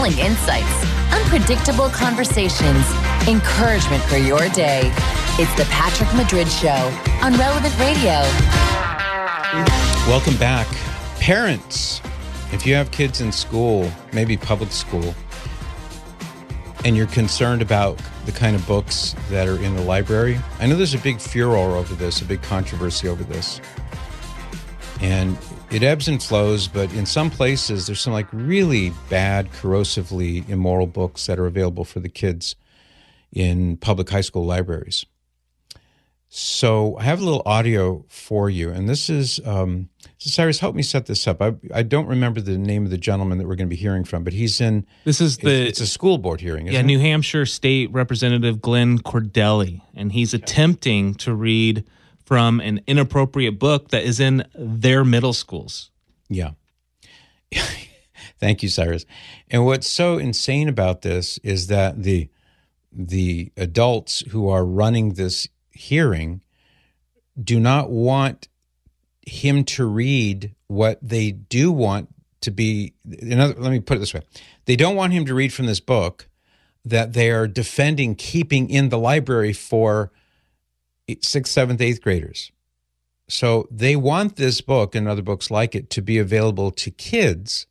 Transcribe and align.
compelling 0.00 0.26
insights, 0.26 1.12
unpredictable 1.12 1.90
conversations, 1.90 2.86
encouragement 3.28 4.02
for 4.04 4.16
your 4.16 4.48
day. 4.48 4.90
It's 5.38 5.54
the 5.56 5.66
Patrick 5.70 6.08
Madrid 6.14 6.48
Show 6.48 6.70
on 7.20 7.34
Relevant 7.34 7.78
Radio. 7.78 8.22
Welcome 10.08 10.38
back. 10.38 10.66
Parents, 11.18 12.00
if 12.50 12.64
you 12.66 12.74
have 12.74 12.90
kids 12.90 13.20
in 13.20 13.30
school, 13.30 13.90
maybe 14.14 14.38
public 14.38 14.72
school, 14.72 15.14
and 16.86 16.96
you're 16.96 17.06
concerned 17.06 17.60
about 17.60 18.00
the 18.24 18.32
kind 18.32 18.56
of 18.56 18.66
books 18.66 19.14
that 19.28 19.46
are 19.48 19.62
in 19.62 19.76
the 19.76 19.82
library, 19.82 20.38
I 20.60 20.66
know 20.66 20.76
there's 20.76 20.94
a 20.94 20.98
big 20.98 21.20
furor 21.20 21.76
over 21.76 21.94
this, 21.94 22.22
a 22.22 22.24
big 22.24 22.40
controversy 22.40 23.06
over 23.06 23.22
this. 23.22 23.60
And 25.02 25.36
it 25.70 25.82
ebbs 25.82 26.08
and 26.08 26.22
flows, 26.22 26.66
but 26.68 26.92
in 26.94 27.06
some 27.06 27.30
places, 27.30 27.86
there's 27.86 28.00
some 28.00 28.12
like 28.12 28.26
really 28.32 28.92
bad, 29.08 29.50
corrosively 29.52 30.48
immoral 30.48 30.86
books 30.86 31.26
that 31.26 31.38
are 31.38 31.46
available 31.46 31.84
for 31.84 32.00
the 32.00 32.08
kids 32.08 32.56
in 33.32 33.76
public 33.76 34.10
high 34.10 34.20
school 34.20 34.44
libraries. 34.44 35.06
So 36.32 36.96
I 36.96 37.02
have 37.04 37.20
a 37.20 37.24
little 37.24 37.42
audio 37.44 38.04
for 38.08 38.48
you, 38.48 38.70
and 38.70 38.88
this 38.88 39.10
is 39.10 39.40
um, 39.44 39.88
so 40.18 40.30
Cyrus. 40.30 40.60
Help 40.60 40.76
me 40.76 40.82
set 40.82 41.06
this 41.06 41.26
up. 41.26 41.42
I, 41.42 41.54
I 41.74 41.82
don't 41.82 42.06
remember 42.06 42.40
the 42.40 42.56
name 42.56 42.84
of 42.84 42.92
the 42.92 42.98
gentleman 42.98 43.38
that 43.38 43.48
we're 43.48 43.56
going 43.56 43.68
to 43.68 43.74
be 43.74 43.80
hearing 43.80 44.04
from, 44.04 44.22
but 44.22 44.32
he's 44.32 44.60
in. 44.60 44.86
This 45.04 45.20
is 45.20 45.38
the 45.38 45.50
it's, 45.50 45.80
it's 45.80 45.80
a 45.80 45.86
school 45.92 46.18
board 46.18 46.40
hearing. 46.40 46.66
yeah 46.66 46.74
isn't 46.74 46.86
New 46.86 47.00
it? 47.00 47.02
Hampshire 47.02 47.46
State 47.46 47.90
Representative 47.92 48.60
Glenn 48.60 49.00
Cordelli, 49.00 49.82
and 49.94 50.12
he's 50.12 50.32
attempting 50.32 51.14
to 51.14 51.34
read 51.34 51.84
from 52.30 52.60
an 52.60 52.80
inappropriate 52.86 53.58
book 53.58 53.88
that 53.88 54.04
is 54.04 54.20
in 54.20 54.44
their 54.54 55.04
middle 55.04 55.32
schools. 55.32 55.90
Yeah. 56.28 56.52
Thank 58.38 58.62
you, 58.62 58.68
Cyrus. 58.68 59.04
And 59.50 59.64
what's 59.64 59.88
so 59.88 60.16
insane 60.16 60.68
about 60.68 61.02
this 61.02 61.38
is 61.38 61.66
that 61.66 62.04
the 62.04 62.28
the 62.92 63.50
adults 63.56 64.20
who 64.28 64.48
are 64.48 64.64
running 64.64 65.14
this 65.14 65.48
hearing 65.72 66.40
do 67.42 67.58
not 67.58 67.90
want 67.90 68.46
him 69.26 69.64
to 69.64 69.84
read 69.84 70.54
what 70.68 71.00
they 71.02 71.32
do 71.32 71.72
want 71.72 72.14
to 72.42 72.52
be 72.52 72.94
another 73.22 73.54
let 73.58 73.70
me 73.70 73.80
put 73.80 73.96
it 73.96 74.00
this 74.00 74.14
way 74.14 74.22
they 74.64 74.74
don't 74.74 74.96
want 74.96 75.12
him 75.12 75.24
to 75.24 75.34
read 75.34 75.52
from 75.52 75.66
this 75.66 75.78
book 75.78 76.28
that 76.84 77.12
they 77.12 77.30
are 77.30 77.46
defending 77.46 78.16
keeping 78.16 78.68
in 78.68 78.88
the 78.88 78.98
library 78.98 79.52
for 79.52 80.10
sixth 81.20 81.52
seventh 81.52 81.80
eighth 81.80 82.00
graders 82.02 82.52
so 83.28 83.68
they 83.70 83.94
want 83.96 84.36
this 84.36 84.60
book 84.60 84.94
and 84.94 85.06
other 85.06 85.22
books 85.22 85.50
like 85.50 85.74
it 85.74 85.88
to 85.90 86.02
be 86.02 86.18
available 86.18 86.70
to 86.70 86.90
kids 86.90 87.66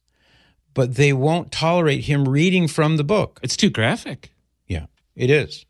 but 0.73 0.95
they 0.95 1.11
won't 1.11 1.51
tolerate 1.51 2.05
him 2.05 2.27
reading 2.27 2.67
from 2.67 2.97
the 2.97 3.03
book 3.03 3.39
It's 3.43 3.57
too 3.57 3.69
graphic. 3.69 4.31
yeah 4.67 4.85
it 5.15 5.29
is 5.29 5.65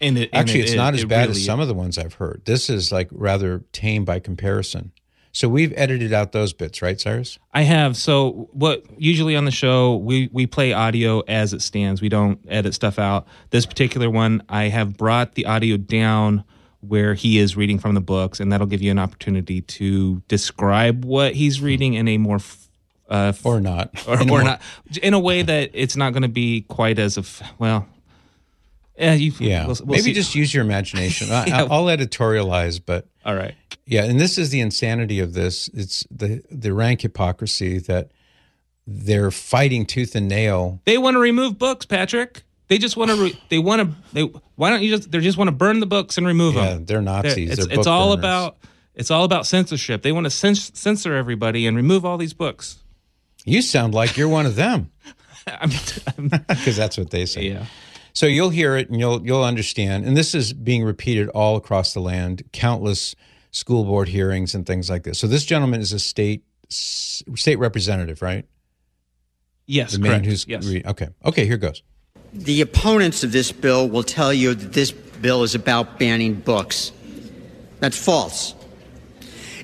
And 0.00 0.16
it, 0.18 0.30
and 0.32 0.40
Actually, 0.40 0.60
it- 0.60 0.62
it's 0.64 0.72
it- 0.72 0.76
not 0.76 0.94
as 0.94 1.02
it 1.02 1.08
bad 1.08 1.28
really 1.28 1.40
as 1.40 1.44
some 1.44 1.60
of 1.60 1.68
the 1.68 1.74
ones 1.74 1.96
I've 1.98 2.14
heard. 2.14 2.42
This 2.44 2.68
is 2.68 2.92
like 2.92 3.08
rather 3.10 3.64
tame 3.72 4.04
by 4.04 4.18
comparison. 4.20 4.92
So 5.32 5.48
we've 5.50 5.72
edited 5.76 6.12
out 6.14 6.32
those 6.32 6.52
bits, 6.54 6.80
right, 6.80 6.98
Cyrus? 6.98 7.38
I 7.52 7.62
have. 7.62 7.94
So 7.96 8.48
what 8.52 8.84
usually 8.98 9.36
on 9.36 9.44
the 9.44 9.50
show 9.50 9.96
we 9.96 10.28
we 10.32 10.46
play 10.46 10.72
audio 10.72 11.20
as 11.28 11.52
it 11.52 11.60
stands. 11.62 12.00
We 12.00 12.08
don't 12.08 12.38
edit 12.48 12.72
stuff 12.74 12.98
out. 12.98 13.26
This 13.50 13.66
particular 13.66 14.08
one 14.10 14.42
I 14.48 14.64
have 14.68 14.96
brought 14.96 15.34
the 15.34 15.44
audio 15.46 15.76
down 15.76 16.42
where 16.88 17.14
he 17.14 17.38
is 17.38 17.56
reading 17.56 17.78
from 17.78 17.94
the 17.94 18.00
books 18.00 18.40
and 18.40 18.50
that'll 18.52 18.66
give 18.66 18.82
you 18.82 18.90
an 18.90 18.98
opportunity 18.98 19.60
to 19.62 20.22
describe 20.28 21.04
what 21.04 21.34
he's 21.34 21.60
reading 21.60 21.94
in 21.94 22.08
a 22.08 22.18
more 22.18 22.36
f- 22.36 22.68
uh, 23.10 23.32
f- 23.34 23.44
Or 23.46 23.60
not? 23.60 23.90
or, 24.08 24.20
or 24.20 24.24
more- 24.24 24.42
not 24.44 24.60
in 25.02 25.14
a 25.14 25.18
way 25.20 25.42
that 25.42 25.70
it's 25.72 25.96
not 25.96 26.12
going 26.12 26.22
to 26.22 26.28
be 26.28 26.62
quite 26.62 26.98
as 26.98 27.16
of 27.16 27.42
well 27.58 27.86
yeah 28.98 29.12
you 29.14 29.32
Yeah. 29.38 29.66
we'll- 29.66 29.76
we'll 29.84 29.98
Maybe 29.98 30.02
see. 30.02 30.12
just 30.14 30.34
use 30.34 30.54
your 30.54 30.64
imagination. 30.64 31.28
I, 31.32 31.60
I'll 31.70 31.86
editorialize, 31.86 32.80
but 32.84 33.06
all 33.24 33.34
right 33.34 33.54
yeah. 33.88 34.02
And 34.04 34.18
this 34.18 34.36
is 34.36 34.50
the 34.50 34.58
insanity 34.60 35.20
of 35.20 35.32
this. 35.34 35.68
It's 35.72 36.04
the 36.10 36.42
the 36.50 36.72
rank 36.74 37.02
hypocrisy 37.02 37.78
that 37.78 38.10
they're 38.84 39.30
fighting 39.30 39.86
tooth 39.86 40.16
and 40.16 40.26
nail. 40.26 40.80
They 40.86 40.98
want 40.98 41.14
to 41.14 41.20
remove 41.20 41.56
books, 41.56 41.86
Patrick. 41.86 42.42
They 42.68 42.78
just 42.78 42.96
want 42.96 43.10
to. 43.10 43.16
Re- 43.16 43.40
they 43.48 43.58
want 43.58 43.82
to. 43.82 43.96
They 44.12 44.22
why 44.56 44.70
don't 44.70 44.82
you 44.82 44.90
just? 44.96 45.10
They 45.10 45.20
just 45.20 45.38
want 45.38 45.48
to 45.48 45.52
burn 45.52 45.80
the 45.80 45.86
books 45.86 46.18
and 46.18 46.26
remove 46.26 46.54
Yeah, 46.54 46.70
them. 46.74 46.84
they're 46.84 47.02
Nazis. 47.02 47.50
It's, 47.52 47.66
They're 47.66 47.78
it's 47.78 47.86
all 47.86 48.10
burners. 48.16 48.18
about. 48.18 48.56
It's 48.94 49.10
all 49.10 49.24
about 49.24 49.46
censorship. 49.46 50.02
They 50.02 50.10
want 50.12 50.24
to 50.24 50.30
cens- 50.30 50.74
censor 50.74 51.14
everybody 51.14 51.66
and 51.66 51.76
remove 51.76 52.04
all 52.06 52.16
these 52.16 52.32
books. 52.32 52.82
You 53.44 53.60
sound 53.62 53.94
like 53.94 54.16
you're 54.16 54.28
one 54.28 54.46
of 54.46 54.56
them 54.56 54.90
because 55.62 56.76
that's 56.76 56.96
what 56.98 57.10
they 57.10 57.26
say. 57.26 57.42
yeah. 57.50 57.66
So 58.12 58.24
you'll 58.26 58.48
hear 58.50 58.76
it 58.76 58.88
and 58.88 58.98
you'll 58.98 59.24
you'll 59.24 59.44
understand. 59.44 60.06
And 60.06 60.16
this 60.16 60.34
is 60.34 60.52
being 60.54 60.82
repeated 60.82 61.28
all 61.28 61.56
across 61.56 61.92
the 61.92 62.00
land, 62.00 62.42
countless 62.52 63.14
school 63.50 63.84
board 63.84 64.08
hearings 64.08 64.54
and 64.54 64.66
things 64.66 64.88
like 64.88 65.02
this. 65.02 65.18
So 65.18 65.26
this 65.26 65.44
gentleman 65.44 65.80
is 65.82 65.92
a 65.92 65.98
state 65.98 66.42
state 66.70 67.58
representative, 67.58 68.22
right? 68.22 68.46
Yes. 69.66 69.92
The 69.92 69.98
man 69.98 70.10
correct. 70.12 70.26
who's 70.26 70.46
yes. 70.48 70.66
re- 70.66 70.82
okay. 70.86 71.08
Okay, 71.24 71.44
here 71.46 71.58
goes. 71.58 71.82
The 72.36 72.60
opponents 72.60 73.24
of 73.24 73.32
this 73.32 73.50
bill 73.50 73.88
will 73.88 74.02
tell 74.02 74.32
you 74.32 74.54
that 74.54 74.72
this 74.74 74.92
bill 74.92 75.42
is 75.42 75.54
about 75.54 75.98
banning 75.98 76.34
books. 76.34 76.92
That's 77.80 77.96
false. 77.96 78.54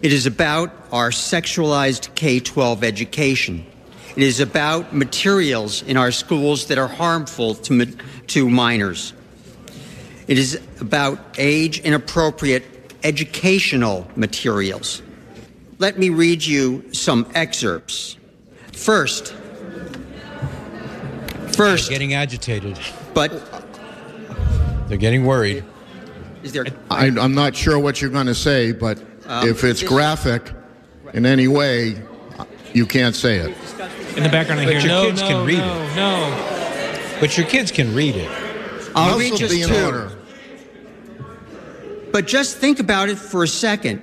It 0.01 0.11
is 0.11 0.25
about 0.25 0.73
our 0.91 1.11
sexualized 1.11 2.15
K 2.15 2.41
12 2.41 2.83
education. 2.83 3.67
It 4.17 4.23
is 4.23 4.41
about 4.41 4.95
materials 4.95 5.83
in 5.83 5.99
our 5.99 6.11
schools 6.11 6.67
that 6.67 6.79
are 6.79 6.89
harmful 6.89 7.55
to, 7.57 7.85
to 8.29 8.49
minors. 8.49 9.13
It 10.27 10.39
is 10.39 10.59
about 10.81 11.19
age 11.37 11.81
inappropriate 11.81 12.65
educational 13.05 14.11
materials. 14.17 15.03
Let 15.79 15.99
me 15.99 16.09
read 16.09 16.43
you 16.43 16.93
some 16.95 17.31
excerpts. 17.35 18.17
First, 18.73 19.35
first, 21.57 21.91
Getting 21.91 22.15
agitated. 22.15 22.79
but 23.15 23.31
They're 24.89 24.97
getting 24.99 25.25
worried. 25.25 25.65
is 26.43 26.53
there 26.53 26.65
I, 26.91 27.07
I'm 27.07 27.35
not 27.35 27.55
sure 27.57 27.79
what 27.79 28.01
you're 28.01 28.11
going 28.11 28.27
to 28.27 28.35
say, 28.35 28.73
but 28.73 28.99
Um, 29.27 29.49
if 29.49 29.65
it's 29.65 29.83
graphic 29.83 30.51
in 31.15 31.25
any 31.27 31.49
way, 31.49 31.97
you 32.75 32.87
can't 32.87 33.15
say 33.15 33.37
it. 33.39 33.57
In 34.17 34.23
the 34.25 34.29
background, 34.29 34.61
I 34.61 34.65
But 34.65 34.73
hear 34.75 34.81
your 34.81 34.89
no, 34.89 35.05
kids 35.07 35.21
no, 35.23 35.29
can 35.29 35.47
read 35.47 35.59
no, 35.59 35.83
it." 35.83 35.97
no. 35.97 37.19
But 37.21 37.37
your 37.39 37.47
kids 37.47 37.71
can 37.71 37.95
read 37.95 38.17
it. 38.17 38.31
I'll 38.95 39.19
read 39.19 39.37
just 39.37 39.55
be 39.55 39.63
in 39.63 39.69
two. 39.69 39.85
order. 39.85 40.11
But 42.13 42.27
just 42.27 42.59
think 42.59 42.79
about 42.81 43.09
it 43.09 43.17
for 43.19 43.43
a 43.43 43.49
second. 43.49 44.03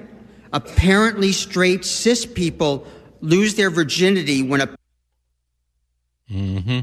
Apparently 0.51 1.31
straight 1.31 1.85
cis 1.85 2.25
people 2.25 2.87
lose 3.21 3.53
their 3.55 3.69
virginity 3.69 4.41
when 4.41 4.61
a 4.61 4.69
Mm-hmm. 6.31 6.79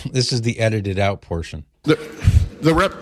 This 0.12 0.32
is 0.32 0.42
the 0.42 0.58
edited 0.58 0.98
out 0.98 1.20
portion. 1.22 1.64
The, 1.84 1.96
the 2.60 2.74
rep, 2.74 2.92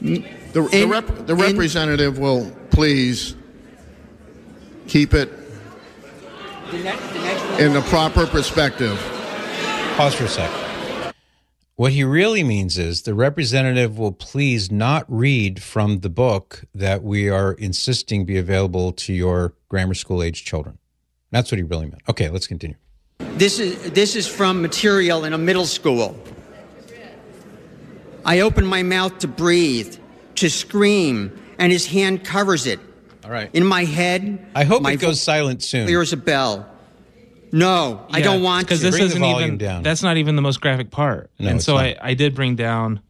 the, 0.00 0.24
the, 0.52 0.68
In- 0.72 0.90
rep, 0.90 1.06
the 1.26 1.34
in- 1.34 1.40
representative 1.40 2.18
will 2.18 2.50
please 2.70 3.34
keep 4.86 5.14
it 5.14 5.30
in 7.58 7.72
the 7.72 7.84
proper 7.88 8.26
perspective. 8.26 8.98
Pause 9.96 10.14
for 10.14 10.24
a 10.24 10.28
sec. 10.28 10.50
What 11.76 11.92
he 11.92 12.04
really 12.04 12.42
means 12.44 12.78
is 12.78 13.02
the 13.02 13.14
representative 13.14 13.98
will 13.98 14.12
please 14.12 14.70
not 14.70 15.04
read 15.08 15.62
from 15.62 16.00
the 16.00 16.10
book 16.10 16.64
that 16.74 17.02
we 17.02 17.28
are 17.28 17.52
insisting 17.54 18.24
be 18.24 18.36
available 18.36 18.92
to 18.92 19.12
your 19.12 19.54
grammar 19.68 19.94
school 19.94 20.22
age 20.22 20.44
children. 20.44 20.78
That's 21.30 21.50
what 21.50 21.56
he 21.58 21.62
really 21.62 21.86
meant. 21.86 22.02
Okay, 22.08 22.28
let's 22.28 22.46
continue. 22.46 22.76
This 23.38 23.58
is 23.58 23.90
this 23.92 24.16
is 24.16 24.26
from 24.26 24.62
material 24.62 25.24
in 25.24 25.32
a 25.32 25.38
middle 25.38 25.66
school. 25.66 26.18
I 28.24 28.40
open 28.40 28.64
my 28.66 28.82
mouth 28.82 29.18
to 29.20 29.28
breathe, 29.28 29.96
to 30.36 30.48
scream, 30.48 31.32
and 31.58 31.72
his 31.72 31.86
hand 31.86 32.24
covers 32.24 32.66
it. 32.66 32.78
All 33.24 33.30
right. 33.30 33.50
In 33.52 33.64
my 33.64 33.84
head, 33.84 34.46
I 34.54 34.64
hope 34.64 34.82
my 34.82 34.92
it 34.92 35.00
goes 35.00 35.20
silent 35.20 35.62
soon. 35.62 35.86
Clears 35.86 36.12
a 36.12 36.16
bell. 36.16 36.68
No, 37.52 38.06
I 38.10 38.22
don't 38.22 38.42
want 38.42 38.66
because 38.66 38.80
to. 38.80 38.86
this 38.86 38.94
Bring 38.96 39.06
isn't 39.06 39.20
volume 39.20 39.46
even. 39.46 39.58
down. 39.58 39.82
That's 39.82 40.02
not 40.02 40.16
even 40.16 40.36
the 40.36 40.42
most 40.42 40.60
graphic 40.60 40.90
part. 40.90 41.30
No, 41.38 41.48
and 41.48 41.56
it's 41.56 41.66
so 41.66 41.74
not. 41.74 41.84
I, 41.84 41.96
I 42.00 42.14
did 42.14 42.34
bring 42.34 42.56
down. 42.56 43.00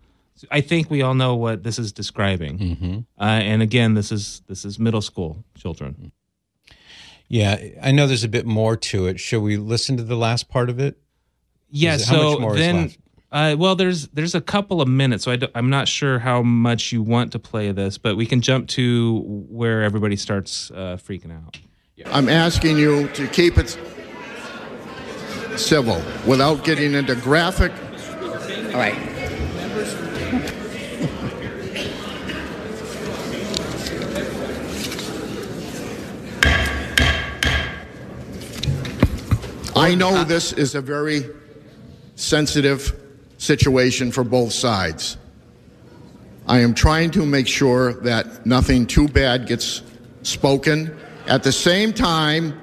I 0.50 0.61
think 0.61 0.91
we 0.91 1.03
all 1.03 1.15
know 1.15 1.37
what 1.37 1.62
this 1.62 1.79
is 1.79 1.93
describing. 1.93 2.58
Mm-hmm. 2.58 2.99
Uh, 3.20 3.25
and 3.25 3.62
again, 3.62 3.94
this 3.94 4.11
is 4.11 4.43
this 4.49 4.65
is 4.65 4.79
middle 4.79 5.03
school 5.03 5.44
children. 5.55 6.11
Yeah, 7.32 7.58
I 7.82 7.93
know 7.93 8.06
there's 8.06 8.25
a 8.25 8.29
bit 8.29 8.44
more 8.44 8.76
to 8.76 9.06
it. 9.06 9.19
Should 9.19 9.40
we 9.40 9.56
listen 9.56 9.96
to 9.96 10.02
the 10.02 10.17
last 10.17 10.50
part 10.50 10.69
of 10.69 10.79
it? 10.79 10.99
Yeah. 11.70 11.94
Is 11.94 12.02
it- 12.02 12.08
how 12.08 12.14
so 12.17 12.31
much 12.32 12.40
more 12.40 12.52
is 12.52 12.58
then, 12.61 12.76
left? 12.76 12.99
uh, 13.32 13.56
well, 13.58 13.75
there's 13.75 14.08
there's 14.08 14.34
a 14.34 14.40
couple 14.43 14.82
of 14.82 14.88
minutes, 14.88 15.25
so 15.25 15.32
I 15.32 15.38
am 15.55 15.70
not 15.70 15.88
sure 15.88 16.19
how 16.19 16.43
much 16.43 16.93
you 16.93 17.02
want 17.02 17.32
to 17.32 17.38
play 17.38 17.73
this, 17.73 17.96
but 17.96 18.19
we 18.19 18.26
can 18.26 18.43
jump 18.43 18.69
to 18.69 19.23
where 19.49 19.82
everybody 19.82 20.14
starts 20.17 20.70
uh, 20.73 20.99
freaking 21.02 21.34
out. 21.34 21.58
I'm 22.05 22.29
asking 22.29 22.76
you 22.76 23.08
to 23.14 23.26
keep 23.29 23.56
it. 23.56 23.79
civil 25.56 26.02
without 26.26 26.64
getting 26.64 26.93
into 26.93 27.14
graphic. 27.14 27.73
All 28.75 28.79
right. 28.79 28.96
I 39.74 39.94
know 39.94 40.24
this 40.24 40.52
is 40.52 40.74
a 40.74 40.80
very 40.80 41.24
sensitive 42.14 42.94
situation 43.38 44.12
for 44.12 44.22
both 44.22 44.52
sides. 44.52 45.16
I 46.46 46.60
am 46.60 46.74
trying 46.74 47.10
to 47.12 47.24
make 47.24 47.48
sure 47.48 47.94
that 48.02 48.44
nothing 48.44 48.86
too 48.86 49.08
bad 49.08 49.46
gets 49.46 49.82
spoken. 50.22 50.96
At 51.26 51.42
the 51.42 51.52
same 51.52 51.92
time, 51.92 52.60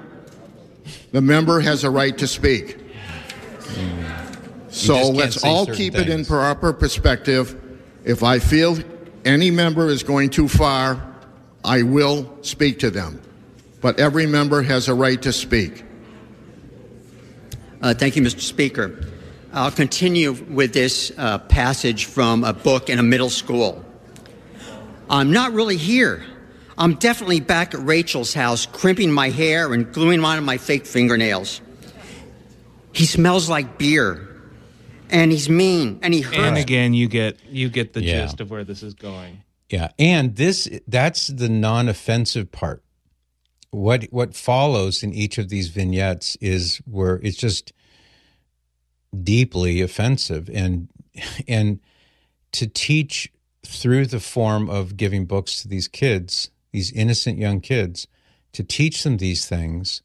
the 1.12 1.20
member 1.20 1.60
has 1.60 1.82
a 1.84 1.90
right 1.90 2.16
to 2.18 2.26
speak. 2.26 2.78
So 4.68 5.10
let's 5.10 5.42
all 5.42 5.66
keep 5.66 5.96
it 5.96 6.08
in 6.08 6.24
proper 6.24 6.72
perspective. 6.72 7.60
If 8.04 8.22
I 8.22 8.38
feel 8.38 8.78
any 9.24 9.50
member 9.50 9.88
is 9.88 10.02
going 10.02 10.30
too 10.30 10.46
far, 10.46 11.04
I 11.64 11.82
will 11.82 12.38
speak 12.42 12.78
to 12.80 12.90
them. 12.90 13.20
But 13.80 13.98
every 13.98 14.26
member 14.26 14.62
has 14.62 14.88
a 14.88 14.94
right 14.94 15.20
to 15.22 15.32
speak. 15.32 15.84
Uh, 17.80 17.94
thank 17.94 18.16
you, 18.16 18.22
Mr. 18.22 18.40
Speaker. 18.40 19.06
I'll 19.52 19.70
continue 19.70 20.32
with 20.32 20.72
this 20.72 21.10
uh, 21.16 21.38
passage 21.38 22.04
from 22.04 22.44
a 22.44 22.52
book 22.52 22.88
in 22.88 22.98
a 22.98 23.02
middle 23.02 23.30
school. 23.30 23.84
I'm 25.08 25.32
not 25.32 25.52
really 25.52 25.76
here. 25.76 26.24
I'm 26.78 26.94
definitely 26.94 27.40
back 27.40 27.74
at 27.74 27.80
Rachel's 27.80 28.32
house, 28.32 28.64
crimping 28.66 29.10
my 29.10 29.30
hair 29.30 29.72
and 29.72 29.92
gluing 29.92 30.22
on 30.24 30.44
my 30.44 30.56
fake 30.56 30.86
fingernails. 30.86 31.60
He 32.92 33.06
smells 33.06 33.48
like 33.48 33.76
beer, 33.78 34.28
and 35.10 35.30
he's 35.32 35.48
mean, 35.48 35.98
and 36.02 36.14
he 36.14 36.20
hurts. 36.22 36.38
And 36.38 36.56
again, 36.56 36.94
you 36.94 37.08
get 37.08 37.38
you 37.48 37.68
get 37.70 37.92
the 37.92 38.02
Yeah. 38.02 38.22
gist 38.22 38.40
of 38.40 38.50
where 38.50 38.64
this 38.64 38.82
is 38.82 38.94
going. 38.94 39.42
Yeah, 39.68 39.88
and 39.98 40.36
this 40.36 40.68
that's 40.88 41.26
the 41.28 41.48
non-offensive 41.48 42.50
part. 42.50 42.82
What 43.70 44.04
what 44.10 44.34
follows 44.34 45.02
in 45.02 45.12
each 45.12 45.38
of 45.38 45.48
these 45.48 45.68
vignettes 45.68 46.36
is 46.40 46.78
where 46.86 47.20
it's 47.22 47.36
just 47.36 47.72
deeply 49.22 49.80
offensive 49.80 50.50
and 50.52 50.88
and 51.48 51.80
to 52.52 52.66
teach 52.66 53.32
through 53.64 54.06
the 54.06 54.20
form 54.20 54.68
of 54.68 54.96
giving 54.96 55.26
books 55.26 55.62
to 55.62 55.68
these 55.68 55.86
kids, 55.86 56.50
these 56.72 56.90
innocent 56.92 57.38
young 57.38 57.60
kids, 57.60 58.08
to 58.52 58.64
teach 58.64 59.02
them 59.02 59.18
these 59.18 59.46
things 59.46 60.02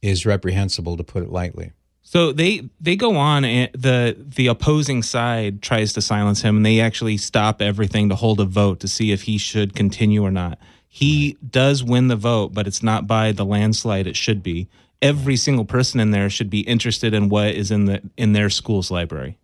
is 0.00 0.24
reprehensible 0.24 0.96
to 0.96 1.04
put 1.04 1.22
it 1.22 1.30
lightly. 1.30 1.72
So 2.02 2.32
they 2.32 2.68
they 2.80 2.96
go 2.96 3.16
on 3.16 3.44
and 3.44 3.70
the 3.72 4.16
the 4.18 4.46
opposing 4.46 5.02
side 5.02 5.62
tries 5.62 5.94
to 5.94 6.02
silence 6.02 6.42
him 6.42 6.56
and 6.58 6.66
they 6.66 6.80
actually 6.80 7.16
stop 7.16 7.62
everything 7.62 8.10
to 8.10 8.14
hold 8.14 8.40
a 8.40 8.44
vote 8.44 8.80
to 8.80 8.88
see 8.88 9.10
if 9.10 9.22
he 9.22 9.38
should 9.38 9.74
continue 9.74 10.22
or 10.22 10.30
not. 10.30 10.58
He 10.94 11.36
does 11.50 11.82
win 11.82 12.06
the 12.06 12.14
vote, 12.14 12.54
but 12.54 12.68
it's 12.68 12.80
not 12.80 13.08
by 13.08 13.32
the 13.32 13.44
landslide 13.44 14.06
it 14.06 14.14
should 14.14 14.44
be. 14.44 14.68
Every 15.02 15.34
single 15.34 15.64
person 15.64 15.98
in 15.98 16.12
there 16.12 16.30
should 16.30 16.48
be 16.48 16.60
interested 16.60 17.14
in 17.14 17.28
what 17.28 17.48
is 17.48 17.72
in 17.72 17.86
the 17.86 18.00
in 18.16 18.32
their 18.32 18.48
school's 18.48 18.92
library. 18.92 19.36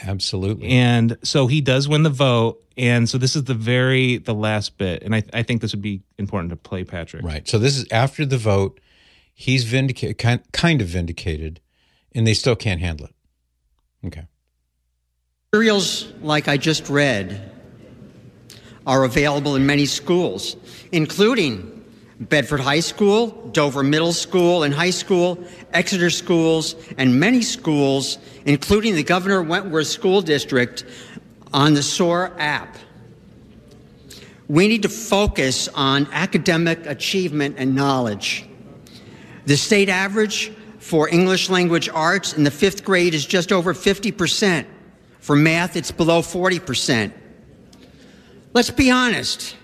Absolutely. 0.00 0.66
And 0.66 1.18
so 1.22 1.46
he 1.46 1.60
does 1.60 1.86
win 1.86 2.02
the 2.02 2.10
vote. 2.10 2.60
And 2.76 3.08
so 3.08 3.16
this 3.16 3.36
is 3.36 3.44
the 3.44 3.54
very 3.54 4.16
the 4.16 4.34
last 4.34 4.76
bit. 4.76 5.04
And 5.04 5.14
I, 5.14 5.22
I 5.32 5.44
think 5.44 5.60
this 5.60 5.72
would 5.72 5.82
be 5.82 6.02
important 6.18 6.50
to 6.50 6.56
play 6.56 6.82
Patrick. 6.82 7.22
Right. 7.22 7.46
So 7.46 7.60
this 7.60 7.78
is 7.78 7.86
after 7.92 8.26
the 8.26 8.36
vote. 8.36 8.80
He's 9.34 9.62
vindicated, 9.62 10.18
kind, 10.18 10.40
kind 10.50 10.80
of 10.80 10.88
vindicated, 10.88 11.60
and 12.10 12.26
they 12.26 12.34
still 12.34 12.56
can't 12.56 12.80
handle 12.80 13.06
it. 13.06 13.14
Okay. 14.08 14.26
Materials 15.52 16.12
like 16.22 16.48
I 16.48 16.56
just 16.56 16.88
read 16.88 17.51
are 18.86 19.04
available 19.04 19.56
in 19.56 19.66
many 19.66 19.86
schools, 19.86 20.56
including 20.90 21.84
Bedford 22.20 22.60
High 22.60 22.80
School, 22.80 23.28
Dover 23.52 23.82
Middle 23.82 24.12
School 24.12 24.62
and 24.62 24.72
High 24.72 24.90
School, 24.90 25.42
Exeter 25.72 26.10
Schools, 26.10 26.76
and 26.98 27.18
many 27.18 27.42
schools, 27.42 28.18
including 28.44 28.94
the 28.94 29.02
Governor 29.02 29.42
Wentworth 29.42 29.88
School 29.88 30.22
District, 30.22 30.84
on 31.52 31.74
the 31.74 31.82
Sora 31.82 32.32
app. 32.38 32.76
We 34.48 34.68
need 34.68 34.82
to 34.82 34.88
focus 34.88 35.68
on 35.68 36.06
academic 36.12 36.86
achievement 36.86 37.56
and 37.58 37.74
knowledge. 37.74 38.46
The 39.46 39.56
state 39.56 39.88
average 39.88 40.52
for 40.78 41.08
English 41.08 41.48
language 41.48 41.88
arts 41.88 42.34
in 42.34 42.44
the 42.44 42.50
fifth 42.50 42.84
grade 42.84 43.14
is 43.14 43.24
just 43.24 43.52
over 43.52 43.74
50%. 43.74 44.66
For 45.20 45.36
math, 45.36 45.76
it's 45.76 45.90
below 45.90 46.20
40%. 46.20 47.12
Let's 48.52 48.70
be 48.70 48.90
honest. 48.90 49.56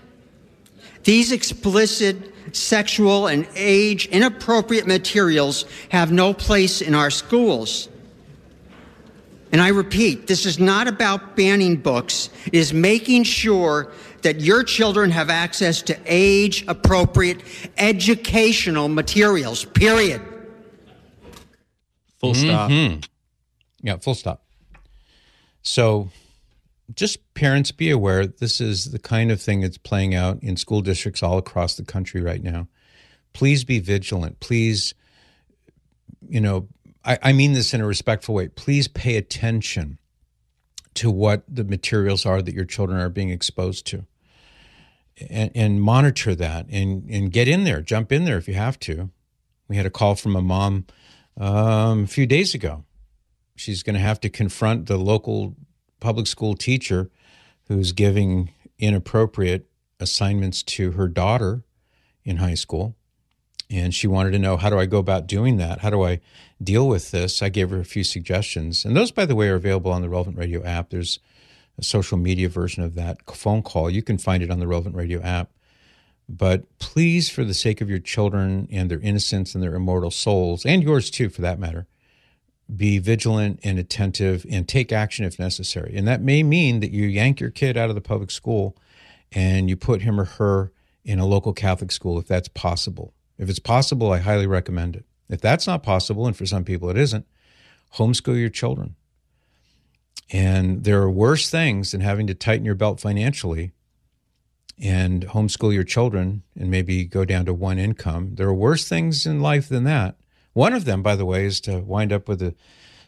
These 1.03 1.31
explicit 1.31 2.17
sexual 2.55 3.27
and 3.27 3.47
age 3.55 4.07
inappropriate 4.07 4.87
materials 4.87 5.65
have 5.89 6.11
no 6.11 6.33
place 6.33 6.81
in 6.81 6.95
our 6.95 7.09
schools. 7.11 7.89
And 9.51 9.61
I 9.61 9.69
repeat, 9.69 10.27
this 10.27 10.45
is 10.45 10.59
not 10.59 10.87
about 10.87 11.35
banning 11.35 11.75
books. 11.75 12.29
It 12.45 12.53
is 12.53 12.73
making 12.73 13.23
sure 13.23 13.91
that 14.21 14.41
your 14.41 14.63
children 14.63 15.09
have 15.11 15.29
access 15.29 15.81
to 15.83 15.97
age 16.05 16.65
appropriate 16.67 17.41
educational 17.77 18.87
materials, 18.89 19.65
period. 19.65 20.21
Full 22.19 22.33
stop. 22.35 22.69
Mm-hmm. 22.69 22.99
Yeah, 23.81 23.97
full 23.97 24.13
stop. 24.13 24.43
So 25.61 26.09
just 26.93 27.33
parents 27.33 27.71
be 27.71 27.89
aware 27.89 28.25
this 28.25 28.59
is 28.59 28.91
the 28.91 28.99
kind 28.99 29.31
of 29.31 29.41
thing 29.41 29.61
that's 29.61 29.77
playing 29.77 30.15
out 30.15 30.41
in 30.41 30.57
school 30.57 30.81
districts 30.81 31.23
all 31.23 31.37
across 31.37 31.75
the 31.75 31.85
country 31.85 32.21
right 32.21 32.43
now. 32.43 32.67
Please 33.33 33.63
be 33.63 33.79
vigilant. 33.79 34.39
Please, 34.39 34.93
you 36.27 36.41
know, 36.41 36.67
I, 37.05 37.19
I 37.21 37.33
mean 37.33 37.53
this 37.53 37.73
in 37.73 37.81
a 37.81 37.85
respectful 37.85 38.35
way. 38.35 38.47
Please 38.47 38.87
pay 38.87 39.17
attention 39.17 39.99
to 40.95 41.11
what 41.11 41.43
the 41.47 41.63
materials 41.63 42.25
are 42.25 42.41
that 42.41 42.55
your 42.55 42.65
children 42.65 42.99
are 42.99 43.09
being 43.09 43.29
exposed 43.29 43.85
to. 43.87 44.05
And, 45.29 45.51
and 45.53 45.81
monitor 45.81 46.33
that 46.35 46.67
and, 46.69 47.09
and 47.09 47.29
get 47.31 47.49
in 47.49 47.65
there, 47.65 47.81
jump 47.81 48.11
in 48.11 48.23
there 48.23 48.37
if 48.37 48.47
you 48.47 48.53
have 48.53 48.79
to. 48.79 49.09
We 49.67 49.75
had 49.75 49.85
a 49.85 49.89
call 49.89 50.15
from 50.15 50.35
a 50.35 50.41
mom 50.41 50.85
um, 51.37 52.05
a 52.05 52.07
few 52.07 52.25
days 52.25 52.53
ago 52.55 52.85
she's 53.59 53.83
going 53.83 53.93
to 53.93 53.99
have 53.99 54.19
to 54.21 54.29
confront 54.29 54.87
the 54.87 54.97
local 54.97 55.55
public 55.99 56.27
school 56.27 56.55
teacher 56.55 57.09
who's 57.67 57.91
giving 57.91 58.51
inappropriate 58.77 59.69
assignments 59.99 60.63
to 60.63 60.91
her 60.91 61.07
daughter 61.07 61.63
in 62.23 62.37
high 62.37 62.53
school. 62.53 62.95
And 63.69 63.93
she 63.93 64.07
wanted 64.07 64.31
to 64.31 64.39
know 64.39 64.57
how 64.57 64.69
do 64.69 64.79
I 64.79 64.87
go 64.87 64.97
about 64.97 65.27
doing 65.27 65.57
that? 65.57 65.79
How 65.79 65.91
do 65.91 66.03
I 66.03 66.21
deal 66.61 66.87
with 66.87 67.11
this? 67.11 67.41
I 67.41 67.49
gave 67.49 67.69
her 67.69 67.79
a 67.79 67.85
few 67.85 68.03
suggestions. 68.03 68.83
And 68.83 68.97
those, 68.97 69.11
by 69.11 69.25
the 69.25 69.35
way, 69.35 69.49
are 69.49 69.55
available 69.55 69.91
on 69.91 70.01
the 70.01 70.09
Relevant 70.09 70.37
Radio 70.37 70.63
app. 70.63 70.89
There's 70.89 71.19
a 71.77 71.83
social 71.83 72.17
media 72.17 72.49
version 72.49 72.83
of 72.83 72.95
that 72.95 73.17
phone 73.31 73.61
call. 73.61 73.89
You 73.89 74.01
can 74.01 74.17
find 74.17 74.41
it 74.41 74.49
on 74.49 74.59
the 74.59 74.67
Relevant 74.67 74.95
Radio 74.95 75.21
app. 75.21 75.51
But 76.27 76.79
please, 76.79 77.29
for 77.29 77.43
the 77.43 77.53
sake 77.53 77.81
of 77.81 77.89
your 77.89 77.99
children 77.99 78.67
and 78.71 78.89
their 78.89 78.99
innocence 78.99 79.53
and 79.53 79.63
their 79.63 79.75
immortal 79.75 80.11
souls, 80.11 80.65
and 80.65 80.83
yours 80.83 81.09
too, 81.09 81.29
for 81.29 81.41
that 81.41 81.59
matter, 81.59 81.87
be 82.75 82.99
vigilant 82.99 83.59
and 83.63 83.79
attentive 83.79 84.45
and 84.49 84.67
take 84.67 84.91
action 84.91 85.25
if 85.25 85.39
necessary. 85.39 85.95
And 85.95 86.07
that 86.07 86.21
may 86.21 86.43
mean 86.43 86.81
that 86.81 86.91
you 86.91 87.05
yank 87.05 87.39
your 87.39 87.49
kid 87.49 87.77
out 87.77 87.89
of 87.89 87.95
the 87.95 88.01
public 88.01 88.31
school 88.31 88.77
and 89.31 89.69
you 89.69 89.75
put 89.75 90.01
him 90.01 90.19
or 90.19 90.25
her 90.25 90.71
in 91.03 91.19
a 91.19 91.25
local 91.25 91.53
Catholic 91.53 91.91
school 91.91 92.19
if 92.19 92.27
that's 92.27 92.47
possible. 92.47 93.13
If 93.37 93.49
it's 93.49 93.59
possible, 93.59 94.11
I 94.11 94.19
highly 94.19 94.47
recommend 94.47 94.95
it. 94.95 95.05
If 95.29 95.41
that's 95.41 95.67
not 95.67 95.83
possible, 95.83 96.27
and 96.27 96.35
for 96.35 96.45
some 96.45 96.63
people 96.63 96.89
it 96.89 96.97
isn't, 96.97 97.25
homeschool 97.95 98.39
your 98.39 98.49
children. 98.49 98.95
And 100.31 100.83
there 100.83 101.01
are 101.01 101.09
worse 101.09 101.49
things 101.49 101.91
than 101.91 102.01
having 102.01 102.27
to 102.27 102.35
tighten 102.35 102.65
your 102.65 102.75
belt 102.75 102.99
financially 102.99 103.71
and 104.79 105.25
homeschool 105.27 105.73
your 105.73 105.83
children 105.83 106.43
and 106.57 106.69
maybe 106.69 107.05
go 107.05 107.25
down 107.25 107.45
to 107.45 107.53
one 107.53 107.79
income. 107.79 108.35
There 108.35 108.47
are 108.47 108.53
worse 108.53 108.87
things 108.87 109.25
in 109.25 109.41
life 109.41 109.69
than 109.69 109.83
that. 109.85 110.15
One 110.59 110.73
of 110.73 110.83
them, 110.83 111.01
by 111.01 111.15
the 111.15 111.25
way, 111.25 111.45
is 111.45 111.61
to 111.61 111.79
wind 111.79 112.11
up 112.11 112.27
with 112.27 112.41
a 112.41 112.53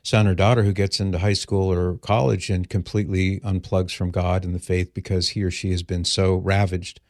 son 0.03 0.25
or 0.25 0.33
daughter 0.33 0.63
who 0.63 0.71
gets 0.71 1.01
into 1.01 1.19
high 1.19 1.33
school 1.33 1.69
or 1.69 1.97
college 1.97 2.49
and 2.49 2.69
completely 2.69 3.41
unplugs 3.41 3.93
from 3.93 4.09
God 4.09 4.45
and 4.45 4.55
the 4.55 4.59
faith 4.59 4.93
because 4.93 5.27
he 5.27 5.43
or 5.43 5.51
she 5.51 5.71
has 5.71 5.83
been 5.83 6.05
so 6.05 6.35
ravaged 6.35 7.01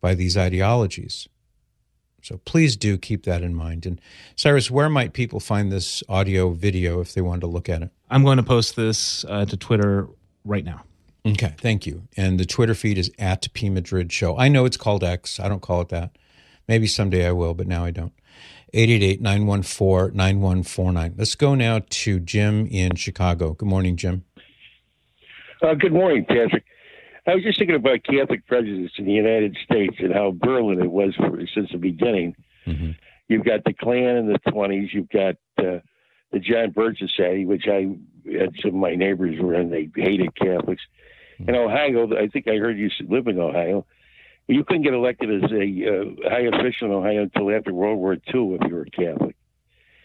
by 0.00 0.14
these 0.14 0.36
ideologies. 0.36 1.28
So 2.22 2.36
please 2.44 2.76
do 2.76 2.96
keep 2.96 3.24
that 3.24 3.42
in 3.42 3.56
mind. 3.56 3.86
And 3.86 4.00
Cyrus, 4.36 4.70
where 4.70 4.88
might 4.88 5.14
people 5.14 5.40
find 5.40 5.72
this 5.72 6.04
audio 6.08 6.50
video 6.50 7.00
if 7.00 7.12
they 7.14 7.20
wanted 7.20 7.40
to 7.40 7.48
look 7.48 7.68
at 7.68 7.82
it? 7.82 7.90
I'm 8.08 8.22
going 8.22 8.36
to 8.36 8.44
post 8.44 8.76
this 8.76 9.24
uh, 9.24 9.46
to 9.46 9.56
Twitter 9.56 10.06
right 10.44 10.64
now. 10.64 10.84
Okay, 11.26 11.54
thank 11.58 11.88
you. 11.88 12.06
And 12.16 12.38
the 12.38 12.46
Twitter 12.46 12.74
feed 12.74 12.98
is 12.98 13.10
at 13.18 13.52
P 13.52 13.68
Madrid 13.68 14.12
Show. 14.12 14.38
I 14.38 14.46
know 14.46 14.64
it's 14.64 14.76
called 14.76 15.02
X. 15.02 15.40
I 15.40 15.48
don't 15.48 15.60
call 15.60 15.80
it 15.80 15.88
that. 15.88 16.16
Maybe 16.68 16.86
someday 16.86 17.26
I 17.26 17.32
will, 17.32 17.54
but 17.54 17.66
now 17.66 17.84
I 17.84 17.90
don't. 17.90 18.12
888 18.74 19.20
914 19.20 20.16
9149. 20.16 21.14
Let's 21.16 21.34
go 21.34 21.54
now 21.54 21.80
to 21.88 22.20
Jim 22.20 22.66
in 22.66 22.94
Chicago. 22.96 23.54
Good 23.54 23.68
morning, 23.68 23.96
Jim. 23.96 24.24
Uh, 25.62 25.74
good 25.74 25.92
morning, 25.92 26.24
Patrick. 26.24 26.64
I 27.26 27.34
was 27.34 27.44
just 27.44 27.58
thinking 27.58 27.76
about 27.76 28.04
Catholic 28.04 28.46
prejudice 28.46 28.92
in 28.96 29.04
the 29.04 29.12
United 29.12 29.56
States 29.62 29.96
and 29.98 30.12
how 30.12 30.34
virulent 30.42 30.80
it 30.80 30.90
was 30.90 31.14
for, 31.16 31.40
since 31.54 31.70
the 31.70 31.78
beginning. 31.78 32.34
Mm-hmm. 32.66 32.92
You've 33.28 33.44
got 33.44 33.64
the 33.64 33.74
Klan 33.74 34.16
in 34.16 34.32
the 34.32 34.38
20s. 34.50 34.88
You've 34.92 35.10
got 35.10 35.34
uh, 35.58 35.80
the 36.32 36.38
John 36.38 36.70
Birch 36.70 36.98
Society, 36.98 37.44
which 37.44 37.66
I 37.66 37.88
had 38.30 38.54
some 38.62 38.70
of 38.70 38.74
my 38.74 38.94
neighbors 38.94 39.38
were 39.40 39.54
in. 39.54 39.70
They 39.70 39.90
hated 39.94 40.34
Catholics. 40.36 40.82
Mm-hmm. 41.40 41.50
In 41.50 41.54
Ohio, 41.54 42.16
I 42.16 42.28
think 42.28 42.48
I 42.48 42.56
heard 42.56 42.78
you 42.78 42.90
live 43.08 43.26
in 43.26 43.38
Ohio. 43.38 43.86
You 44.48 44.64
couldn't 44.64 44.82
get 44.82 44.94
elected 44.94 45.44
as 45.44 45.52
a 45.52 45.56
uh, 45.56 46.30
high 46.30 46.48
official 46.52 46.88
in 46.88 46.94
Ohio 46.94 47.22
until 47.22 47.54
after 47.54 47.72
World 47.72 47.98
War 47.98 48.14
II 48.14 48.56
if 48.60 48.68
you 48.68 48.74
were 48.74 48.82
a 48.82 48.90
Catholic. 48.90 49.36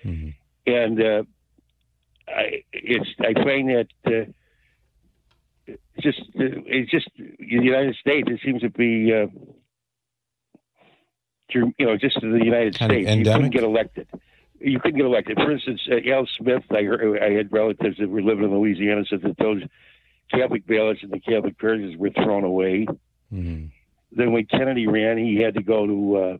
Mm-hmm. 0.03 0.29
And 0.65 1.01
uh, 1.01 1.23
I, 2.27 2.63
it's 2.73 3.09
I 3.21 3.33
find 3.41 3.69
that 3.69 3.88
uh, 4.05 5.73
just 6.00 6.21
it's 6.35 6.91
just 6.91 7.09
in 7.17 7.59
the 7.59 7.63
United 7.63 7.95
States. 7.95 8.27
It 8.29 8.41
seems 8.43 8.62
to 8.62 8.69
be, 8.69 9.13
uh, 9.13 9.27
you 11.50 11.73
know, 11.79 11.97
just 11.97 12.21
in 12.21 12.38
the 12.38 12.43
United 12.43 12.77
kind 12.77 12.91
States, 12.91 13.15
you 13.15 13.23
couldn't 13.23 13.51
get 13.51 13.63
elected. 13.63 14.07
You 14.59 14.79
couldn't 14.79 14.97
get 14.97 15.05
elected. 15.05 15.38
For 15.38 15.51
instance, 15.51 15.81
uh, 15.89 16.09
Al 16.09 16.27
Smith. 16.38 16.63
I 16.71 16.83
heard, 16.83 17.21
I 17.21 17.31
had 17.31 17.51
relatives 17.51 17.97
that 17.97 18.09
were 18.09 18.21
living 18.21 18.45
in 18.45 18.57
Louisiana 18.57 19.03
said 19.09 19.21
that 19.21 19.38
those 19.38 19.63
Catholic 20.31 20.65
ballots 20.65 21.01
and 21.03 21.12
the 21.12 21.19
Catholic 21.19 21.57
parishes 21.57 21.97
were 21.97 22.12
thrown 22.12 22.43
away. 22.43 22.88
Mm-hmm. 23.31 23.67
Then 24.15 24.32
when 24.32 24.46
Kennedy 24.46 24.88
ran, 24.88 25.17
he 25.17 25.38
had 25.38 25.55
to 25.55 25.63
go 25.63 25.88
to 25.88 26.17
uh, 26.17 26.38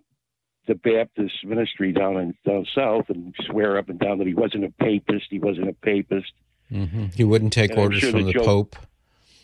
the 0.68 0.76
Baptist 0.76 1.44
ministry 1.44 1.92
down 1.92 2.18
in 2.18 2.36
down 2.46 2.66
south 2.74 3.10
and 3.10 3.34
swear 3.46 3.78
up 3.78 3.90
and 3.90 4.00
down 4.00 4.20
that 4.20 4.28
he 4.28 4.34
wasn't 4.34 4.66
a 4.66 4.72
papist. 4.80 5.26
He 5.30 5.40
wasn't 5.40 5.70
a 5.70 5.74
papist. 5.74 6.32
Mm-hmm. 6.72 7.08
He 7.16 7.24
wouldn't 7.24 7.54
take 7.54 7.72
and 7.72 7.80
orders 7.80 8.00
sure 8.00 8.12
from 8.12 8.24
the, 8.24 8.34
the 8.34 8.40
Pope. 8.40 8.76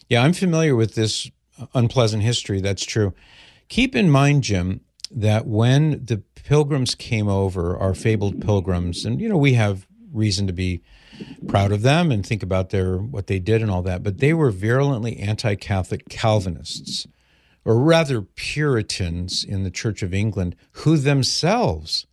Yeah, 0.08 0.24
I'm 0.24 0.34
familiar 0.34 0.76
with 0.76 0.96
this 0.96 1.30
unpleasant 1.74 2.24
history. 2.24 2.62
That's 2.62 2.86
true. 2.86 3.14
Keep 3.68 3.96
in 3.96 4.10
mind, 4.10 4.44
Jim, 4.44 4.82
that 5.12 5.46
when 5.46 6.04
the 6.06 6.24
pilgrims 6.36 6.96
came 6.96 7.28
over, 7.28 7.78
our 7.78 7.94
fabled 7.94 8.42
pilgrims, 8.42 9.06
and 9.06 9.22
you 9.22 9.30
know 9.30 9.38
we 9.38 9.54
have 9.54 9.88
reason 10.12 10.48
to 10.48 10.54
be 10.54 10.82
proud 11.48 11.72
of 11.72 11.82
them 11.82 12.12
and 12.12 12.26
think 12.26 12.42
about 12.42 12.70
their 12.70 12.98
what 12.98 13.28
they 13.28 13.40
did 13.40 13.62
and 13.62 13.70
all 13.70 13.82
that, 13.84 14.04
but 14.04 14.20
they 14.20 14.34
were 14.34 14.52
virulently 14.52 15.18
anti-Catholic 15.18 16.08
Calvinists, 16.10 17.08
or 17.70 17.78
rather 17.78 18.24
Puritans 18.24 19.44
in 19.44 19.64
the 19.64 19.70
Church 19.70 20.02
of 20.02 20.12
England, 20.12 20.56
who 20.72 20.98
themselves 20.98 22.08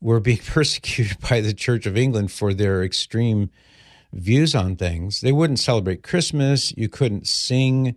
were 0.00 0.18
being 0.18 0.38
persecuted 0.46 1.16
by 1.20 1.40
the 1.40 1.54
Church 1.54 1.86
of 1.86 1.96
England 1.96 2.32
for 2.32 2.52
their 2.52 2.82
extreme 2.82 3.48
views 4.12 4.52
on 4.52 4.74
things. 4.74 5.20
They 5.20 5.30
wouldn't 5.30 5.60
celebrate 5.60 6.02
Christmas. 6.02 6.76
You 6.76 6.88
couldn't 6.88 7.28
sing. 7.28 7.94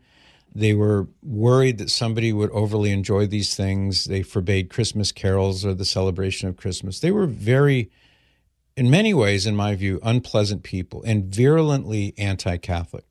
They 0.54 0.76
were 0.76 1.08
worried 1.24 1.80
that 1.80 1.90
somebody 1.90 2.32
would 2.32 2.52
overly 2.52 2.92
enjoy 2.92 3.26
these 3.26 3.56
things. 3.56 4.06
They 4.06 4.22
forbade 4.22 4.70
Christmas 4.70 5.12
carols 5.12 5.66
or 5.66 5.74
the 5.74 5.86
celebration 5.86 6.48
of 6.48 6.58
Christmas. 6.58 7.00
They 7.00 7.10
were 7.10 7.26
very, 7.26 7.90
in 8.78 8.92
many 8.92 9.16
ways, 9.16 9.48
in 9.48 9.56
my 9.56 9.74
view, 9.74 10.00
unpleasant 10.04 10.62
people 10.62 11.02
and 11.08 11.26
virulently 11.26 12.14
anti 12.20 12.58
Catholic. 12.58 13.06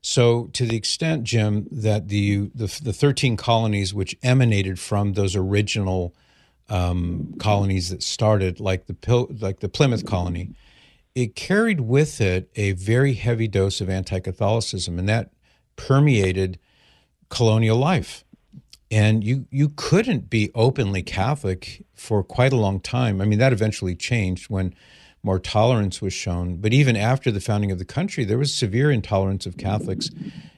So, 0.00 0.44
to 0.52 0.64
the 0.64 0.76
extent, 0.76 1.24
Jim, 1.24 1.66
that 1.70 2.08
the, 2.08 2.50
the, 2.54 2.66
the 2.82 2.92
13 2.92 3.36
colonies 3.36 3.92
which 3.92 4.16
emanated 4.22 4.78
from 4.78 5.14
those 5.14 5.34
original 5.34 6.14
um, 6.68 7.34
colonies 7.38 7.90
that 7.90 8.02
started, 8.02 8.60
like 8.60 8.86
the, 8.86 9.26
like 9.40 9.60
the 9.60 9.68
Plymouth 9.68 10.06
colony, 10.06 10.54
it 11.14 11.34
carried 11.34 11.80
with 11.80 12.20
it 12.20 12.48
a 12.54 12.72
very 12.72 13.14
heavy 13.14 13.48
dose 13.48 13.80
of 13.80 13.90
anti 13.90 14.20
Catholicism, 14.20 14.98
and 14.98 15.08
that 15.08 15.30
permeated 15.76 16.58
colonial 17.28 17.76
life. 17.76 18.24
And 18.90 19.22
you, 19.22 19.46
you 19.50 19.70
couldn't 19.70 20.30
be 20.30 20.50
openly 20.54 21.02
Catholic 21.02 21.84
for 21.94 22.22
quite 22.22 22.52
a 22.52 22.56
long 22.56 22.80
time. 22.80 23.20
I 23.20 23.24
mean, 23.24 23.38
that 23.38 23.52
eventually 23.52 23.94
changed 23.94 24.48
when 24.48 24.74
more 25.28 25.38
tolerance 25.38 26.00
was 26.00 26.14
shown. 26.14 26.56
But 26.56 26.72
even 26.72 26.96
after 26.96 27.30
the 27.30 27.40
founding 27.40 27.70
of 27.70 27.78
the 27.78 27.84
country, 27.84 28.24
there 28.24 28.38
was 28.38 28.52
severe 28.52 28.90
intolerance 28.90 29.44
of 29.44 29.58
Catholics. 29.58 30.08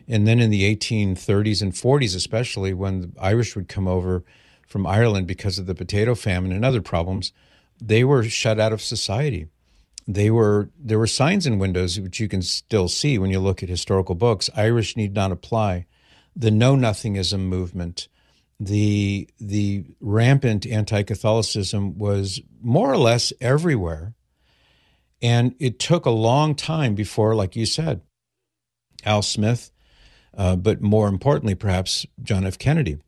And 0.07 0.29
then 0.29 0.39
in 0.39 0.51
the 0.51 0.63
1830s 0.77 1.61
and 1.61 1.73
40s, 1.73 2.15
especially 2.15 2.73
when 2.73 3.01
the 3.01 3.11
Irish 3.21 3.57
would 3.57 3.69
come 3.69 3.89
over 3.89 4.23
from 4.69 4.87
Ireland 4.87 5.27
because 5.27 5.59
of 5.59 5.67
the 5.67 5.75
potato 5.75 6.15
famine 6.15 6.53
and 6.53 6.65
other 6.65 6.81
problems, 6.81 7.33
they 7.81 8.05
were 8.05 8.23
shut 8.23 8.61
out 8.61 8.73
of 8.73 8.81
society 8.81 9.49
they 10.15 10.31
were 10.31 10.71
there 10.79 10.99
were 10.99 11.07
signs 11.07 11.47
in 11.47 11.59
windows 11.59 12.01
which 12.01 12.21
you 12.21 12.29
can 12.29 12.43
still 12.43 12.89
see 12.89 13.19
when 13.19 13.31
you 13.31 13.39
look 13.39 13.63
at 13.63 13.69
historical 13.69 14.15
books. 14.15 14.51
Irish 14.57 14.97
need 14.97 15.15
not 15.15 15.31
apply. 15.31 15.87
The 16.35 16.51
know 16.51 16.75
nothingism 16.75 17.41
movement, 17.41 18.09
the 18.59 19.29
the 19.39 19.85
rampant 20.01 20.67
anti-Catholicism 20.67 21.99
was 21.99 22.41
more 22.61 22.93
or 22.93 22.99
less 22.99 23.33
everywhere, 23.41 24.15
and 25.23 25.55
it 25.59 25.79
took 25.79 26.07
a 26.07 26.11
long 26.11 26.55
time 26.55 26.95
before, 26.95 27.35
like 27.35 27.57
you 27.57 27.67
said, 27.67 28.01
Al 29.05 29.23
Smith, 29.23 29.71
uh, 30.37 30.57
but 30.57 30.81
more 30.81 31.09
importantly, 31.09 31.55
perhaps 31.55 32.07
John 32.23 32.47
F. 32.47 32.59
Kennedy, 32.59 32.99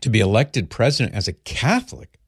to 0.00 0.10
be 0.10 0.20
elected 0.20 0.70
president 0.70 1.14
as 1.14 1.26
a 1.26 1.32
Catholic, 1.32 2.18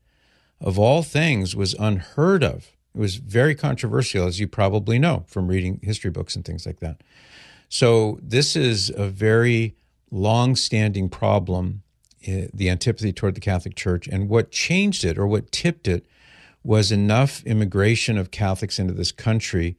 of 0.60 0.78
all 0.78 1.02
things, 1.02 1.54
was 1.54 1.74
unheard 1.74 2.42
of 2.42 2.72
it 2.98 3.00
was 3.00 3.16
very 3.16 3.54
controversial, 3.54 4.26
as 4.26 4.40
you 4.40 4.48
probably 4.48 4.98
know 4.98 5.24
from 5.28 5.46
reading 5.46 5.78
history 5.84 6.10
books 6.10 6.34
and 6.34 6.44
things 6.44 6.66
like 6.66 6.80
that. 6.80 7.00
So, 7.68 8.18
this 8.22 8.56
is 8.56 8.90
a 8.90 9.08
very 9.08 9.76
long 10.10 10.56
standing 10.56 11.08
problem, 11.08 11.82
eh, 12.26 12.48
the 12.52 12.68
antipathy 12.68 13.12
toward 13.12 13.34
the 13.34 13.40
Catholic 13.40 13.76
Church. 13.76 14.08
And 14.08 14.28
what 14.28 14.50
changed 14.50 15.04
it 15.04 15.18
or 15.18 15.26
what 15.26 15.52
tipped 15.52 15.86
it 15.86 16.06
was 16.62 16.92
enough 16.92 17.42
immigration 17.44 18.18
of 18.18 18.30
Catholics 18.30 18.78
into 18.78 18.92
this 18.92 19.12
country 19.12 19.76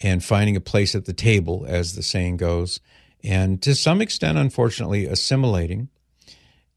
and 0.00 0.24
finding 0.24 0.56
a 0.56 0.60
place 0.60 0.94
at 0.94 1.04
the 1.04 1.12
table, 1.12 1.64
as 1.68 1.94
the 1.94 2.02
saying 2.02 2.36
goes, 2.36 2.80
and 3.22 3.62
to 3.62 3.74
some 3.74 4.00
extent, 4.00 4.36
unfortunately, 4.36 5.06
assimilating 5.06 5.88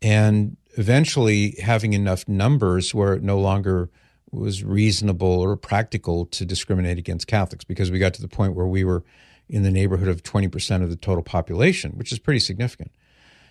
and 0.02 0.58
eventually 0.78 1.56
having 1.62 1.94
enough 1.94 2.28
numbers 2.28 2.94
where 2.94 3.14
it 3.14 3.24
no 3.24 3.40
longer 3.40 3.90
was 4.32 4.64
reasonable 4.64 5.28
or 5.28 5.56
practical 5.56 6.26
to 6.28 6.46
discriminate 6.46 6.98
against 6.98 7.28
Catholics 7.28 7.64
because 7.64 7.90
we 7.90 8.00
got 8.00 8.14
to 8.14 8.22
the 8.22 8.28
point 8.28 8.54
where 8.54 8.68
we 8.68 8.84
were 8.84 9.04
in 9.48 9.64
the 9.64 9.72
neighborhood 9.72 10.08
of 10.08 10.24
20% 10.24 10.84
of 10.84 10.90
the 10.90 10.96
total 10.96 11.24
population, 11.24 11.92
which 11.92 12.12
is 12.12 12.20
pretty 12.20 12.40
significant. 12.40 12.92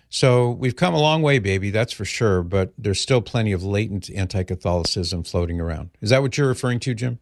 So 0.09 0.51
we've 0.51 0.75
come 0.75 0.93
a 0.93 0.99
long 0.99 1.21
way, 1.21 1.39
baby, 1.39 1.71
that's 1.71 1.91
for 1.91 2.05
sure, 2.05 2.41
but 2.43 2.73
there's 2.77 3.01
still 3.01 3.21
plenty 3.21 3.51
of 3.51 3.63
latent 3.63 4.09
anti 4.11 4.43
Catholicism 4.43 5.23
floating 5.23 5.59
around. 5.59 5.89
Is 6.01 6.09
that 6.11 6.21
what 6.21 6.37
you're 6.37 6.47
referring 6.47 6.79
to, 6.81 6.93
Jim? 6.93 7.19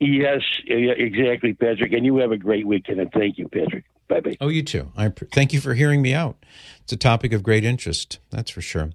Yes, 0.00 0.42
exactly, 0.66 1.54
Patrick. 1.54 1.92
And 1.92 2.06
you 2.06 2.16
have 2.18 2.30
a 2.30 2.36
great 2.36 2.66
weekend, 2.66 3.00
and 3.00 3.10
thank 3.12 3.36
you, 3.36 3.48
Patrick. 3.48 3.84
Bye 4.06 4.20
bye. 4.20 4.36
Oh, 4.40 4.48
you 4.48 4.62
too. 4.62 4.90
I 4.96 5.12
thank 5.32 5.52
you 5.52 5.60
for 5.60 5.74
hearing 5.74 6.00
me 6.00 6.14
out. 6.14 6.36
It's 6.82 6.92
a 6.92 6.96
topic 6.96 7.32
of 7.32 7.42
great 7.42 7.64
interest, 7.64 8.20
that's 8.30 8.50
for 8.50 8.62
sure. 8.62 8.90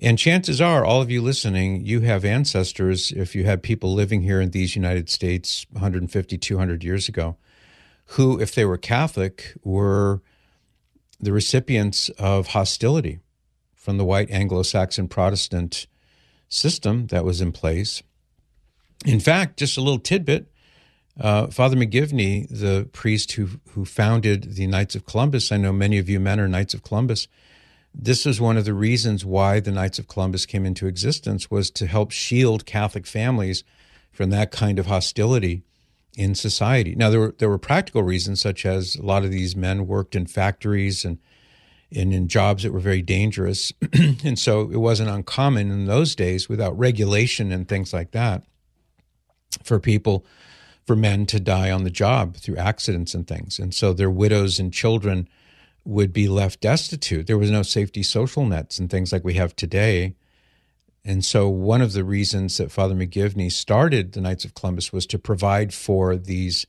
And 0.00 0.18
chances 0.18 0.60
are, 0.60 0.84
all 0.84 1.02
of 1.02 1.10
you 1.10 1.20
listening, 1.20 1.84
you 1.84 2.00
have 2.00 2.24
ancestors, 2.24 3.12
if 3.12 3.34
you 3.34 3.44
have 3.44 3.60
people 3.60 3.92
living 3.92 4.22
here 4.22 4.40
in 4.40 4.50
these 4.50 4.74
United 4.74 5.10
States 5.10 5.66
150, 5.72 6.38
200 6.38 6.82
years 6.82 7.08
ago, 7.08 7.36
who, 8.06 8.40
if 8.40 8.54
they 8.54 8.64
were 8.64 8.78
Catholic, 8.78 9.52
were 9.62 10.22
the 11.20 11.32
recipients 11.32 12.08
of 12.10 12.48
hostility 12.48 13.20
from 13.74 13.98
the 13.98 14.04
white 14.04 14.30
Anglo 14.30 14.62
Saxon 14.62 15.08
Protestant 15.08 15.86
system 16.48 17.06
that 17.08 17.24
was 17.24 17.40
in 17.40 17.52
place. 17.52 18.02
In 19.06 19.20
fact, 19.20 19.58
just 19.58 19.76
a 19.76 19.80
little 19.80 19.98
tidbit 19.98 20.46
uh, 21.18 21.48
Father 21.48 21.76
McGivney, 21.76 22.48
the 22.48 22.88
priest 22.92 23.32
who, 23.32 23.48
who 23.70 23.84
founded 23.84 24.54
the 24.54 24.66
Knights 24.66 24.94
of 24.94 25.04
Columbus, 25.04 25.52
I 25.52 25.58
know 25.58 25.72
many 25.72 25.98
of 25.98 26.08
you 26.08 26.18
men 26.18 26.40
are 26.40 26.48
Knights 26.48 26.72
of 26.72 26.82
Columbus 26.82 27.28
this 27.94 28.24
was 28.24 28.40
one 28.40 28.56
of 28.56 28.64
the 28.64 28.74
reasons 28.74 29.24
why 29.24 29.60
the 29.60 29.72
Knights 29.72 29.98
of 29.98 30.08
Columbus 30.08 30.46
came 30.46 30.64
into 30.64 30.86
existence 30.86 31.50
was 31.50 31.70
to 31.72 31.86
help 31.86 32.10
shield 32.10 32.66
Catholic 32.66 33.06
families 33.06 33.64
from 34.12 34.30
that 34.30 34.50
kind 34.50 34.78
of 34.78 34.86
hostility 34.86 35.62
in 36.16 36.34
society. 36.34 36.94
Now 36.94 37.10
there 37.10 37.20
were 37.20 37.34
there 37.38 37.48
were 37.48 37.58
practical 37.58 38.02
reasons 38.02 38.40
such 38.40 38.66
as 38.66 38.96
a 38.96 39.02
lot 39.02 39.24
of 39.24 39.30
these 39.30 39.54
men 39.54 39.86
worked 39.86 40.14
in 40.14 40.26
factories 40.26 41.04
and 41.04 41.18
and 41.92 42.12
in 42.12 42.28
jobs 42.28 42.62
that 42.62 42.72
were 42.72 42.80
very 42.80 43.02
dangerous. 43.02 43.72
and 44.24 44.38
so 44.38 44.70
it 44.70 44.76
wasn't 44.76 45.10
uncommon 45.10 45.70
in 45.70 45.86
those 45.86 46.14
days 46.14 46.48
without 46.48 46.78
regulation 46.78 47.52
and 47.52 47.68
things 47.68 47.92
like 47.92 48.12
that 48.12 48.44
for 49.64 49.80
people 49.80 50.24
for 50.86 50.96
men 50.96 51.26
to 51.26 51.40
die 51.40 51.70
on 51.70 51.84
the 51.84 51.90
job 51.90 52.36
through 52.36 52.56
accidents 52.56 53.14
and 53.14 53.26
things. 53.26 53.58
And 53.58 53.74
so 53.74 53.92
their 53.92 54.10
widows 54.10 54.58
and 54.58 54.72
children 54.72 55.28
would 55.84 56.12
be 56.12 56.28
left 56.28 56.60
destitute. 56.60 57.26
There 57.26 57.38
was 57.38 57.50
no 57.50 57.62
safety 57.62 58.02
social 58.02 58.44
nets 58.44 58.78
and 58.78 58.90
things 58.90 59.12
like 59.12 59.24
we 59.24 59.34
have 59.34 59.54
today. 59.56 60.14
And 61.04 61.24
so, 61.24 61.48
one 61.48 61.80
of 61.80 61.92
the 61.92 62.04
reasons 62.04 62.58
that 62.58 62.70
Father 62.70 62.94
McGivney 62.94 63.50
started 63.50 64.12
the 64.12 64.20
Knights 64.20 64.44
of 64.44 64.54
Columbus 64.54 64.92
was 64.92 65.06
to 65.06 65.18
provide 65.18 65.72
for 65.72 66.16
these 66.16 66.66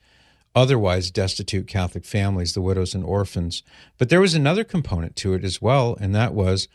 otherwise 0.56 1.12
destitute 1.12 1.68
Catholic 1.68 2.06
families, 2.06 2.54
the 2.54 2.62
widows 2.62 2.94
and 2.94 3.04
orphans. 3.04 3.64
But 3.98 4.10
there 4.10 4.22
was 4.22 4.34
another 4.34 4.64
component 4.64 5.16
to 5.18 5.34
it 5.34 5.44
as 5.44 5.62
well, 5.62 5.98
and 6.00 6.16
that 6.16 6.34
was 6.34 6.68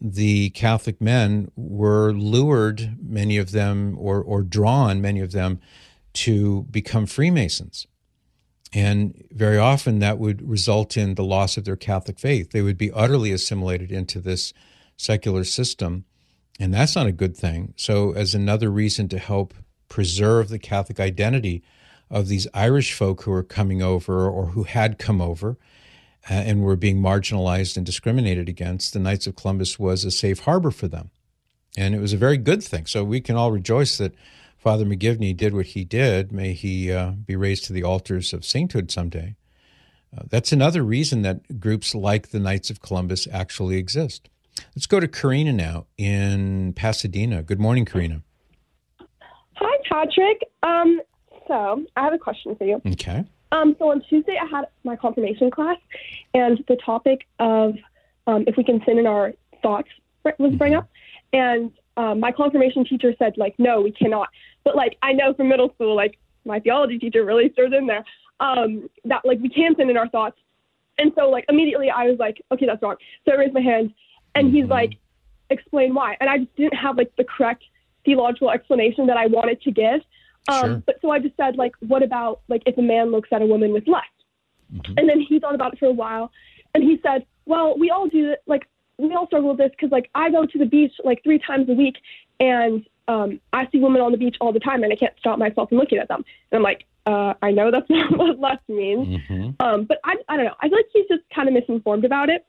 the 0.00 0.50
Catholic 0.50 1.00
men 1.00 1.50
were 1.54 2.12
lured, 2.12 2.96
many 3.00 3.36
of 3.38 3.52
them, 3.52 3.96
or, 3.98 4.20
or 4.20 4.42
drawn, 4.42 5.00
many 5.00 5.20
of 5.20 5.32
them, 5.32 5.60
to 6.14 6.62
become 6.64 7.06
Freemasons. 7.06 7.86
And 8.72 9.26
very 9.30 9.58
often 9.58 9.98
that 9.98 10.18
would 10.18 10.48
result 10.48 10.96
in 10.96 11.14
the 11.14 11.24
loss 11.24 11.56
of 11.56 11.64
their 11.64 11.76
Catholic 11.76 12.18
faith. 12.18 12.50
They 12.50 12.62
would 12.62 12.78
be 12.78 12.90
utterly 12.90 13.30
assimilated 13.32 13.92
into 13.92 14.18
this 14.18 14.52
secular 14.96 15.44
system. 15.44 16.04
And 16.60 16.72
that's 16.72 16.94
not 16.94 17.06
a 17.06 17.12
good 17.12 17.36
thing. 17.36 17.74
So, 17.76 18.12
as 18.12 18.34
another 18.34 18.70
reason 18.70 19.08
to 19.08 19.18
help 19.18 19.54
preserve 19.88 20.48
the 20.48 20.58
Catholic 20.58 21.00
identity 21.00 21.62
of 22.10 22.28
these 22.28 22.46
Irish 22.52 22.92
folk 22.92 23.22
who 23.22 23.32
are 23.32 23.42
coming 23.42 23.82
over 23.82 24.28
or 24.28 24.46
who 24.46 24.64
had 24.64 24.98
come 24.98 25.20
over 25.20 25.56
uh, 26.30 26.34
and 26.34 26.62
were 26.62 26.76
being 26.76 27.00
marginalized 27.00 27.76
and 27.76 27.86
discriminated 27.86 28.48
against, 28.48 28.92
the 28.92 28.98
Knights 28.98 29.26
of 29.26 29.34
Columbus 29.34 29.78
was 29.78 30.04
a 30.04 30.10
safe 30.10 30.40
harbor 30.40 30.70
for 30.70 30.88
them. 30.88 31.10
And 31.76 31.94
it 31.94 32.00
was 32.00 32.12
a 32.12 32.18
very 32.18 32.36
good 32.36 32.62
thing. 32.62 32.86
So, 32.86 33.02
we 33.02 33.20
can 33.20 33.36
all 33.36 33.50
rejoice 33.50 33.98
that 33.98 34.14
Father 34.58 34.84
McGivney 34.84 35.36
did 35.36 35.54
what 35.54 35.66
he 35.66 35.84
did. 35.84 36.30
May 36.30 36.52
he 36.52 36.92
uh, 36.92 37.10
be 37.10 37.34
raised 37.34 37.64
to 37.64 37.72
the 37.72 37.82
altars 37.82 38.32
of 38.32 38.44
sainthood 38.44 38.92
someday. 38.92 39.34
Uh, 40.16 40.22
that's 40.28 40.52
another 40.52 40.84
reason 40.84 41.22
that 41.22 41.58
groups 41.58 41.94
like 41.94 42.28
the 42.28 42.38
Knights 42.38 42.70
of 42.70 42.80
Columbus 42.80 43.26
actually 43.32 43.76
exist. 43.76 44.28
Let's 44.74 44.86
go 44.86 45.00
to 45.00 45.08
Karina 45.08 45.52
now 45.52 45.86
in 45.98 46.72
Pasadena. 46.74 47.42
Good 47.42 47.60
morning, 47.60 47.84
Karina. 47.84 48.22
Hi, 49.54 49.78
Patrick. 49.88 50.42
Um, 50.62 51.00
so 51.48 51.84
I 51.96 52.04
have 52.04 52.12
a 52.12 52.18
question 52.18 52.56
for 52.56 52.64
you. 52.64 52.80
Okay. 52.86 53.24
Um, 53.52 53.76
so 53.78 53.90
on 53.90 54.02
Tuesday, 54.08 54.38
I 54.40 54.46
had 54.46 54.66
my 54.84 54.96
confirmation 54.96 55.50
class, 55.50 55.76
and 56.32 56.62
the 56.68 56.76
topic 56.76 57.26
of 57.38 57.74
um, 58.26 58.44
if 58.46 58.56
we 58.56 58.64
can 58.64 58.80
sin 58.86 58.98
in 58.98 59.06
our 59.06 59.32
thoughts 59.62 59.88
was 60.38 60.54
brought 60.54 60.72
up, 60.72 60.88
and 61.32 61.70
um, 61.96 62.20
my 62.20 62.32
confirmation 62.32 62.84
teacher 62.84 63.12
said 63.18 63.34
like, 63.36 63.54
no, 63.58 63.80
we 63.80 63.92
cannot. 63.92 64.28
But 64.64 64.76
like 64.76 64.96
I 65.02 65.12
know 65.12 65.34
from 65.34 65.48
middle 65.48 65.72
school, 65.74 65.94
like 65.94 66.18
my 66.44 66.60
theology 66.60 66.98
teacher 66.98 67.24
really 67.24 67.50
stirred 67.52 67.72
in 67.72 67.86
there 67.86 68.04
um, 68.40 68.88
that 69.04 69.24
like 69.24 69.38
we 69.40 69.48
can 69.48 69.74
sin 69.76 69.90
in 69.90 69.96
our 69.96 70.08
thoughts. 70.08 70.36
And 70.98 71.12
so 71.16 71.28
like 71.28 71.44
immediately 71.48 71.90
I 71.90 72.04
was 72.04 72.18
like, 72.18 72.42
okay, 72.52 72.66
that's 72.66 72.82
wrong. 72.82 72.96
So 73.24 73.32
I 73.32 73.36
raised 73.36 73.54
my 73.54 73.60
hand, 73.60 73.92
and 74.34 74.50
he's 74.52 74.62
Mm-hmm. 74.64 74.72
like, 74.72 74.98
explain 75.50 75.94
why. 75.94 76.16
And 76.20 76.30
I 76.30 76.38
just 76.38 76.56
didn't 76.56 76.74
have 76.78 76.96
like 76.96 77.12
the 77.16 77.24
correct 77.24 77.62
theological 78.04 78.50
explanation 78.50 79.06
that 79.06 79.16
I 79.16 79.26
wanted 79.26 79.60
to 79.62 79.70
give. 79.70 80.00
Um, 80.48 80.64
Sure. 80.64 80.82
But 80.86 80.96
so 81.02 81.10
I 81.10 81.18
just 81.18 81.36
said 81.36 81.56
like, 81.56 81.72
what 81.80 82.02
about 82.02 82.40
like 82.48 82.62
if 82.66 82.76
a 82.78 82.82
man 82.82 83.10
looks 83.10 83.28
at 83.32 83.42
a 83.42 83.46
woman 83.46 83.72
with 83.72 83.86
lust? 83.86 84.06
Mm-hmm. 84.74 84.94
And 84.96 85.08
then 85.08 85.20
he 85.20 85.38
thought 85.38 85.54
about 85.54 85.74
it 85.74 85.78
for 85.78 85.86
a 85.86 85.92
while, 85.92 86.32
and 86.74 86.82
he 86.82 86.98
said, 87.02 87.26
well, 87.44 87.76
we 87.78 87.90
all 87.90 88.08
do 88.08 88.30
it. 88.32 88.42
Like 88.46 88.66
we 88.98 89.14
all 89.14 89.26
struggle 89.26 89.50
with 89.50 89.58
this 89.58 89.70
because 89.72 89.90
like 89.92 90.08
I 90.14 90.30
go 90.30 90.46
to 90.46 90.58
the 90.58 90.64
beach 90.64 90.92
like 91.04 91.22
three 91.22 91.38
times 91.38 91.68
a 91.68 91.74
week, 91.74 91.96
and 92.40 92.84
um, 93.08 93.40
I 93.52 93.68
see 93.70 93.78
women 93.78 94.00
on 94.00 94.12
the 94.12 94.18
beach 94.18 94.36
all 94.40 94.52
the 94.52 94.60
time, 94.60 94.82
and 94.82 94.92
I 94.92 94.96
can't 94.96 95.12
stop 95.18 95.38
myself 95.38 95.68
from 95.68 95.78
looking 95.78 95.98
at 95.98 96.08
them. 96.08 96.24
And 96.50 96.56
I'm 96.58 96.62
like, 96.62 96.86
uh, 97.06 97.34
I 97.42 97.50
know 97.50 97.70
that's 97.70 97.90
not 97.90 98.16
what 98.16 98.38
lust 98.38 98.62
means, 98.68 99.20
hmm 99.28 99.50
um, 99.60 99.84
but 99.84 99.98
I, 100.04 100.14
I 100.28 100.36
don't 100.36 100.46
know. 100.46 100.54
I 100.60 100.68
feel 100.68 100.78
like 100.78 100.86
he's 100.92 101.06
just 101.08 101.22
kind 101.34 101.48
of 101.48 101.54
misinformed 101.54 102.04
about 102.04 102.30
it. 102.30 102.46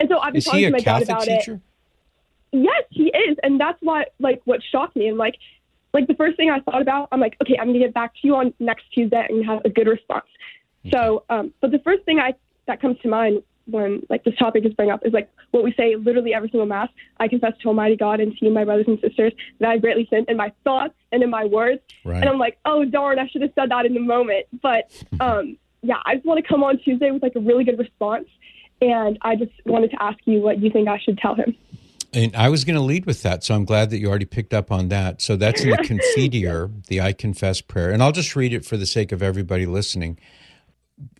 And 0.00 0.08
so 0.08 0.18
I've 0.18 0.32
been 0.32 0.38
Is 0.38 0.44
talking 0.44 0.58
he 0.60 0.64
to 0.64 0.68
a 0.68 0.72
my 0.72 0.78
dad 0.78 0.84
Catholic 0.84 1.08
about 1.08 1.22
teacher? 1.24 1.54
it. 1.54 1.60
Yes, 2.52 2.84
he 2.90 3.04
is, 3.06 3.36
and 3.42 3.60
that's 3.60 3.78
what 3.82 4.14
like 4.20 4.40
what 4.44 4.60
shocked 4.70 4.96
me. 4.96 5.08
And 5.08 5.18
like, 5.18 5.36
like 5.92 6.06
the 6.06 6.14
first 6.14 6.36
thing 6.36 6.50
I 6.50 6.60
thought 6.60 6.82
about, 6.82 7.08
I'm 7.10 7.20
like, 7.20 7.36
okay, 7.42 7.56
I'm 7.60 7.68
gonna 7.68 7.80
get 7.80 7.94
back 7.94 8.12
to 8.14 8.20
you 8.22 8.36
on 8.36 8.54
next 8.60 8.84
Tuesday 8.92 9.26
and 9.28 9.44
have 9.44 9.64
a 9.64 9.68
good 9.68 9.88
response. 9.88 10.26
So, 10.92 11.24
um, 11.30 11.52
but 11.60 11.70
the 11.70 11.78
first 11.78 12.04
thing 12.04 12.18
I 12.18 12.34
that 12.66 12.80
comes 12.80 12.98
to 13.00 13.08
mind 13.08 13.42
when 13.66 14.02
like 14.10 14.22
this 14.24 14.36
topic 14.36 14.64
is 14.66 14.74
bring 14.74 14.90
up 14.90 15.04
is 15.06 15.12
like 15.12 15.30
what 15.50 15.64
we 15.64 15.72
say 15.72 15.96
literally 15.96 16.34
every 16.34 16.48
single 16.50 16.66
mass. 16.66 16.88
I 17.18 17.28
confess 17.28 17.52
to 17.62 17.68
Almighty 17.68 17.96
God 17.96 18.20
and 18.20 18.36
to 18.36 18.44
you, 18.44 18.50
my 18.52 18.64
brothers 18.64 18.86
and 18.86 19.00
sisters, 19.00 19.32
that 19.60 19.70
I 19.70 19.78
greatly 19.78 20.06
sinned 20.10 20.28
in 20.28 20.36
my 20.36 20.52
thoughts 20.64 20.94
and 21.12 21.22
in 21.22 21.30
my 21.30 21.46
words. 21.46 21.80
Right. 22.04 22.20
And 22.20 22.28
I'm 22.28 22.38
like, 22.38 22.58
oh 22.66 22.84
darn, 22.84 23.18
I 23.18 23.26
should 23.28 23.42
have 23.42 23.52
said 23.54 23.70
that 23.70 23.86
in 23.86 23.94
the 23.94 24.00
moment. 24.00 24.46
But 24.62 24.92
um, 25.20 25.56
yeah, 25.82 26.00
I 26.04 26.16
just 26.16 26.26
want 26.26 26.42
to 26.42 26.48
come 26.48 26.62
on 26.62 26.78
Tuesday 26.78 27.10
with 27.10 27.22
like 27.22 27.36
a 27.36 27.40
really 27.40 27.64
good 27.64 27.78
response. 27.78 28.26
And 28.80 29.18
I 29.22 29.36
just 29.36 29.52
wanted 29.64 29.90
to 29.92 30.02
ask 30.02 30.18
you 30.24 30.40
what 30.40 30.58
you 30.60 30.70
think 30.70 30.88
I 30.88 30.98
should 30.98 31.18
tell 31.18 31.34
him. 31.34 31.56
And 32.12 32.34
I 32.36 32.48
was 32.48 32.64
going 32.64 32.76
to 32.76 32.82
lead 32.82 33.06
with 33.06 33.22
that, 33.22 33.42
so 33.42 33.54
I'm 33.54 33.64
glad 33.64 33.90
that 33.90 33.98
you 33.98 34.08
already 34.08 34.24
picked 34.24 34.54
up 34.54 34.70
on 34.70 34.88
that. 34.88 35.20
So 35.20 35.34
that's 35.34 35.62
in 35.62 35.70
the 35.70 35.76
Confiteor, 36.16 36.86
the 36.86 37.00
I 37.00 37.12
Confess 37.12 37.60
prayer. 37.60 37.90
And 37.90 38.02
I'll 38.02 38.12
just 38.12 38.36
read 38.36 38.52
it 38.52 38.64
for 38.64 38.76
the 38.76 38.86
sake 38.86 39.10
of 39.10 39.20
everybody 39.20 39.66
listening. 39.66 40.18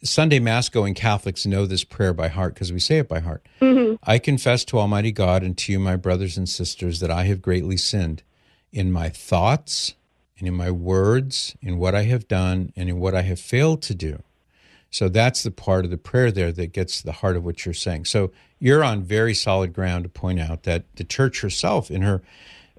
Sunday 0.05 0.39
Mass 0.39 0.69
going 0.69 0.95
Catholics 0.95 1.47
know 1.47 1.67
this 1.67 1.83
prayer 1.83 2.13
by 2.13 2.29
heart 2.29 2.55
because 2.55 2.73
we 2.73 2.79
say 2.79 2.99
it 2.99 3.09
by 3.09 3.21
heart. 3.21 3.45
Mm-hmm. 3.61 3.97
I 4.05 4.19
confess 4.19 4.65
to 4.67 4.79
Almighty 4.79 5.13
God 5.13 5.43
and 5.43 5.57
to 5.59 5.73
you, 5.73 5.81
my 5.81 5.97
brothers 5.97 6.37
and 6.37 6.49
sisters, 6.49 7.01
that 7.01 7.11
I 7.11 7.25
have 7.25 7.43
greatly 7.43 7.77
sinned 7.77 8.23
in 8.73 8.93
my 8.93 9.09
thoughts 9.09 9.95
and 10.39 10.47
in 10.47 10.55
my 10.55 10.71
words, 10.71 11.57
in 11.61 11.79
what 11.79 11.95
I 11.95 12.03
have 12.05 12.29
done 12.29 12.73
and 12.77 12.89
in 12.89 12.99
what 12.99 13.15
I 13.15 13.23
have 13.23 13.41
failed 13.41 13.83
to 13.83 13.95
do. 13.95 14.23
So 14.95 15.09
that's 15.09 15.43
the 15.43 15.51
part 15.51 15.85
of 15.85 15.91
the 15.91 15.99
prayer 15.99 16.31
there 16.31 16.53
that 16.53 16.73
gets 16.73 16.99
to 16.99 17.05
the 17.05 17.11
heart 17.11 17.35
of 17.35 17.45
what 17.45 17.65
you're 17.65 17.75
saying. 17.75 18.05
So 18.05 18.31
you're 18.61 18.85
on 18.85 19.03
very 19.03 19.35
solid 19.35 19.73
ground 19.73 20.05
to 20.05 20.09
point 20.09 20.39
out 20.39 20.63
that 20.63 20.85
the 20.95 21.03
church 21.03 21.41
herself, 21.41 21.91
in 21.91 22.03
her 22.03 22.23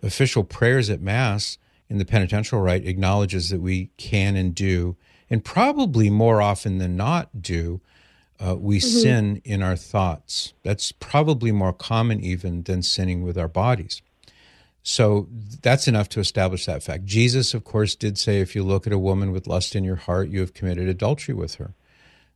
official 0.02 0.46
prayers 0.46 0.90
at 0.90 1.02
Mass 1.02 1.58
in 1.90 1.98
the 1.98 2.06
penitential 2.06 2.62
rite, 2.62 2.88
acknowledges 2.88 3.50
that 3.50 3.60
we 3.60 3.90
can 3.98 4.38
and 4.38 4.56
do, 4.56 4.96
and 5.30 5.44
probably 5.44 6.10
more 6.10 6.42
often 6.42 6.78
than 6.78 6.96
not 6.96 7.42
do, 7.42 7.82
uh, 8.40 8.56
we 8.56 8.80
sin 8.80 9.42
in 9.44 9.62
our 9.62 9.76
thoughts. 9.76 10.54
That's 10.64 10.94
probably 10.94 11.52
more 11.52 11.74
common 11.74 12.22
even 12.22 12.64
than 12.64 12.82
sinning 12.82 13.24
with 13.24 13.38
our 13.38 13.50
bodies. 13.50 14.02
So 14.84 15.28
that's 15.62 15.86
enough 15.86 16.08
to 16.10 16.22
establish 16.22 16.66
that 16.66 16.82
fact. 16.82 17.04
Jesus, 17.04 17.54
of 17.54 17.66
course, 17.66 17.94
did 17.94 18.18
say, 18.18 18.40
if 18.40 18.56
you 18.56 18.64
look 18.64 18.88
at 18.88 18.94
a 18.94 18.98
woman 18.98 19.34
with 19.34 19.48
lust 19.48 19.76
in 19.76 19.84
your 19.84 19.98
heart, 19.98 20.30
you 20.30 20.40
have 20.40 20.54
committed 20.54 20.88
adultery 20.88 21.36
with 21.36 21.56
her. 21.56 21.74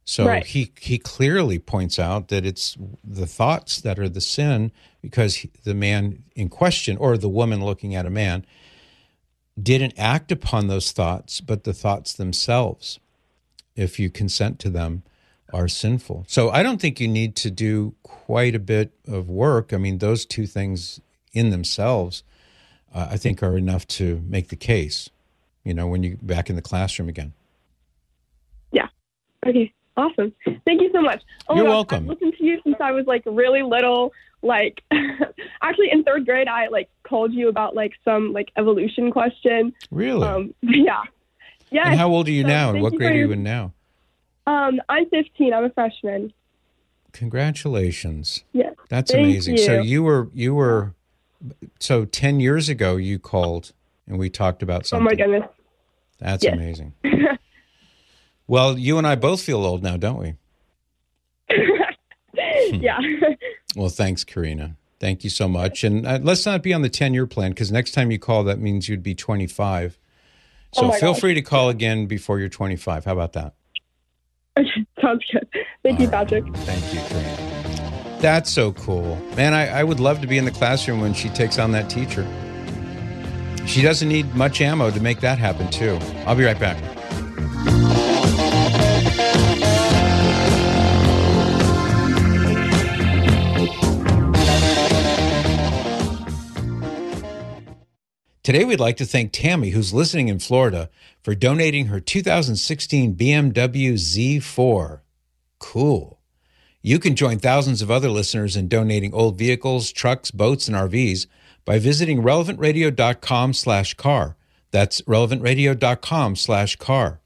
So 0.05 0.25
Right. 0.25 0.45
he 0.45 0.71
he 0.79 0.97
clearly 0.97 1.59
points 1.59 1.99
out 1.99 2.29
that 2.29 2.45
it's 2.45 2.77
the 3.03 3.27
thoughts 3.27 3.79
that 3.81 3.99
are 3.99 4.09
the 4.09 4.21
sin 4.21 4.71
because 5.01 5.35
he, 5.35 5.51
the 5.63 5.75
man 5.75 6.23
in 6.35 6.49
question 6.49 6.97
or 6.97 7.17
the 7.17 7.29
woman 7.29 7.63
looking 7.63 7.95
at 7.95 8.05
a 8.05 8.09
man 8.09 8.45
didn't 9.61 9.93
act 9.97 10.31
upon 10.31 10.67
those 10.67 10.91
thoughts, 10.91 11.41
but 11.41 11.63
the 11.63 11.73
thoughts 11.73 12.13
themselves, 12.13 12.99
if 13.75 13.99
you 13.99 14.09
consent 14.09 14.57
to 14.59 14.69
them, 14.69 15.03
are 15.51 15.67
sinful. 15.67 16.25
So 16.27 16.49
I 16.49 16.63
don't 16.63 16.79
think 16.79 16.99
you 16.99 17.07
need 17.07 17.35
to 17.37 17.51
do 17.51 17.95
quite 18.03 18.55
a 18.55 18.59
bit 18.59 18.91
of 19.07 19.29
work. 19.29 19.73
I 19.73 19.77
mean, 19.77 19.97
those 19.97 20.25
two 20.25 20.45
things 20.47 21.01
in 21.33 21.49
themselves, 21.49 22.23
uh, 22.93 23.09
I 23.11 23.17
think, 23.17 23.43
are 23.43 23.57
enough 23.57 23.85
to 23.87 24.23
make 24.27 24.49
the 24.49 24.55
case. 24.55 25.09
You 25.63 25.73
know, 25.73 25.87
when 25.87 26.03
you 26.03 26.17
back 26.21 26.49
in 26.49 26.55
the 26.55 26.61
classroom 26.61 27.09
again. 27.09 27.33
Yeah. 28.71 28.87
Okay. 29.45 29.73
Awesome. 29.99 30.33
Thank 30.65 30.81
you 30.81 30.89
so 30.93 31.01
much. 31.01 31.21
Oh 31.49 31.55
You're 31.55 31.65
gosh, 31.65 31.71
welcome. 31.71 32.03
I've 32.05 32.15
listened 32.15 32.35
to 32.37 32.43
you 32.45 32.59
since 32.63 32.77
I 32.79 32.91
was 32.91 33.05
like 33.05 33.23
really 33.25 33.63
little. 33.63 34.13
Like, 34.41 34.81
actually, 35.61 35.91
in 35.91 36.03
third 36.05 36.25
grade, 36.25 36.47
I 36.47 36.67
like 36.69 36.89
called 37.03 37.33
you 37.33 37.49
about 37.49 37.75
like 37.75 37.91
some 38.05 38.31
like 38.31 38.49
evolution 38.57 39.11
question. 39.11 39.73
Really? 39.91 40.25
Um, 40.25 40.53
yeah. 40.61 41.01
Yeah. 41.69 41.89
and 41.89 41.99
how 41.99 42.07
old 42.09 42.27
are 42.29 42.31
you 42.31 42.43
so 42.43 42.47
now? 42.47 42.69
And 42.71 42.81
what 42.81 42.95
grade 42.95 43.11
are 43.11 43.17
you 43.17 43.31
in 43.33 43.43
now? 43.43 43.73
Um, 44.47 44.79
I'm 44.87 45.09
15. 45.09 45.53
I'm 45.53 45.65
a 45.65 45.69
freshman. 45.71 46.31
Congratulations. 47.11 48.43
Yes. 48.53 48.73
That's 48.89 49.11
Thank 49.11 49.25
amazing. 49.25 49.57
So 49.57 49.73
you. 49.81 49.81
you 49.81 50.03
were 50.03 50.29
you 50.33 50.55
were 50.55 50.93
so 51.79 52.05
10 52.05 52.39
years 52.39 52.69
ago 52.69 52.95
you 52.95 53.19
called 53.19 53.73
and 54.07 54.17
we 54.17 54.29
talked 54.29 54.63
about 54.63 54.85
something. 54.85 55.05
Oh 55.05 55.09
my 55.09 55.15
goodness. 55.15 55.49
That's 56.19 56.43
Yes. 56.43 56.53
amazing. 56.53 56.93
well, 58.49 58.77
you 58.77 58.97
and 58.97 59.07
I 59.07 59.15
both 59.15 59.41
feel 59.41 59.63
old 59.63 59.81
now, 59.83 59.95
don't 59.95 60.17
we? 60.17 60.35
yeah. 62.73 62.99
Well, 63.75 63.89
thanks, 63.89 64.23
Karina. 64.23 64.75
Thank 64.99 65.23
you 65.23 65.29
so 65.29 65.47
much. 65.47 65.83
And 65.83 66.05
uh, 66.05 66.17
let's 66.23 66.43
not 66.43 66.63
be 66.63 66.73
on 66.73 66.81
the 66.81 66.89
10 66.89 67.13
year 67.13 67.27
plan 67.27 67.51
because 67.51 67.71
next 67.71 67.91
time 67.91 68.09
you 68.09 68.17
call, 68.17 68.43
that 68.45 68.57
means 68.59 68.89
you'd 68.89 69.03
be 69.03 69.13
25. 69.13 69.99
So 70.73 70.87
Oh 70.87 70.91
feel 70.93 71.13
gosh. 71.13 71.21
free 71.21 71.33
to 71.35 71.43
call 71.43 71.69
again 71.69 72.07
before 72.07 72.39
you're 72.39 72.49
25. 72.49 73.05
How 73.05 73.13
about 73.13 73.33
that? 73.33 73.53
okay. 74.57 74.67
Sounds 75.01 75.23
good. 75.31 75.47
Thank 75.83 75.99
you, 75.99 76.07
All 76.07 76.11
right. 76.13 76.27
Patrick. 76.27 76.45
Thank 76.57 76.93
you, 76.93 76.99
Karina. 77.01 78.17
That's 78.19 78.49
so 78.49 78.73
cool. 78.73 79.15
Man, 79.35 79.53
I, 79.53 79.67
I 79.69 79.83
would 79.83 79.99
love 79.99 80.19
to 80.21 80.27
be 80.27 80.39
in 80.39 80.45
the 80.45 80.51
classroom 80.51 80.99
when 80.99 81.13
she 81.13 81.29
takes 81.29 81.59
on 81.59 81.71
that 81.73 81.91
teacher. 81.91 82.27
She 83.67 83.83
doesn't 83.83 84.09
need 84.09 84.33
much 84.33 84.61
ammo 84.61 84.89
to 84.89 84.99
make 84.99 85.19
that 85.21 85.37
happen, 85.37 85.69
too. 85.69 85.99
I'll 86.25 86.35
be 86.35 86.43
right 86.43 86.59
back. 86.59 87.98
Today, 98.41 98.63
we'd 98.63 98.79
like 98.79 98.95
to 98.97 99.05
thank 99.05 99.33
Tammy, 99.33 99.71
who's 99.71 99.93
listening 99.93 100.29
in 100.29 100.39
Florida, 100.39 100.89
for 101.21 101.35
donating 101.35 101.87
her 101.87 101.99
2016 101.99 103.15
BMW 103.15 103.93
Z4. 103.93 105.01
Cool. 105.59 106.19
You 106.81 106.99
can 106.99 107.17
join 107.17 107.39
thousands 107.39 107.81
of 107.81 107.91
other 107.91 108.09
listeners 108.09 108.55
in 108.55 108.69
donating 108.69 109.13
old 109.13 109.37
vehicles, 109.37 109.91
trucks, 109.91 110.31
boats, 110.31 110.69
and 110.69 110.77
RVs 110.77 111.27
by 111.65 111.79
visiting 111.79 112.21
relevantradio.com 112.21 113.53
slash 113.53 113.95
car. 113.95 114.37
That's 114.71 115.01
relevantradio.com 115.01 116.37
slash 116.37 116.77
car. 116.77 117.19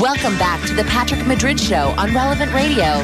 Welcome 0.00 0.38
back 0.38 0.64
to 0.68 0.74
the 0.74 0.84
Patrick 0.84 1.26
Madrid 1.26 1.58
Show 1.58 1.92
on 1.98 2.14
Relevant 2.14 2.52
Radio. 2.54 3.02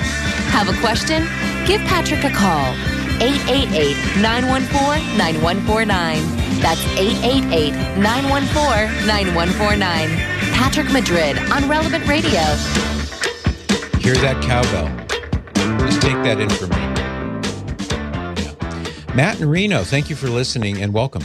Have 0.54 0.68
a 0.68 0.80
question? 0.80 1.24
Give 1.66 1.80
Patrick 1.82 2.22
a 2.22 2.30
call. 2.30 2.72
888 3.20 3.96
914 4.22 5.18
9149. 5.18 6.22
That's 6.60 6.80
888 6.96 7.72
914 7.98 9.06
9149. 9.08 10.08
Patrick 10.54 10.92
Madrid 10.92 11.36
on 11.50 11.68
Relevant 11.68 12.06
Radio. 12.06 12.30
Hear 13.98 14.14
that 14.22 14.40
cowbell? 14.44 14.86
Just 15.88 16.00
take 16.00 16.14
that 16.22 16.38
in 16.38 16.48
for 16.48 16.68
me. 16.68 16.76
Yeah. 18.44 19.14
Matt 19.16 19.40
and 19.40 19.50
Reno, 19.50 19.82
thank 19.82 20.08
you 20.08 20.14
for 20.14 20.28
listening 20.28 20.80
and 20.80 20.94
welcome. 20.94 21.22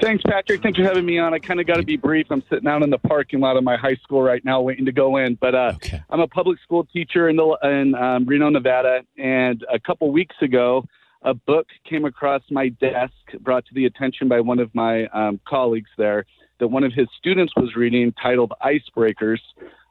Thanks, 0.00 0.22
Patrick. 0.26 0.62
Thanks 0.62 0.78
for 0.78 0.84
having 0.84 1.06
me 1.06 1.18
on. 1.18 1.32
I 1.32 1.38
kind 1.38 1.58
of 1.58 1.66
got 1.66 1.76
to 1.76 1.82
be 1.82 1.96
brief. 1.96 2.26
I'm 2.30 2.42
sitting 2.50 2.68
out 2.68 2.82
in 2.82 2.90
the 2.90 2.98
parking 2.98 3.40
lot 3.40 3.56
of 3.56 3.64
my 3.64 3.76
high 3.76 3.96
school 3.96 4.22
right 4.22 4.44
now, 4.44 4.60
waiting 4.60 4.84
to 4.84 4.92
go 4.92 5.16
in. 5.16 5.36
But 5.36 5.54
uh, 5.54 5.72
Okay. 5.76 6.02
I'm 6.10 6.20
a 6.20 6.28
public 6.28 6.58
school 6.60 6.84
teacher 6.84 7.28
in, 7.28 7.36
the, 7.36 7.58
in 7.62 7.94
um, 7.94 8.26
Reno, 8.26 8.50
Nevada. 8.50 9.00
And 9.16 9.64
a 9.72 9.78
couple 9.78 10.10
weeks 10.12 10.36
ago, 10.42 10.84
a 11.22 11.34
book 11.34 11.66
came 11.88 12.04
across 12.04 12.42
my 12.50 12.68
desk, 12.68 13.12
brought 13.40 13.64
to 13.66 13.74
the 13.74 13.86
attention 13.86 14.28
by 14.28 14.40
one 14.40 14.58
of 14.58 14.74
my 14.74 15.06
um, 15.06 15.40
colleagues 15.48 15.90
there, 15.96 16.26
that 16.60 16.68
one 16.68 16.84
of 16.84 16.92
his 16.92 17.08
students 17.18 17.52
was 17.56 17.74
reading, 17.74 18.12
titled 18.22 18.52
Icebreakers. 18.62 19.40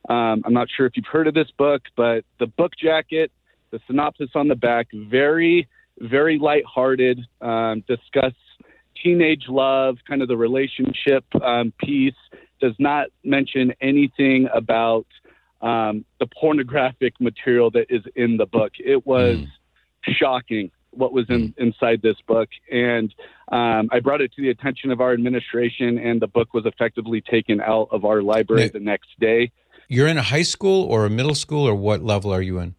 Um, 0.07 0.43
I'm 0.45 0.53
not 0.53 0.67
sure 0.75 0.85
if 0.85 0.95
you've 0.95 1.07
heard 1.11 1.27
of 1.27 1.33
this 1.33 1.49
book, 1.57 1.81
but 1.97 2.23
the 2.39 2.47
book 2.47 2.73
jacket, 2.81 3.31
the 3.71 3.79
synopsis 3.87 4.29
on 4.35 4.47
the 4.47 4.55
back, 4.55 4.87
very, 4.93 5.67
very 5.99 6.37
lighthearted, 6.37 7.19
um, 7.41 7.83
discuss 7.87 8.33
teenage 9.01 9.45
love, 9.47 9.97
kind 10.08 10.21
of 10.21 10.27
the 10.27 10.38
relationship 10.38 11.23
um, 11.41 11.73
piece, 11.79 12.13
does 12.62 12.73
not 12.79 13.08
mention 13.23 13.73
anything 13.81 14.47
about 14.53 15.08
um, 15.62 16.05
the 16.19 16.27
pornographic 16.27 17.13
material 17.19 17.71
that 17.71 17.88
is 17.89 18.03
in 18.15 18.38
the 18.38 18.45
book. 18.45 18.73
It 18.79 19.05
was 19.05 19.39
shocking 20.03 20.71
what 20.91 21.12
was 21.12 21.25
in, 21.29 21.53
inside 21.58 22.01
this 22.01 22.15
book. 22.27 22.49
And 22.71 23.13
um, 23.51 23.89
I 23.91 23.99
brought 23.99 24.21
it 24.21 24.31
to 24.34 24.41
the 24.41 24.49
attention 24.49 24.91
of 24.91 25.01
our 25.01 25.13
administration, 25.13 25.97
and 25.97 26.21
the 26.21 26.27
book 26.27 26.53
was 26.53 26.65
effectively 26.65 27.21
taken 27.21 27.62
out 27.62 27.89
of 27.91 28.05
our 28.05 28.21
library 28.21 28.65
Now- 28.65 28.71
the 28.73 28.79
next 28.79 29.10
day. 29.19 29.51
You're 29.88 30.08
in 30.08 30.17
a 30.17 30.23
high 30.23 30.41
school 30.41 30.84
or 30.86 31.05
a 31.05 31.12
middle 31.12 31.36
school, 31.36 31.67
or 31.67 31.75
what 31.75 32.01
level 32.01 32.34
are 32.34 32.41
you 32.41 32.58
in? 32.58 32.73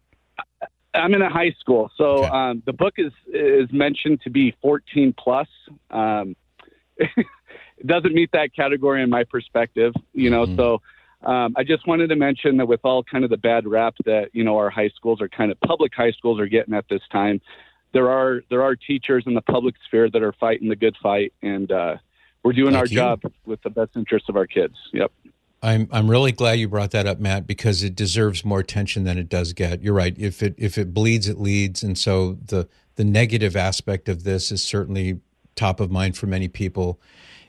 I'm 0.97 1.13
in 1.13 1.21
a 1.21 1.29
high 1.29 1.51
school, 1.59 1.91
so 1.97 2.25
Okay. 2.25 2.27
um, 2.29 2.63
the 2.65 2.73
book 2.73 2.95
is 2.97 3.11
is 3.31 3.71
mentioned 3.71 4.21
to 4.23 4.29
be 4.29 4.55
14 4.61 5.13
plus. 5.17 5.47
Um, 5.91 6.35
it 6.97 7.85
doesn't 7.85 8.13
meet 8.13 8.31
that 8.33 8.53
category 8.55 9.01
in 9.03 9.09
my 9.09 9.23
perspective, 9.23 9.93
you 10.13 10.29
know. 10.29 10.45
Mhm. 10.45 10.55
So 10.55 10.81
um, 11.23 11.53
I 11.55 11.63
just 11.63 11.87
wanted 11.87 12.07
to 12.09 12.15
mention 12.15 12.57
that 12.57 12.67
with 12.67 12.81
all 12.83 13.03
kind 13.03 13.23
of 13.23 13.29
the 13.29 13.37
bad 13.37 13.67
rap 13.67 13.95
that 14.05 14.29
you 14.33 14.43
know 14.43 14.57
our 14.57 14.69
high 14.69 14.89
schools 14.89 15.21
are 15.21 15.29
kind 15.29 15.51
of 15.51 15.59
public 15.61 15.93
high 15.95 16.11
schools 16.11 16.39
are 16.39 16.47
getting 16.47 16.73
at 16.73 16.85
this 16.89 17.01
time, 17.11 17.41
there 17.93 18.09
are 18.09 18.41
there 18.49 18.63
are 18.63 18.75
teachers 18.75 19.23
in 19.27 19.33
the 19.33 19.41
public 19.41 19.75
sphere 19.85 20.09
that 20.09 20.21
are 20.23 20.33
fighting 20.33 20.69
the 20.69 20.75
good 20.75 20.95
fight, 21.01 21.33
and 21.41 21.71
uh, 21.71 21.97
we're 22.43 22.53
doing 22.53 22.73
Like 22.73 22.79
our 22.81 22.85
you. 22.87 22.95
job 22.97 23.21
with 23.45 23.61
the 23.61 23.69
best 23.69 23.91
interests 23.95 24.29
of 24.29 24.35
our 24.35 24.47
kids. 24.47 24.75
Yep. 24.93 25.11
I'm 25.61 25.87
I'm 25.91 26.09
really 26.09 26.31
glad 26.31 26.53
you 26.53 26.67
brought 26.67 26.91
that 26.91 27.07
up, 27.07 27.19
Matt, 27.19 27.47
because 27.47 27.83
it 27.83 27.95
deserves 27.95 28.45
more 28.45 28.59
attention 28.59 29.03
than 29.03 29.17
it 29.17 29.27
does 29.29 29.53
get. 29.53 29.81
You're 29.81 29.93
right. 29.93 30.15
If 30.17 30.43
it 30.43 30.55
if 30.57 30.77
it 30.77 30.93
bleeds, 30.93 31.27
it 31.27 31.39
leads, 31.39 31.83
and 31.83 31.97
so 31.97 32.37
the 32.45 32.67
the 32.95 33.03
negative 33.03 33.55
aspect 33.55 34.09
of 34.09 34.23
this 34.23 34.51
is 34.51 34.63
certainly 34.63 35.19
top 35.55 35.79
of 35.79 35.89
mind 35.91 36.17
for 36.17 36.27
many 36.27 36.47
people. 36.47 36.99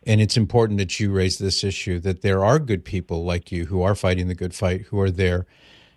And 0.05 0.21
it's 0.21 0.37
important 0.37 0.79
that 0.79 0.99
you 0.99 1.13
raise 1.13 1.39
this 1.39 1.63
issue 1.63 1.99
that 2.01 2.23
there 2.23 2.45
are 2.45 2.59
good 2.59 2.85
people 2.85 3.25
like 3.25 3.53
you 3.53 3.67
who 3.67 3.83
are 3.83 3.95
fighting 3.95 4.29
the 4.29 4.35
good 4.35 4.55
fight, 4.55 4.83
who 4.87 4.99
are 5.01 5.11
there. 5.11 5.47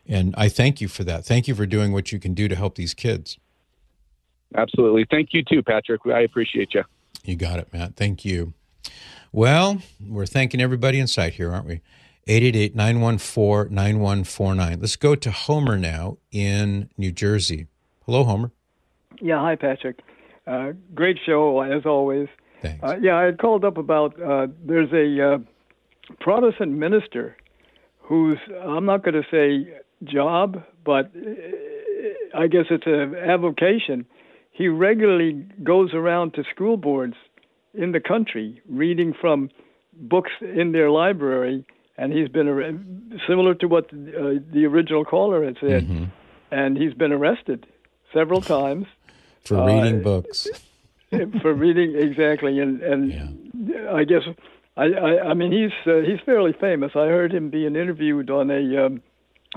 And 0.05 0.33
I 0.37 0.49
thank 0.49 0.81
you 0.81 0.87
for 0.87 1.03
that. 1.05 1.23
Thank 1.23 1.47
you 1.47 1.55
for 1.55 1.65
doing 1.65 1.93
what 1.93 2.11
you 2.11 2.19
can 2.19 2.33
do 2.33 2.47
to 2.47 2.55
help 2.55 2.75
these 2.75 2.93
kids. 2.93 3.37
Absolutely. 4.55 5.05
Thank 5.09 5.29
you 5.31 5.43
too, 5.43 5.63
Patrick. 5.63 6.01
I 6.07 6.21
appreciate 6.21 6.73
you. 6.73 6.83
You 7.23 7.35
got 7.35 7.59
it, 7.59 7.71
Matt. 7.71 7.95
Thank 7.95 8.25
you. 8.25 8.53
Well, 9.31 9.81
we're 10.05 10.25
thanking 10.25 10.59
everybody 10.59 10.99
in 10.99 11.07
sight 11.07 11.35
here, 11.35 11.53
aren't 11.53 11.67
we? 11.67 11.81
888 12.27 12.75
914 12.75 13.73
9149. 13.73 14.79
Let's 14.79 14.95
go 14.95 15.15
to 15.15 15.31
Homer 15.31 15.77
now 15.77 16.17
in 16.31 16.89
New 16.97 17.11
Jersey. 17.11 17.67
Hello, 18.05 18.23
Homer. 18.23 18.51
Yeah, 19.21 19.39
hi, 19.39 19.55
Patrick. 19.55 19.99
Uh, 20.47 20.73
great 20.93 21.17
show, 21.25 21.61
as 21.61 21.85
always. 21.85 22.27
Thanks. 22.61 22.83
Uh, 22.83 22.97
yeah, 23.01 23.17
I 23.17 23.23
had 23.23 23.39
called 23.39 23.65
up 23.65 23.77
about 23.77 24.21
uh, 24.21 24.47
there's 24.63 24.91
a 24.91 25.33
uh, 25.33 25.37
Protestant 26.19 26.71
minister 26.71 27.35
whose, 27.99 28.37
I'm 28.63 28.85
not 28.85 29.03
going 29.03 29.15
to 29.15 29.23
say 29.31 29.71
job, 30.03 30.63
but 30.83 31.11
I 32.35 32.47
guess 32.47 32.65
it's 32.69 32.85
an 32.85 33.15
avocation. 33.15 34.05
He 34.51 34.67
regularly 34.67 35.45
goes 35.63 35.93
around 35.93 36.33
to 36.33 36.43
school 36.53 36.77
boards 36.77 37.15
in 37.73 37.93
the 37.93 37.99
country 37.99 38.61
reading 38.69 39.13
from 39.19 39.49
books 39.93 40.31
in 40.41 40.71
their 40.71 40.89
library, 40.89 41.65
and 42.01 42.11
he's 42.11 42.29
been 42.37 42.47
ar- 42.47 43.19
similar 43.27 43.53
to 43.61 43.67
what 43.67 43.85
uh, 43.93 44.41
the 44.55 44.63
original 44.65 45.03
caller 45.05 45.39
had 45.45 45.57
said, 45.65 45.83
Mm-hmm. 45.87 46.05
and 46.51 46.77
he's 46.81 46.93
been 47.03 47.11
arrested 47.19 47.59
several 48.13 48.41
times 48.41 48.87
For 49.45 49.57
uh, 49.57 49.65
reading 49.71 50.01
books. 50.03 50.47
for 51.41 51.53
reading 51.65 51.95
exactly, 52.07 52.59
and 52.59 52.81
and 52.91 53.01
I 53.99 54.03
guess 54.11 54.23
I, 54.77 54.85
I 55.07 55.11
I 55.31 55.33
mean 55.39 55.51
he's 55.51 55.75
uh, 55.93 55.99
he's 56.09 56.19
fairly 56.25 56.53
famous. 56.67 56.91
I 56.95 57.07
heard 57.17 57.31
him 57.33 57.49
being 57.49 57.75
interviewed 57.75 58.29
on 58.29 58.49
a 58.49 58.61
um, 58.85 59.01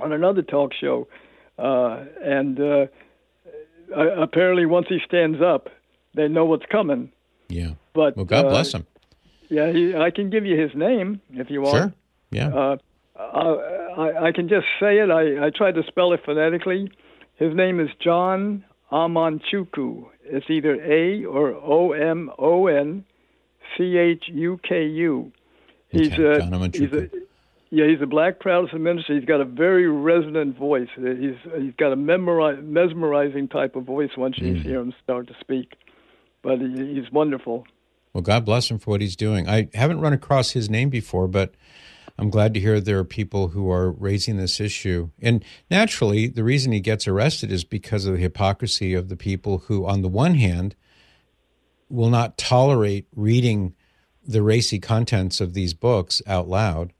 on 0.02 0.12
another 0.12 0.42
talk 0.42 0.70
show, 0.74 1.06
uh, 1.58 2.04
and 2.38 2.58
uh, 2.60 2.86
uh, 3.96 4.22
apparently 4.26 4.66
once 4.66 4.86
he 4.88 4.98
stands 5.06 5.40
up, 5.40 5.68
they 6.14 6.26
know 6.28 6.44
what's 6.44 6.66
coming. 6.66 7.12
Yeah. 7.48 7.72
But 7.92 8.16
Well, 8.16 8.24
God 8.24 8.46
uh, 8.46 8.50
bless 8.50 8.72
him. 8.74 8.84
Yeah, 9.48 9.70
he, 9.70 9.94
I 9.94 10.10
can 10.10 10.30
give 10.30 10.44
you 10.46 10.56
his 10.60 10.74
name 10.74 11.20
if 11.30 11.50
you 11.50 11.60
want. 11.62 11.76
Sure. 11.76 11.92
Yeah. 12.34 12.48
Uh, 12.48 12.76
I, 13.16 14.26
I 14.28 14.32
can 14.32 14.48
just 14.48 14.66
say 14.80 14.98
it. 14.98 15.10
I, 15.10 15.46
I 15.46 15.50
tried 15.50 15.76
to 15.76 15.82
spell 15.86 16.12
it 16.12 16.20
phonetically. 16.24 16.90
His 17.36 17.54
name 17.54 17.80
is 17.80 17.88
John 18.02 18.64
Amanchukwu. 18.92 20.06
It's 20.24 20.46
either 20.48 20.74
A 20.82 21.24
or 21.24 21.52
O 21.54 21.92
M 21.92 22.30
O 22.38 22.66
N 22.66 23.04
C 23.76 23.96
H 23.96 24.24
U 24.28 24.58
K 24.68 24.84
U. 24.86 25.32
He's 25.90 26.12
a 26.18 26.40
he's 26.72 26.92
a 26.92 27.08
yeah 27.70 27.86
he's 27.86 28.00
a 28.02 28.06
black 28.06 28.40
Protestant 28.40 28.82
minister. 28.82 29.14
He's 29.14 29.24
got 29.26 29.40
a 29.40 29.44
very 29.44 29.88
resonant 29.88 30.56
voice. 30.58 30.88
He's 30.96 31.36
he's 31.58 31.74
got 31.78 31.92
a 31.92 31.96
memori- 31.96 32.64
mesmerizing 32.64 33.48
type 33.48 33.76
of 33.76 33.84
voice 33.84 34.10
once 34.16 34.38
you 34.38 34.54
Mm. 34.54 34.62
hear 34.62 34.80
him 34.80 34.92
start 35.02 35.28
to 35.28 35.34
speak. 35.40 35.74
But 36.42 36.58
he, 36.60 36.94
he's 36.94 37.10
wonderful. 37.12 37.64
Well, 38.12 38.22
God 38.22 38.44
bless 38.44 38.70
him 38.70 38.78
for 38.78 38.90
what 38.90 39.00
he's 39.00 39.16
doing. 39.16 39.48
I 39.48 39.68
haven't 39.74 40.00
run 40.00 40.12
across 40.12 40.50
his 40.50 40.70
name 40.70 40.88
before, 40.88 41.26
but 41.26 41.54
I'm 42.18 42.30
glad 42.30 42.54
to 42.54 42.60
hear 42.60 42.80
there 42.80 42.98
are 42.98 43.04
people 43.04 43.48
who 43.48 43.70
are 43.70 43.90
raising 43.90 44.36
this 44.36 44.60
issue. 44.60 45.10
And 45.20 45.44
naturally, 45.70 46.28
the 46.28 46.44
reason 46.44 46.70
he 46.72 46.80
gets 46.80 47.08
arrested 47.08 47.50
is 47.50 47.64
because 47.64 48.06
of 48.06 48.14
the 48.14 48.20
hypocrisy 48.20 48.94
of 48.94 49.08
the 49.08 49.16
people 49.16 49.58
who, 49.66 49.84
on 49.84 50.02
the 50.02 50.08
one 50.08 50.34
hand, 50.34 50.76
will 51.88 52.10
not 52.10 52.38
tolerate 52.38 53.08
reading 53.14 53.74
the 54.26 54.42
racy 54.42 54.78
contents 54.78 55.40
of 55.40 55.54
these 55.54 55.74
books 55.74 56.22
out 56.26 56.48
loud, 56.48 56.92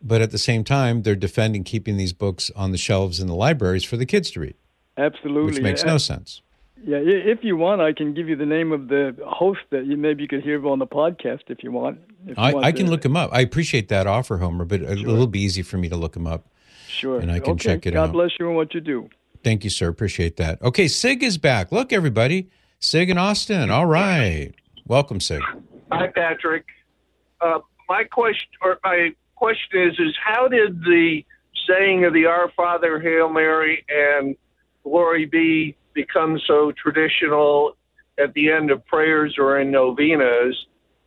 but 0.00 0.20
at 0.20 0.30
the 0.30 0.38
same 0.38 0.64
time, 0.64 1.02
they're 1.02 1.16
defending 1.16 1.64
keeping 1.64 1.96
these 1.96 2.12
books 2.12 2.50
on 2.54 2.70
the 2.70 2.78
shelves 2.78 3.20
in 3.20 3.26
the 3.26 3.34
libraries 3.34 3.84
for 3.84 3.96
the 3.96 4.06
kids 4.06 4.30
to 4.30 4.40
read, 4.40 4.54
Absolutely. 4.96 5.50
which 5.50 5.62
makes 5.62 5.84
no 5.84 5.98
sense. 5.98 6.40
Yeah, 6.84 6.98
if 7.02 7.42
you 7.42 7.56
want, 7.56 7.80
I 7.80 7.92
can 7.92 8.14
give 8.14 8.28
you 8.28 8.36
the 8.36 8.46
name 8.46 8.72
of 8.72 8.88
the 8.88 9.16
host 9.26 9.60
that 9.70 9.86
you 9.86 9.96
maybe 9.96 10.22
you 10.22 10.28
could 10.28 10.42
hear 10.42 10.64
on 10.66 10.78
the 10.78 10.86
podcast 10.86 11.42
if 11.48 11.62
you 11.62 11.72
want. 11.72 11.98
If 12.24 12.36
you 12.36 12.42
I, 12.42 12.52
want 12.52 12.66
I 12.66 12.72
can 12.72 12.86
to- 12.86 12.90
look 12.90 13.04
him 13.04 13.16
up. 13.16 13.30
I 13.32 13.40
appreciate 13.40 13.88
that 13.88 14.06
offer, 14.06 14.38
Homer, 14.38 14.64
but 14.64 14.82
it'll 14.82 15.26
be 15.26 15.40
easy 15.40 15.62
for 15.62 15.76
me 15.76 15.88
to 15.88 15.96
look 15.96 16.14
him 16.16 16.26
up. 16.26 16.48
Sure, 16.86 17.20
and 17.20 17.30
I 17.30 17.40
can 17.40 17.52
okay. 17.52 17.64
check 17.64 17.86
it 17.86 17.92
God 17.92 18.00
out. 18.00 18.06
God 18.06 18.12
bless 18.12 18.30
you 18.38 18.46
and 18.48 18.56
what 18.56 18.74
you 18.74 18.80
do. 18.80 19.08
Thank 19.44 19.64
you, 19.64 19.70
sir. 19.70 19.88
Appreciate 19.88 20.36
that. 20.36 20.60
Okay, 20.62 20.88
Sig 20.88 21.22
is 21.22 21.38
back. 21.38 21.70
Look, 21.70 21.92
everybody. 21.92 22.48
Sig 22.80 23.10
in 23.10 23.18
Austin. 23.18 23.70
All 23.70 23.86
right. 23.86 24.52
Welcome, 24.86 25.20
Sig. 25.20 25.42
Hi, 25.92 26.08
Patrick. 26.08 26.64
Uh, 27.40 27.60
my 27.88 28.04
question, 28.04 28.48
or 28.62 28.78
my 28.84 29.10
question 29.36 29.82
is, 29.82 29.98
is 29.98 30.14
how 30.24 30.48
did 30.48 30.80
the 30.80 31.24
saying 31.68 32.04
of 32.04 32.12
the 32.12 32.26
Our 32.26 32.50
Father, 32.56 33.00
Hail 33.00 33.28
Mary, 33.28 33.84
and 33.88 34.36
Glory 34.82 35.26
Be 35.26 35.76
become 35.98 36.38
so 36.46 36.70
traditional 36.70 37.76
at 38.18 38.32
the 38.34 38.52
end 38.52 38.70
of 38.70 38.86
prayers 38.86 39.34
or 39.36 39.58
in 39.58 39.72
novenas? 39.72 40.56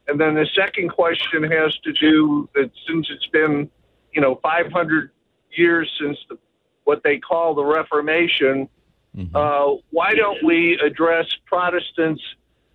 And 0.08 0.19
then 0.19 0.34
the 0.36 0.47
second 0.54 0.89
question 0.89 1.43
has 1.43 1.73
to 1.86 1.93
do 1.93 2.49
that 2.56 2.69
since 2.86 3.08
it's 3.10 3.27
been, 3.27 3.69
you 4.13 4.19
know, 4.19 4.38
500 4.43 5.12
years 5.56 5.89
since 5.97 6.17
the, 6.27 6.38
what 6.84 7.04
they 7.04 7.19
call 7.19 7.56
the 7.56 7.63
Reformation, 7.63 8.67
mm-hmm. 9.15 9.34
uh, 9.34 9.80
why 9.91 10.13
don't 10.13 10.43
we 10.43 10.77
address 10.86 11.27
Protestants 11.45 12.21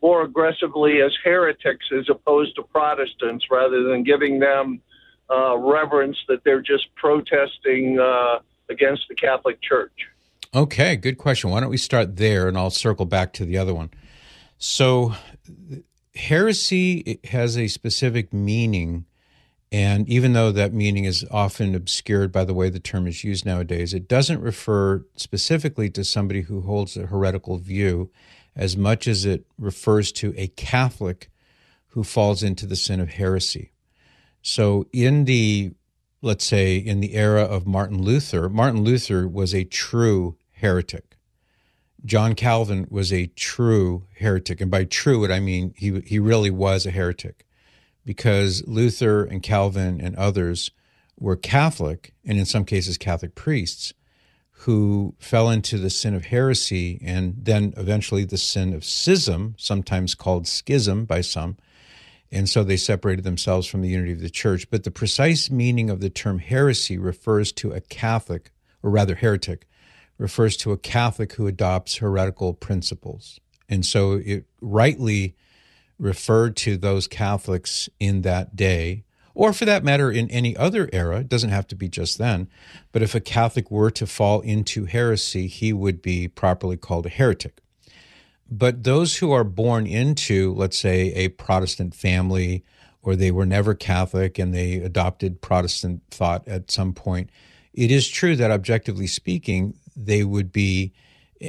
more 0.01 0.23
aggressively 0.23 1.03
as 1.03 1.13
heretics 1.23 1.87
as 1.99 2.09
opposed 2.09 2.57
to 2.57 2.63
Protestants 2.63 3.45
rather 3.51 3.83
than 3.83 4.05
giving 4.05 4.39
them 4.39 4.81
uh, 5.31 5.59
reverence 5.59 6.17
that 6.29 6.43
they're 6.45 6.63
just 6.63 6.87
protesting 6.95 7.99
uh, 7.99 8.39
against 8.71 9.03
the 9.09 9.15
Catholic 9.15 9.61
Church? 9.61 10.09
Okay, 10.57 10.97
good 10.97 11.19
question. 11.19 11.51
Why 11.51 11.61
don't 11.61 11.69
we 11.69 11.77
start 11.77 12.17
there 12.17 12.49
and 12.49 12.57
I'll 12.57 12.71
circle 12.71 13.05
back 13.05 13.35
to 13.35 13.45
the 13.45 13.59
other 13.59 13.75
one. 13.75 13.91
So, 14.57 15.13
heresy 16.15 17.21
has 17.25 17.59
a 17.59 17.69
specific 17.69 18.33
meaning. 18.33 19.05
And 19.71 20.09
even 20.09 20.33
though 20.33 20.53
that 20.53 20.73
meaning 20.73 21.05
is 21.05 21.27
often 21.31 21.75
obscured 21.75 22.33
by 22.33 22.45
the 22.45 22.55
way 22.55 22.71
the 22.71 22.81
term 22.81 23.07
is 23.07 23.23
used 23.23 23.45
nowadays, 23.45 23.93
it 23.93 24.09
doesn't 24.09 24.41
refer 24.41 25.05
specifically 25.17 25.91
to 25.91 26.03
somebody 26.05 26.41
who 26.41 26.63
holds 26.63 26.97
a 26.97 27.05
heretical 27.05 27.59
view 27.59 28.11
as 28.55 28.79
much 28.79 29.07
as 29.07 29.27
it 29.27 29.45
refers 29.59 30.11
to 30.13 30.33
a 30.39 30.47
Catholic 30.47 31.31
who 31.89 32.03
falls 32.03 32.43
into 32.43 32.65
the 32.65 32.77
sin 32.77 32.99
of 32.99 33.11
heresy. 33.11 33.73
So, 34.41 34.87
in 34.91 35.27
the, 35.27 35.73
let's 36.23 36.47
say, 36.47 36.79
in 36.79 37.01
the 37.01 37.13
era 37.13 37.43
of 37.43 37.67
Martin 37.67 38.01
Luther, 38.01 38.49
Martin 38.49 38.83
Luther 38.85 39.29
was 39.29 39.55
a 39.55 39.65
true 39.65 40.39
heretic. 40.57 41.17
John 42.05 42.35
Calvin 42.35 42.87
was 42.91 43.13
a 43.13 43.27
true 43.27 44.05
heretic. 44.17 44.61
And 44.61 44.71
by 44.71 44.85
true, 44.85 45.21
what 45.21 45.33
I 45.33 45.41
mean, 45.41 45.75
he, 45.77 46.01
he 46.01 46.19
really 46.19 46.51
was 46.51 46.87
a 46.87 46.91
heretic 46.91 47.47
because 48.05 48.63
Luther 48.67 49.25
and 49.25 49.43
Calvin 49.43 50.01
and 50.01 50.15
others 50.17 50.71
were 51.19 51.37
Catholic, 51.37 52.13
and 52.25 52.39
in 52.39 52.45
some 52.45 52.65
cases, 52.65 52.99
Catholic 52.99 53.35
priests, 53.35 53.93
who 54.61 55.15
fell 55.19 55.51
into 55.51 55.79
the 55.79 55.91
sin 55.91 56.15
of 56.15 56.27
heresy 56.27 57.01
and 57.03 57.35
then 57.39 57.75
eventually 57.77 58.25
the 58.25 58.39
sin 58.39 58.73
of 58.73 58.85
schism, 58.85 59.55
sometimes 59.59 60.15
called 60.15 60.47
schism 60.47 61.05
by 61.05 61.21
some, 61.21 61.57
and 62.31 62.49
so 62.49 62.63
they 62.63 62.77
separated 62.77 63.25
themselves 63.25 63.67
from 63.67 63.83
the 63.83 63.89
unity 63.89 64.13
of 64.13 64.21
the 64.21 64.31
church. 64.31 64.71
But 64.71 64.85
the 64.85 64.91
precise 64.91 65.51
meaning 65.51 65.91
of 65.91 66.01
the 66.01 66.11
term 66.11 66.39
heresy 66.39 66.99
refers 66.99 67.53
to 67.53 67.73
a 67.73 67.81
Catholic, 67.81 68.51
or 68.83 68.91
rather 68.91 69.15
heretic, 69.15 69.67
refers 70.19 70.57
to 70.59 70.73
a 70.73 70.79
Catholic 70.79 71.35
who 71.35 71.47
adopts 71.47 71.97
heretical 71.97 72.55
principles. 72.55 73.41
And 73.69 73.85
so 73.85 74.21
it 74.25 74.45
rightly 74.61 75.37
referred 75.99 76.57
to 76.57 76.77
those 76.77 77.09
Catholics 77.09 77.89
in 77.99 78.23
that 78.23 78.57
day, 78.57 79.05
or 79.35 79.53
for 79.53 79.65
that 79.65 79.85
matter, 79.85 80.11
in 80.11 80.31
any 80.31 80.57
other 80.57 80.89
era. 80.93 81.21
It 81.21 81.29
doesn't 81.29 81.51
have 81.51 81.67
to 81.69 81.77
be 81.77 81.89
just 81.89 82.19
then. 82.19 82.49
But 82.93 83.03
if 83.03 83.15
a 83.15 83.21
Catholic 83.21 83.71
were 83.71 83.91
to 83.91 84.07
fall 84.07 84.41
into 84.41 84.87
heresy, 84.87 85.47
he 85.47 85.73
would 85.73 86.01
be 86.01 86.29
properly 86.29 86.77
called 86.77 87.07
a 87.07 87.11
heretic. 87.11 87.61
But 88.51 88.85
those 88.85 89.17
who 89.17 89.33
are 89.33 89.45
born 89.45 89.87
into, 89.87 90.55
let's 90.55 90.79
say, 90.79 91.13
a 91.15 91.29
Protestant 91.29 91.95
family, 91.95 92.65
or 93.03 93.17
they 93.17 93.31
were 93.31 93.47
never 93.47 93.75
Catholic 93.75 94.39
and 94.39 94.55
they 94.55 94.77
adopted 94.77 95.41
Protestant 95.41 96.03
thought 96.11 96.47
at 96.47 96.71
some 96.71 96.93
point, 96.93 97.31
it 97.75 97.91
is 97.91 98.09
true 98.09 98.37
that 98.37 98.51
objectively 98.51 99.07
speaking, 99.07 99.77
they 99.97 100.23
would 100.23 100.53
be, 100.53 100.93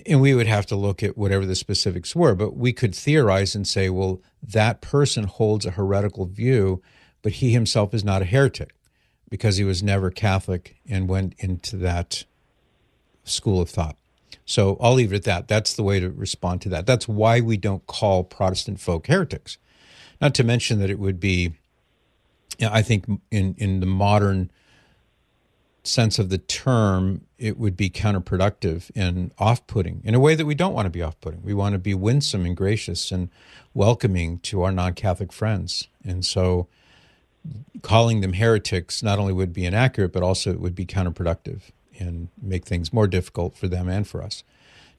and 0.05 0.21
we 0.21 0.33
would 0.33 0.47
have 0.47 0.65
to 0.67 0.75
look 0.75 1.03
at 1.03 1.17
whatever 1.17 1.45
the 1.45 1.55
specifics 1.55 2.15
were, 2.15 2.33
but 2.33 2.55
we 2.55 2.73
could 2.73 2.95
theorize 2.95 3.55
and 3.55 3.67
say, 3.67 3.89
well, 3.89 4.21
that 4.41 4.81
person 4.81 5.25
holds 5.25 5.65
a 5.65 5.71
heretical 5.71 6.25
view, 6.25 6.81
but 7.21 7.33
he 7.33 7.51
himself 7.51 7.93
is 7.93 8.03
not 8.03 8.21
a 8.21 8.25
heretic 8.25 8.73
because 9.29 9.57
he 9.57 9.63
was 9.63 9.83
never 9.83 10.09
Catholic 10.09 10.77
and 10.87 11.09
went 11.09 11.35
into 11.39 11.75
that 11.77 12.23
school 13.25 13.61
of 13.61 13.69
thought. 13.69 13.97
So 14.45 14.77
I'll 14.79 14.93
leave 14.93 15.11
it 15.11 15.17
at 15.17 15.23
that. 15.23 15.47
That's 15.49 15.73
the 15.73 15.83
way 15.83 15.99
to 15.99 16.09
respond 16.09 16.61
to 16.61 16.69
that. 16.69 16.85
That's 16.85 17.07
why 17.07 17.41
we 17.41 17.57
don't 17.57 17.85
call 17.85 18.23
Protestant 18.23 18.79
folk 18.79 19.07
heretics. 19.07 19.57
Not 20.21 20.33
to 20.35 20.43
mention 20.43 20.79
that 20.79 20.89
it 20.89 20.99
would 20.99 21.19
be, 21.19 21.53
I 22.61 22.81
think, 22.81 23.05
in, 23.29 23.55
in 23.57 23.81
the 23.81 23.85
modern 23.85 24.49
sense 25.83 26.17
of 26.17 26.29
the 26.29 26.37
term, 26.37 27.26
it 27.37 27.57
would 27.57 27.77
be 27.77 27.89
counterproductive 27.89 28.89
and 28.95 29.31
off 29.37 29.65
putting 29.67 30.01
in 30.03 30.15
a 30.15 30.19
way 30.19 30.35
that 30.35 30.45
we 30.45 30.55
don't 30.55 30.73
want 30.73 30.85
to 30.85 30.89
be 30.89 31.01
off 31.01 31.19
putting. 31.21 31.43
We 31.43 31.53
want 31.53 31.73
to 31.73 31.79
be 31.79 31.93
winsome 31.93 32.45
and 32.45 32.57
gracious 32.57 33.11
and 33.11 33.29
welcoming 33.73 34.39
to 34.39 34.63
our 34.63 34.71
non 34.71 34.93
Catholic 34.93 35.31
friends. 35.31 35.87
And 36.03 36.25
so 36.25 36.67
calling 37.81 38.21
them 38.21 38.33
heretics 38.33 39.03
not 39.03 39.19
only 39.19 39.33
would 39.33 39.53
be 39.53 39.65
inaccurate, 39.65 40.11
but 40.11 40.23
also 40.23 40.51
it 40.51 40.59
would 40.59 40.75
be 40.75 40.85
counterproductive 40.85 41.61
and 41.99 42.29
make 42.41 42.65
things 42.65 42.91
more 42.93 43.07
difficult 43.07 43.55
for 43.55 43.67
them 43.67 43.87
and 43.87 44.07
for 44.07 44.21
us. 44.21 44.43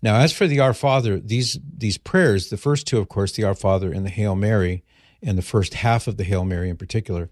Now, 0.00 0.16
as 0.16 0.32
for 0.32 0.46
the 0.46 0.60
Our 0.60 0.74
Father, 0.74 1.18
these 1.18 1.58
these 1.76 1.98
prayers, 1.98 2.50
the 2.50 2.56
first 2.56 2.86
two, 2.86 2.98
of 2.98 3.08
course, 3.08 3.32
the 3.32 3.44
Our 3.44 3.54
Father 3.54 3.92
and 3.92 4.06
the 4.06 4.10
Hail 4.10 4.36
Mary, 4.36 4.84
and 5.22 5.36
the 5.36 5.42
first 5.42 5.74
half 5.74 6.06
of 6.06 6.16
the 6.16 6.24
Hail 6.24 6.44
Mary 6.44 6.70
in 6.70 6.76
particular, 6.76 7.30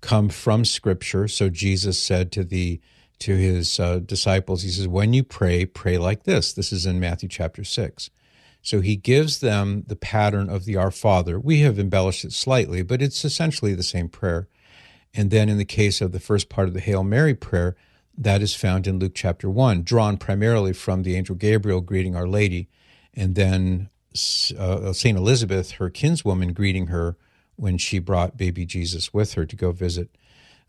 come 0.00 0.28
from 0.28 0.64
Scripture. 0.64 1.26
So 1.26 1.48
Jesus 1.48 1.98
said 1.98 2.30
to 2.32 2.44
the 2.44 2.80
to 3.20 3.36
his 3.36 3.78
uh, 3.80 4.00
disciples, 4.00 4.62
he 4.62 4.70
says, 4.70 4.88
"When 4.88 5.12
you 5.12 5.22
pray, 5.22 5.64
pray 5.64 5.98
like 5.98 6.24
this." 6.24 6.52
This 6.52 6.72
is 6.72 6.86
in 6.86 7.00
Matthew 7.00 7.28
chapter 7.28 7.64
six. 7.64 8.10
So 8.62 8.80
he 8.80 8.96
gives 8.96 9.40
them 9.40 9.84
the 9.86 9.96
pattern 9.96 10.48
of 10.48 10.64
the 10.64 10.76
Our 10.76 10.90
Father. 10.90 11.38
We 11.38 11.60
have 11.60 11.78
embellished 11.78 12.24
it 12.24 12.32
slightly, 12.32 12.82
but 12.82 13.02
it's 13.02 13.22
essentially 13.22 13.74
the 13.74 13.82
same 13.82 14.08
prayer. 14.08 14.48
And 15.12 15.30
then 15.30 15.50
in 15.50 15.58
the 15.58 15.66
case 15.66 16.00
of 16.00 16.12
the 16.12 16.20
first 16.20 16.48
part 16.48 16.66
of 16.66 16.74
the 16.74 16.80
Hail 16.80 17.04
Mary 17.04 17.34
prayer, 17.34 17.76
that 18.16 18.40
is 18.40 18.54
found 18.54 18.86
in 18.86 18.98
Luke 18.98 19.12
chapter 19.14 19.50
1, 19.50 19.82
drawn 19.82 20.16
primarily 20.16 20.72
from 20.72 21.02
the 21.02 21.14
angel 21.14 21.34
Gabriel 21.34 21.82
greeting 21.82 22.16
Our 22.16 22.26
Lady, 22.26 22.68
and 23.12 23.34
then 23.34 23.90
uh, 24.58 24.92
St. 24.92 25.18
Elizabeth, 25.18 25.72
her 25.72 25.90
kinswoman, 25.90 26.54
greeting 26.54 26.86
her 26.86 27.16
when 27.56 27.76
she 27.76 27.98
brought 27.98 28.36
baby 28.36 28.64
Jesus 28.64 29.12
with 29.12 29.34
her 29.34 29.44
to 29.44 29.56
go 29.56 29.72
visit 29.72 30.16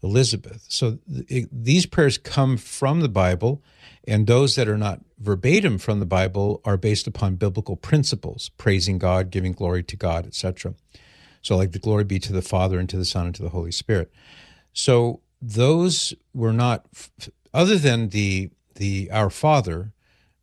Elizabeth. 0.06 0.65
So 0.70 1.00
th- 1.28 1.48
these 1.52 1.86
prayers 1.88 2.18
come 2.18 2.58
from 2.58 3.02
the 3.02 3.10
Bible, 3.10 3.63
and 4.08 4.28
those 4.28 4.56
that 4.56 4.70
are 4.70 4.78
not 4.78 5.02
verbatim 5.20 5.80
from 5.80 6.00
the 6.00 6.06
Bible 6.06 6.62
are 6.63 6.78
based 6.78 7.08
upon 7.08 7.36
biblical 7.36 7.76
principles, 7.76 8.52
praising 8.58 9.00
God, 9.00 9.32
giving 9.32 9.52
glory 9.52 9.84
to 9.84 9.96
God, 9.96 10.28
etc. 10.28 10.76
So, 11.41 11.58
like 11.58 11.72
the 11.72 11.80
glory 11.80 12.04
be 12.04 12.20
to 12.20 12.34
the 12.34 12.41
Father, 12.41 12.80
and 12.80 12.88
to 12.89 12.98
the 12.98 13.06
Son, 13.06 13.26
and 13.28 13.36
to 13.36 13.44
the 13.44 13.50
Holy 13.50 13.72
Spirit. 13.72 14.12
So, 14.74 15.22
those 15.41 16.13
were 16.34 16.54
not 16.54 16.86
other 17.54 17.78
than 17.78 18.10
the 18.10 18.52
the 18.76 19.10
Our 19.12 19.30
Father, 19.30 19.94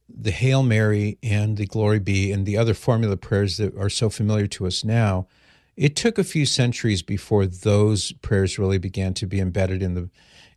the 0.08 0.30
Hail 0.30 0.62
Mary 0.62 1.18
and 1.22 1.56
the 1.56 1.66
Glory 1.66 1.98
Be 2.00 2.32
and 2.32 2.46
the 2.46 2.56
other 2.56 2.74
formula 2.74 3.16
prayers 3.16 3.58
that 3.58 3.76
are 3.76 3.90
so 3.90 4.10
familiar 4.10 4.46
to 4.48 4.66
us 4.66 4.84
now. 4.84 5.26
It 5.76 5.96
took 5.96 6.18
a 6.18 6.24
few 6.24 6.44
centuries 6.44 7.02
before 7.02 7.46
those 7.46 8.12
prayers 8.12 8.58
really 8.58 8.78
began 8.78 9.14
to 9.14 9.26
be 9.26 9.40
embedded 9.40 9.82
in 9.82 9.94
the 9.94 10.10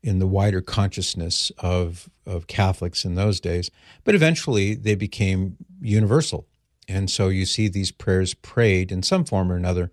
in 0.03 0.19
the 0.19 0.27
wider 0.27 0.61
consciousness 0.61 1.51
of 1.59 2.09
of 2.25 2.47
Catholics 2.47 3.05
in 3.05 3.15
those 3.15 3.39
days. 3.39 3.71
But 4.03 4.15
eventually 4.15 4.75
they 4.75 4.95
became 4.95 5.57
universal. 5.81 6.45
And 6.87 7.09
so 7.09 7.29
you 7.29 7.45
see 7.45 7.67
these 7.67 7.91
prayers 7.91 8.33
prayed 8.33 8.91
in 8.91 9.03
some 9.03 9.25
form 9.25 9.51
or 9.51 9.55
another 9.55 9.91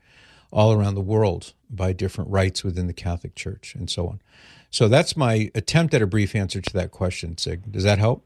all 0.51 0.73
around 0.73 0.95
the 0.95 1.01
world 1.01 1.55
by 1.71 1.93
different 1.93 2.31
rites 2.31 2.63
within 2.63 2.87
the 2.87 2.93
Catholic 2.93 3.35
Church 3.35 3.75
and 3.75 3.89
so 3.89 4.07
on. 4.07 4.21
So 4.71 4.89
that's 4.89 5.17
my 5.17 5.51
attempt 5.55 5.95
at 5.95 6.03
a 6.03 6.07
brief 6.07 6.35
answer 6.35 6.61
to 6.61 6.73
that 6.75 6.91
question, 6.91 7.39
Sig. 7.39 7.71
Does 7.73 7.85
that 7.85 7.99
help? 7.99 8.25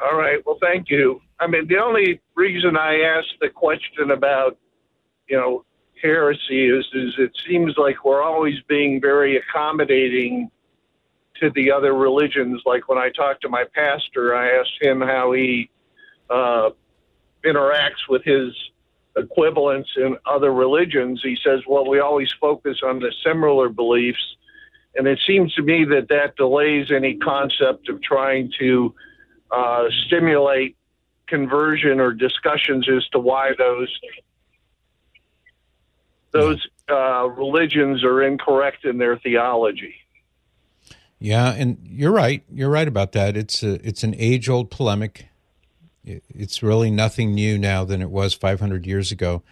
All 0.00 0.16
right. 0.16 0.44
Well, 0.44 0.58
thank 0.60 0.88
you. 0.90 1.20
I 1.38 1.46
mean, 1.46 1.68
the 1.68 1.78
only 1.78 2.20
reason 2.34 2.76
I 2.76 3.00
asked 3.00 3.34
the 3.40 3.48
question 3.48 4.10
about, 4.10 4.56
you 5.30 5.36
know, 5.36 5.64
heresy 6.02 6.66
is, 6.66 6.84
is 6.92 7.14
it 7.18 7.30
seems 7.46 7.74
like 7.76 8.04
we're 8.04 8.22
always 8.22 8.56
being 8.68 9.00
very 9.00 9.36
accommodating 9.36 10.50
to 11.40 11.50
the 11.54 11.70
other 11.70 11.94
religions. 11.94 12.60
Like 12.66 12.88
when 12.88 12.98
I 12.98 13.10
talked 13.10 13.42
to 13.42 13.48
my 13.48 13.64
pastor, 13.74 14.34
I 14.34 14.58
asked 14.58 14.78
him 14.80 15.00
how 15.00 15.32
he 15.32 15.70
uh, 16.28 16.70
interacts 17.44 18.08
with 18.08 18.24
his 18.24 18.52
equivalents 19.16 19.90
in 19.96 20.16
other 20.26 20.52
religions, 20.52 21.20
he 21.22 21.36
says, 21.44 21.60
well, 21.68 21.88
we 21.88 22.00
always 22.00 22.32
focus 22.40 22.78
on 22.84 23.00
the 23.00 23.12
similar 23.24 23.68
beliefs. 23.68 24.36
And 24.96 25.06
it 25.06 25.18
seems 25.26 25.52
to 25.54 25.62
me 25.62 25.84
that 25.84 26.08
that 26.08 26.36
delays 26.36 26.90
any 26.90 27.16
concept 27.16 27.88
of 27.88 28.02
trying 28.02 28.52
to 28.58 28.94
uh, 29.50 29.84
stimulate 30.06 30.76
conversion 31.26 32.00
or 32.00 32.12
discussions 32.12 32.88
as 32.88 33.06
to 33.08 33.18
why 33.18 33.52
those 33.56 33.88
those 36.32 36.66
uh, 36.88 37.28
religions 37.28 38.04
are 38.04 38.22
incorrect 38.22 38.84
in 38.84 38.98
their 38.98 39.16
theology. 39.16 39.94
Yeah, 41.18 41.52
and 41.52 41.78
you're 41.84 42.12
right. 42.12 42.42
You're 42.50 42.70
right 42.70 42.88
about 42.88 43.12
that. 43.12 43.36
It's 43.36 43.62
a 43.62 43.74
it's 43.86 44.02
an 44.02 44.14
age 44.16 44.48
old 44.48 44.70
polemic. 44.70 45.26
It's 46.04 46.62
really 46.62 46.90
nothing 46.90 47.34
new 47.34 47.58
now 47.58 47.84
than 47.84 48.00
it 48.00 48.10
was 48.10 48.32
500 48.32 48.86
years 48.86 49.12
ago. 49.12 49.42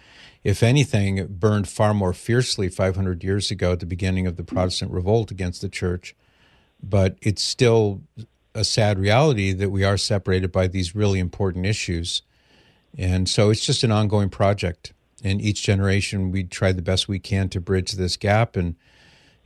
If 0.42 0.62
anything, 0.62 1.18
it 1.18 1.38
burned 1.38 1.68
far 1.68 1.92
more 1.92 2.14
fiercely 2.14 2.70
500 2.70 3.22
years 3.22 3.50
ago 3.50 3.72
at 3.72 3.80
the 3.80 3.86
beginning 3.86 4.26
of 4.26 4.36
the 4.36 4.44
Protestant 4.44 4.92
revolt 4.92 5.30
against 5.30 5.60
the 5.60 5.68
church. 5.68 6.16
But 6.82 7.18
it's 7.20 7.42
still 7.42 8.00
a 8.54 8.64
sad 8.64 8.98
reality 8.98 9.52
that 9.52 9.70
we 9.70 9.84
are 9.84 9.98
separated 9.98 10.50
by 10.50 10.68
these 10.68 10.94
really 10.94 11.18
important 11.18 11.66
issues. 11.66 12.22
And 12.96 13.28
so 13.28 13.50
it's 13.50 13.64
just 13.64 13.84
an 13.84 13.92
ongoing 13.92 14.30
project. 14.30 14.94
And 15.22 15.40
each 15.40 15.62
generation, 15.62 16.30
we 16.30 16.44
try 16.44 16.72
the 16.72 16.82
best 16.82 17.08
we 17.08 17.18
can 17.18 17.48
to 17.50 17.60
bridge 17.60 17.92
this 17.92 18.16
gap 18.16 18.56
and 18.56 18.76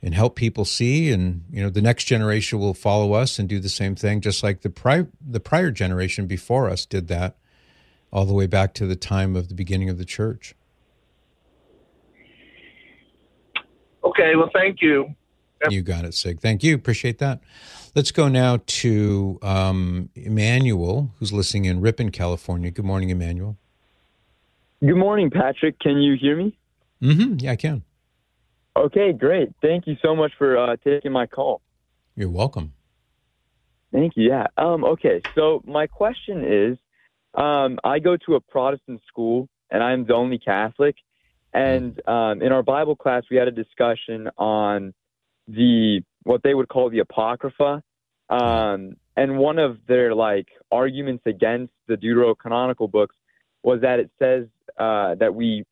and 0.03 0.13
help 0.13 0.35
people 0.35 0.65
see. 0.65 1.11
And 1.11 1.45
you 1.49 1.63
know 1.63 1.69
the 1.69 1.81
next 1.81 2.03
generation 2.03 2.59
will 2.59 2.73
follow 2.73 3.13
us 3.13 3.39
and 3.39 3.47
do 3.47 3.59
the 3.59 3.69
same 3.69 3.95
thing 3.95 4.21
just 4.21 4.43
like 4.43 4.61
the 4.61 4.69
prior 4.69 5.07
the 5.25 5.39
prior 5.39 5.71
generation 5.71 6.27
before 6.27 6.69
us 6.69 6.85
did 6.85 7.07
that 7.07 7.37
all 8.11 8.25
the 8.25 8.33
way 8.33 8.45
back 8.45 8.73
to 8.75 8.85
the 8.85 8.97
time 8.97 9.35
of 9.35 9.47
the 9.47 9.55
beginning 9.55 9.89
of 9.89 9.97
the 9.97 10.05
church. 10.05 10.53
Okay 14.03 14.35
well 14.35 14.49
thank 14.53 14.81
you. 14.81 15.15
You 15.69 15.81
got 15.81 16.03
it 16.03 16.13
sig. 16.13 16.41
Thank 16.41 16.61
you. 16.61 16.75
Appreciate 16.75 17.19
that. 17.19 17.39
Let's 17.95 18.11
go 18.11 18.27
now 18.27 18.59
to 18.65 19.39
um, 19.41 20.09
emmanuel 20.13 21.13
who's 21.19 21.31
listening 21.31 21.65
in 21.65 21.79
ripon 21.79 22.11
california. 22.11 22.69
Good 22.69 22.85
morning 22.85 23.09
emmanuel 23.09 23.57
good 24.85 24.95
morning 24.95 25.29
patrick 25.29 25.79
can 25.79 25.97
you 25.97 26.15
hear 26.19 26.35
me 26.35 26.57
mm-hmm 27.01 27.35
yeah 27.39 27.51
i 27.51 27.55
can 27.55 27.83
Okay, 28.75 29.13
great. 29.13 29.49
Thank 29.61 29.85
you 29.85 29.95
so 30.01 30.15
much 30.15 30.31
for 30.37 30.57
uh, 30.57 30.75
taking 30.83 31.11
my 31.11 31.27
call. 31.27 31.61
You're 32.15 32.29
welcome. 32.29 32.73
Thank 33.91 34.13
you. 34.15 34.29
Yeah. 34.29 34.47
Um, 34.57 34.83
okay. 34.83 35.21
So 35.35 35.61
my 35.65 35.85
question 35.85 36.43
is, 36.43 36.77
um, 37.35 37.79
I 37.83 37.99
go 37.99 38.17
to 38.25 38.35
a 38.35 38.41
Protestant 38.41 39.01
school, 39.07 39.47
and 39.69 39.83
I'm 39.83 40.05
the 40.05 40.15
only 40.15 40.39
Catholic. 40.39 40.95
And 41.53 42.01
um, 42.07 42.41
in 42.41 42.51
our 42.51 42.63
Bible 42.63 42.95
class, 42.95 43.23
we 43.29 43.37
had 43.37 43.47
a 43.47 43.51
discussion 43.51 44.29
on 44.37 44.93
the 45.47 46.01
what 46.23 46.41
they 46.41 46.55
would 46.55 46.69
call 46.69 46.89
the 46.89 46.99
Apocrypha. 46.99 47.83
Um, 48.29 48.95
and 49.15 49.37
one 49.37 49.59
of 49.59 49.77
their 49.87 50.15
like 50.15 50.47
arguments 50.71 51.23
against 51.27 51.73
the 51.87 51.95
Deuterocanonical 51.95 52.89
books 52.89 53.15
was 53.63 53.81
that 53.81 53.99
it 53.99 54.11
says 54.19 54.45
uh, 54.77 55.15
that 55.15 55.33
we 55.33 55.65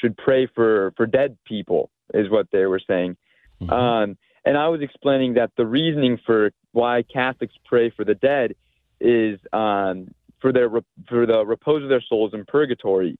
should 0.00 0.16
pray 0.16 0.46
for 0.54 0.92
for 0.96 1.06
dead 1.06 1.36
people 1.44 1.90
is 2.14 2.30
what 2.30 2.48
they 2.52 2.66
were 2.66 2.80
saying. 2.86 3.16
Mm-hmm. 3.60 3.72
Um, 3.72 4.18
and 4.44 4.56
I 4.56 4.68
was 4.68 4.80
explaining 4.80 5.34
that 5.34 5.50
the 5.56 5.66
reasoning 5.66 6.18
for 6.24 6.50
why 6.72 7.02
Catholics 7.02 7.54
pray 7.66 7.90
for 7.90 8.04
the 8.04 8.14
dead 8.14 8.54
is 9.00 9.38
um, 9.52 10.08
for 10.40 10.52
their 10.52 10.70
for 11.08 11.26
the 11.26 11.44
repose 11.44 11.82
of 11.82 11.88
their 11.88 12.02
souls 12.02 12.32
in 12.34 12.44
purgatory, 12.44 13.18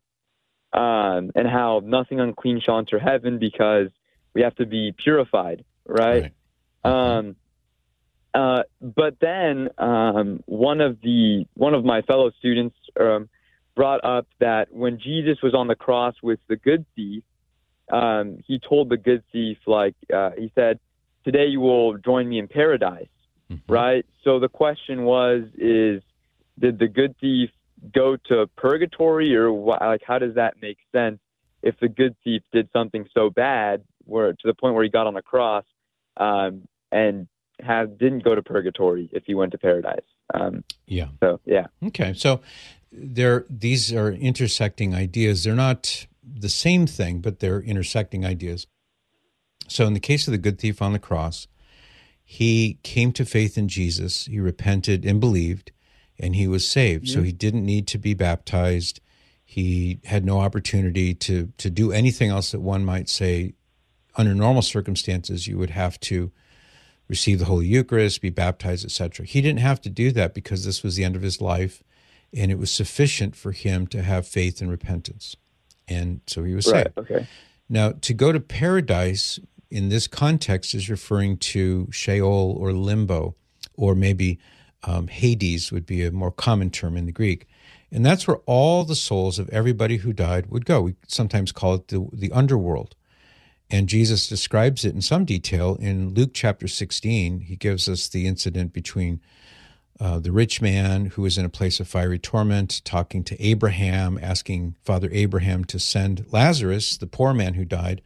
um, 0.73 1.31
and 1.35 1.47
how 1.47 1.81
nothing 1.85 2.21
unclean 2.21 2.61
shall 2.65 2.79
enter 2.79 2.99
heaven 2.99 3.39
because 3.39 3.89
we 4.35 4.43
have 4.43 4.55
to 4.57 4.67
be 4.67 4.93
purified, 4.97 5.65
right? 5.87 6.33
right. 6.85 7.19
Um, 7.19 7.37
uh, 8.35 8.63
but 8.81 9.17
then 9.21 9.69
um, 9.79 10.43
one 10.47 10.81
of 10.81 11.01
the 11.03 11.45
one 11.55 11.75
of 11.75 11.85
my 11.85 12.03
fellow 12.03 12.31
students 12.39 12.77
um, 13.01 13.29
brought 13.79 14.05
up 14.05 14.27
that 14.41 14.73
when 14.73 14.99
Jesus 14.99 15.39
was 15.41 15.55
on 15.55 15.69
the 15.69 15.77
cross 15.77 16.17
with 16.21 16.41
the 16.49 16.57
good 16.57 16.85
thief, 16.97 17.23
um, 17.93 18.41
he 18.45 18.59
told 18.59 18.89
the 18.89 18.97
good 18.97 19.23
thief, 19.31 19.57
like, 19.69 19.95
uh, 20.13 20.31
he 20.37 20.51
said, 20.57 20.81
Today 21.23 21.47
you 21.47 21.61
will 21.61 21.97
join 21.97 22.29
me 22.29 22.41
in 22.41 22.49
paradise, 22.49 23.07
mm-hmm. 23.49 23.73
right? 23.73 24.05
So 24.25 24.41
the 24.41 24.49
question 24.49 25.05
was, 25.05 25.45
is 25.57 26.03
did 26.59 26.81
the 26.81 26.89
good 26.89 27.15
thief 27.21 27.51
go 27.95 28.17
to 28.29 28.49
purgatory 28.57 29.37
or 29.37 29.51
wh- 29.51 29.81
like 29.81 30.03
how 30.05 30.19
does 30.19 30.35
that 30.35 30.55
make 30.61 30.79
sense 30.91 31.21
if 31.63 31.79
the 31.81 31.89
good 31.89 32.17
thief 32.25 32.43
did 32.53 32.69
something 32.73 33.07
so 33.15 33.31
bad 33.31 33.85
where 34.05 34.33
to 34.33 34.39
the 34.45 34.55
point 34.55 34.75
where 34.75 34.83
he 34.83 34.91
got 34.91 35.07
on 35.07 35.15
the 35.15 35.23
cross 35.23 35.65
um, 36.17 36.67
and 36.91 37.29
have 37.61 37.97
didn't 37.99 38.25
go 38.25 38.35
to 38.35 38.43
purgatory 38.43 39.09
if 39.13 39.23
he 39.27 39.35
went 39.35 39.53
to 39.53 39.59
paradise 39.59 40.03
um, 40.35 40.65
yeah 40.89 41.07
so 41.21 41.39
yeah 41.45 41.67
okay 41.85 42.13
so 42.15 42.41
there 42.91 43.45
these 43.51 43.93
are 43.93 44.11
intersecting 44.11 44.95
ideas 44.95 45.45
they're 45.45 45.55
not 45.55 46.07
the 46.35 46.49
same 46.49 46.87
thing, 46.87 47.21
but 47.21 47.41
they're 47.41 47.61
intersecting 47.61 48.25
ideas. 48.25 48.67
So, 49.69 49.87
in 49.87 49.95
the 49.95 50.01
case 50.01 50.27
of 50.27 50.33
the 50.33 50.39
good 50.39 50.59
thief 50.59 50.81
on 50.81 50.93
the 50.93 50.99
cross, 50.99 51.47
he 52.25 52.79
came 52.83 53.13
to 53.13 53.25
faith 53.25 53.59
in 53.59 53.69
Jesus, 53.69 54.27
he 54.27 54.41
repented 54.41 55.05
and 55.05 55.21
believed, 55.21 55.73
and 56.19 56.35
he 56.35 56.49
was 56.49 56.69
saved. 56.69 57.09
Yeah. 57.09 57.15
So, 57.15 57.23
he 57.23 57.33
didn't 57.33 57.65
need 57.65 57.87
to 57.89 57.99
be 57.99 58.15
baptized. 58.15 59.01
He 59.45 60.01
had 60.05 60.25
no 60.25 60.41
opportunity 60.41 61.15
to, 61.15 61.53
to 61.59 61.71
do 61.71 61.93
anything 61.93 62.31
else 62.31 62.53
that 62.53 62.61
one 62.61 62.85
might 62.85 63.09
say 63.09 63.55
under 64.17 64.35
normal 64.35 64.63
circumstances 64.63 65.47
you 65.47 65.57
would 65.59 65.71
have 65.71 65.99
to 66.01 66.33
receive 67.09 67.39
the 67.39 67.47
Holy 67.47 67.67
Eucharist, 67.67 68.21
be 68.21 68.31
baptized, 68.31 68.85
etc. 68.85 69.25
He 69.25 69.41
didn't 69.41 69.61
have 69.61 69.81
to 69.83 69.89
do 69.89 70.11
that 70.13 70.35
because 70.35 70.65
this 70.65 70.83
was 70.83 70.97
the 70.97 71.05
end 71.05 71.17
of 71.17 71.23
his 71.23 71.41
life, 71.41 71.83
and 72.37 72.51
it 72.51 72.59
was 72.59 72.71
sufficient 72.71 73.35
for 73.35 73.53
him 73.53 73.87
to 73.87 74.03
have 74.03 74.27
faith 74.27 74.61
and 74.61 74.71
repentance 74.71 75.37
and 75.89 76.21
so 76.27 76.45
he 76.45 76.55
was 76.55 76.67
right, 76.71 76.87
saved. 76.87 76.99
Okay. 76.99 77.27
Now, 77.69 77.93
to 77.93 78.15
go 78.15 78.33
to 78.33 78.41
paradise 78.41 79.39
in 79.71 79.89
this 79.89 80.07
context 80.07 80.75
is 80.75 80.89
referring 80.89 81.39
to 81.39 81.89
Sheol 81.91 82.57
or 82.59 82.73
limbo, 82.73 83.35
or 83.75 83.95
maybe 83.95 84.39
um, 84.85 85.09
Hades 85.09 85.73
would 85.73 85.87
be 85.87 86.05
a 86.05 86.13
more 86.13 86.31
common 86.31 86.71
term 86.71 86.97
in 86.97 87.07
the 87.07 87.13
Greek. 87.13 87.47
And 87.91 88.05
that's 88.05 88.27
where 88.27 88.39
all 88.47 88.85
the 88.85 88.95
souls 88.95 89.39
of 89.39 89.49
everybody 89.49 89.99
who 89.99 90.13
died 90.13 90.47
would 90.51 90.67
go. 90.67 90.83
We 90.83 90.95
sometimes 91.07 91.53
call 91.53 91.75
it 91.75 91.89
the, 91.89 92.07
the 92.13 92.33
underworld. 92.33 92.95
And 93.71 93.89
Jesus 93.89 94.29
describes 94.29 94.85
it 94.85 94.95
in 94.95 95.03
some 95.03 95.25
detail 95.25 95.77
in 95.81 96.15
Luke 96.15 96.31
chapter 96.33 96.69
16. 96.69 97.41
He 97.41 97.57
gives 97.57 97.89
us 97.89 98.09
the 98.09 98.27
incident 98.27 98.73
between 98.73 99.21
uh, 100.01 100.19
the 100.19 100.33
rich 100.33 100.61
man 100.61 101.07
who 101.07 101.23
was 101.23 101.37
in 101.39 101.45
a 101.45 101.51
place 101.51 101.81
of 101.81 101.89
fiery 101.89 102.19
torment, 102.19 102.83
talking 102.85 103.25
to 103.25 103.43
Abraham, 103.45 104.19
asking 104.23 104.77
Father 104.85 105.09
Abraham 105.13 105.65
to 105.65 105.79
send 105.79 106.25
Lazarus, 106.31 106.97
the 106.97 107.07
poor 107.07 107.35
man 107.35 107.55
who 107.55 107.65
died, 107.65 108.03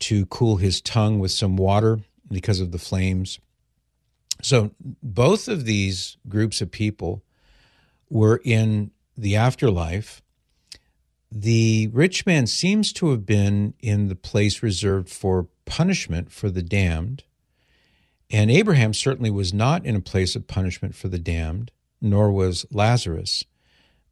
to 0.00 0.26
cool 0.26 0.56
his 0.56 0.80
tongue 0.80 1.20
with 1.20 1.30
some 1.30 1.56
water 1.56 2.00
because 2.30 2.60
of 2.60 2.72
the 2.72 2.78
flames. 2.78 3.38
So 4.42 4.72
both 4.80 5.48
of 5.48 5.64
these 5.64 6.16
groups 6.28 6.60
of 6.60 6.70
people 6.70 7.22
were 8.10 8.40
in 8.44 8.90
the 9.16 9.36
afterlife. 9.36 10.22
The 11.30 11.88
rich 11.92 12.26
man 12.26 12.46
seems 12.46 12.92
to 12.94 13.10
have 13.10 13.24
been 13.24 13.74
in 13.80 14.08
the 14.08 14.16
place 14.16 14.62
reserved 14.62 15.08
for 15.08 15.48
punishment 15.64 16.30
for 16.32 16.50
the 16.50 16.62
damned. 16.62 17.24
And 18.30 18.50
Abraham 18.50 18.92
certainly 18.92 19.30
was 19.30 19.54
not 19.54 19.86
in 19.86 19.94
a 19.94 20.00
place 20.00 20.34
of 20.34 20.48
punishment 20.48 20.94
for 20.94 21.08
the 21.08 21.18
damned, 21.18 21.70
nor 22.00 22.30
was 22.32 22.66
Lazarus, 22.72 23.44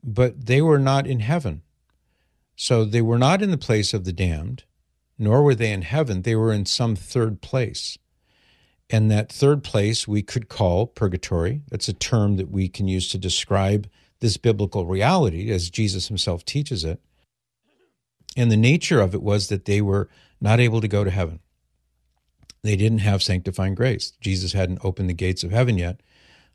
but 0.02 0.46
they 0.46 0.62
were 0.62 0.78
not 0.78 1.06
in 1.06 1.20
heaven. 1.20 1.62
So 2.56 2.84
they 2.84 3.02
were 3.02 3.18
not 3.18 3.42
in 3.42 3.50
the 3.50 3.58
place 3.58 3.92
of 3.92 4.04
the 4.04 4.12
damned, 4.12 4.64
nor 5.18 5.42
were 5.42 5.54
they 5.54 5.72
in 5.72 5.82
heaven. 5.82 6.22
They 6.22 6.36
were 6.36 6.52
in 6.52 6.66
some 6.66 6.94
third 6.94 7.40
place. 7.40 7.98
And 8.88 9.10
that 9.10 9.32
third 9.32 9.64
place 9.64 10.06
we 10.06 10.22
could 10.22 10.48
call 10.48 10.86
purgatory. 10.86 11.62
That's 11.70 11.88
a 11.88 11.94
term 11.94 12.36
that 12.36 12.50
we 12.50 12.68
can 12.68 12.86
use 12.86 13.08
to 13.08 13.18
describe 13.18 13.88
this 14.20 14.36
biblical 14.36 14.86
reality 14.86 15.50
as 15.50 15.70
Jesus 15.70 16.08
himself 16.08 16.44
teaches 16.44 16.84
it. 16.84 17.00
And 18.36 18.52
the 18.52 18.56
nature 18.56 19.00
of 19.00 19.14
it 19.14 19.22
was 19.22 19.48
that 19.48 19.64
they 19.64 19.80
were 19.80 20.08
not 20.40 20.60
able 20.60 20.80
to 20.80 20.88
go 20.88 21.02
to 21.02 21.10
heaven 21.10 21.40
they 22.64 22.76
didn't 22.76 23.00
have 23.00 23.22
sanctifying 23.22 23.74
grace. 23.74 24.12
Jesus 24.22 24.54
hadn't 24.54 24.82
opened 24.82 25.10
the 25.10 25.14
gates 25.14 25.44
of 25.44 25.50
heaven 25.52 25.76
yet 25.76 26.00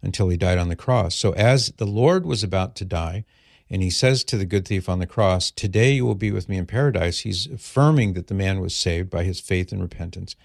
until 0.01 0.27
he 0.27 0.37
died 0.37 0.57
on 0.57 0.67
the 0.67 0.75
cross. 0.75 1.13
So, 1.13 1.33
as 1.33 1.71
the 1.77 1.85
Lord 1.85 2.25
was 2.25 2.43
about 2.43 2.75
to 2.77 2.85
die, 2.85 3.25
and 3.69 3.83
he 3.83 3.91
says 3.91 4.23
to 4.23 4.37
the 4.37 4.45
good 4.45 4.67
thief 4.67 4.89
on 4.89 4.97
the 4.97 5.05
cross, 5.05 5.51
Today 5.51 5.93
you 5.93 6.05
will 6.07 6.15
be 6.15 6.31
with 6.31 6.49
me 6.49 6.57
in 6.57 6.65
paradise, 6.65 7.19
he's 7.19 7.45
affirming 7.45 8.13
that 8.13 8.25
the 8.25 8.33
man 8.33 8.59
was 8.59 8.75
saved 8.75 9.11
by 9.11 9.23
his 9.23 9.39
faith 9.39 9.71
and 9.71 9.81
repentance. 9.81 10.35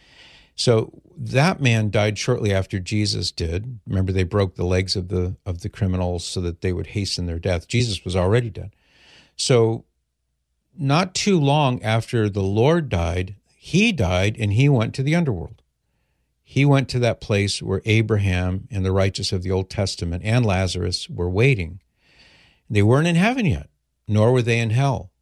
So 0.54 1.00
that 1.16 1.62
man 1.62 1.90
died 1.90 2.18
shortly 2.18 2.52
after 2.52 2.78
Jesus 2.78 3.32
did. 3.32 3.80
Remember, 3.86 4.12
they 4.12 4.22
broke 4.22 4.54
the 4.54 4.66
legs 4.66 4.94
of 4.96 5.08
the 5.08 5.34
of 5.46 5.62
the 5.62 5.70
criminals 5.70 6.24
so 6.24 6.42
that 6.42 6.60
they 6.60 6.74
would 6.74 6.88
hasten 6.88 7.24
their 7.24 7.38
death. 7.38 7.66
Jesus 7.66 8.04
was 8.04 8.14
already 8.14 8.50
dead. 8.50 8.76
So 9.34 9.86
not 10.78 11.14
too 11.14 11.40
long 11.40 11.82
after 11.82 12.28
the 12.28 12.42
Lord 12.42 12.90
died, 12.90 13.36
he 13.64 13.92
died 13.92 14.36
and 14.38 14.52
he 14.52 14.68
went 14.68 14.94
to 14.94 15.02
the 15.02 15.14
underworld. 15.14 15.62
He 16.42 16.66
went 16.66 16.86
to 16.90 16.98
that 16.98 17.22
place 17.22 17.62
where 17.62 17.80
Abraham 17.86 18.68
and 18.70 18.84
the 18.84 18.92
righteous 18.92 19.32
of 19.32 19.42
the 19.42 19.50
Old 19.50 19.70
Testament 19.70 20.22
and 20.22 20.44
Lazarus 20.44 21.08
were 21.08 21.30
waiting. 21.30 21.80
They 22.68 22.82
weren't 22.82 23.06
in 23.06 23.14
heaven 23.14 23.46
yet, 23.46 23.70
nor 24.06 24.32
were 24.32 24.42
they 24.42 24.58
in 24.58 24.68
hell. 24.68 25.12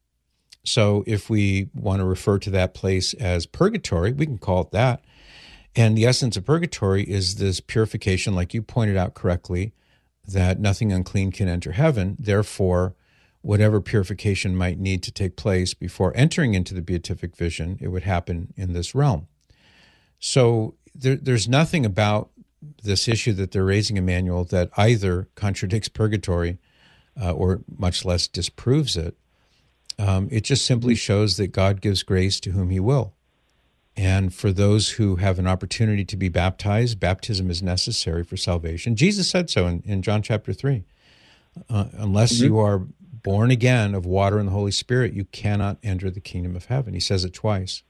So 0.65 1.05
if 1.07 1.31
we 1.31 1.69
want 1.73 2.01
to 2.01 2.05
refer 2.05 2.41
to 2.41 2.51
that 2.51 2.75
place 2.75 3.15
as 3.15 3.47
purgatory, 3.47 4.13
we 4.13 4.27
can 4.27 4.39
call 4.39 4.63
it 4.63 4.73
that. 4.73 5.05
And 5.77 5.97
the 5.97 6.07
essence 6.07 6.37
of 6.37 6.45
purgatory 6.45 7.05
is 7.05 7.37
this 7.37 7.61
purification, 7.61 8.35
like 8.35 8.53
you 8.55 8.61
pointed 8.61 8.97
out 8.97 9.15
correctly, 9.15 9.73
that 10.27 10.59
nothing 10.59 10.93
unclean 10.93 11.31
can 11.31 11.47
enter 11.47 11.71
heaven. 11.71 12.17
Therefore, 12.19 12.97
whatever 13.43 13.81
purification 13.81 14.57
might 14.57 14.79
need 14.79 15.03
to 15.03 15.11
take 15.11 15.37
place 15.37 15.75
before 15.75 16.13
entering 16.17 16.55
into 16.55 16.75
the 16.75 16.83
beatific 16.83 17.37
vision, 17.37 17.77
it 17.81 17.89
would 17.89 18.05
happen 18.05 18.55
in 18.57 18.73
this 18.73 18.95
realm. 18.95 19.27
So 20.19 20.75
there, 20.95 21.17
there's 21.17 21.49
nothing 21.49 21.85
about 21.85 22.31
this 22.85 23.09
issue 23.09 23.33
that 23.35 23.51
they're 23.51 23.65
raising, 23.65 23.97
Emmanuel, 23.97 24.45
that 24.45 24.71
either 24.77 25.29
contradicts 25.35 25.89
purgatory 25.89 26.59
uh, 27.21 27.33
or 27.33 27.63
much 27.77 28.05
less 28.05 28.29
disproves 28.29 28.97
it. 28.97 29.17
Um, 29.99 30.29
it 30.31 30.43
just 30.43 30.65
simply 30.65 30.95
shows 30.95 31.37
that 31.37 31.49
God 31.49 31.81
gives 31.81 32.03
grace 32.05 32.41
to 32.41 32.53
whom 32.53 32.71
He 32.71 32.81
will. 32.81 33.15
And 33.97 34.33
for 34.33 34.53
those 34.53 34.91
who 34.91 35.17
have 35.17 35.39
an 35.39 35.47
opportunity 35.47 36.05
to 36.07 36.17
be 36.17 36.29
baptized, 36.29 36.99
baptism 36.99 37.51
is 37.51 37.63
necessary 37.63 38.25
for 38.25 38.37
salvation. 38.37 38.97
Jesus 38.97 39.29
said 39.29 39.51
so 39.51 39.67
in, 39.67 39.83
in 39.85 40.01
John 40.01 40.23
chapter 40.23 40.53
3. 40.53 40.85
Uh, 41.69 41.87
unless 41.93 42.35
mm-hmm. 42.35 42.45
you 42.47 42.59
are 42.59 42.87
born 43.23 43.51
again 43.51 43.95
of 43.95 44.05
water 44.05 44.39
and 44.39 44.49
the 44.49 44.53
Holy 44.53 44.71
Spirit, 44.71 45.13
you 45.13 45.25
cannot 45.27 45.79
enter 45.83 46.11
the 46.11 46.21
kingdom 46.21 46.57
of 46.57 46.67
heaven. 46.67 46.95
He 46.95 47.01
says 47.01 47.25
it 47.25 47.33
twice. 47.33 47.83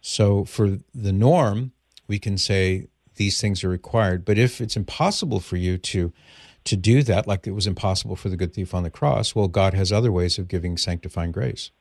So 0.00 0.44
for 0.44 0.78
the 0.94 1.12
norm, 1.12 1.72
we 2.08 2.18
can 2.18 2.36
say 2.36 2.88
these 3.16 3.40
things 3.40 3.62
are 3.62 3.68
required. 3.68 4.24
But 4.24 4.38
if 4.38 4.60
it's 4.60 4.76
impossible 4.76 5.40
for 5.40 5.56
you 5.56 5.78
to 5.78 6.12
to 6.64 6.76
do 6.76 7.02
that, 7.02 7.26
like 7.26 7.46
it 7.46 7.52
was 7.52 7.66
impossible 7.66 8.14
for 8.14 8.28
the 8.28 8.36
good 8.36 8.54
thief 8.54 8.72
on 8.72 8.84
the 8.84 8.90
cross, 8.90 9.34
well, 9.34 9.48
God 9.48 9.74
has 9.74 9.90
other 9.90 10.12
ways 10.12 10.38
of 10.38 10.46
giving 10.46 10.76
sanctifying 10.76 11.32
grace. 11.32 11.72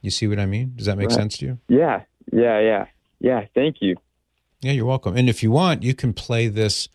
You 0.00 0.10
see 0.10 0.28
what 0.28 0.38
I 0.38 0.46
mean? 0.46 0.74
Does 0.76 0.86
that 0.86 0.96
make 0.96 1.08
right. 1.08 1.16
sense 1.16 1.38
to 1.38 1.46
you? 1.46 1.58
Yeah, 1.68 2.02
yeah, 2.32 2.60
yeah, 2.60 2.86
yeah. 3.20 3.46
Thank 3.54 3.76
you. 3.80 3.96
Yeah, 4.60 4.72
you're 4.72 4.86
welcome. 4.86 5.16
And 5.16 5.28
if 5.28 5.42
you 5.42 5.50
want, 5.50 5.82
you 5.82 5.94
can 5.94 6.12
play 6.12 6.46
this 6.46 6.88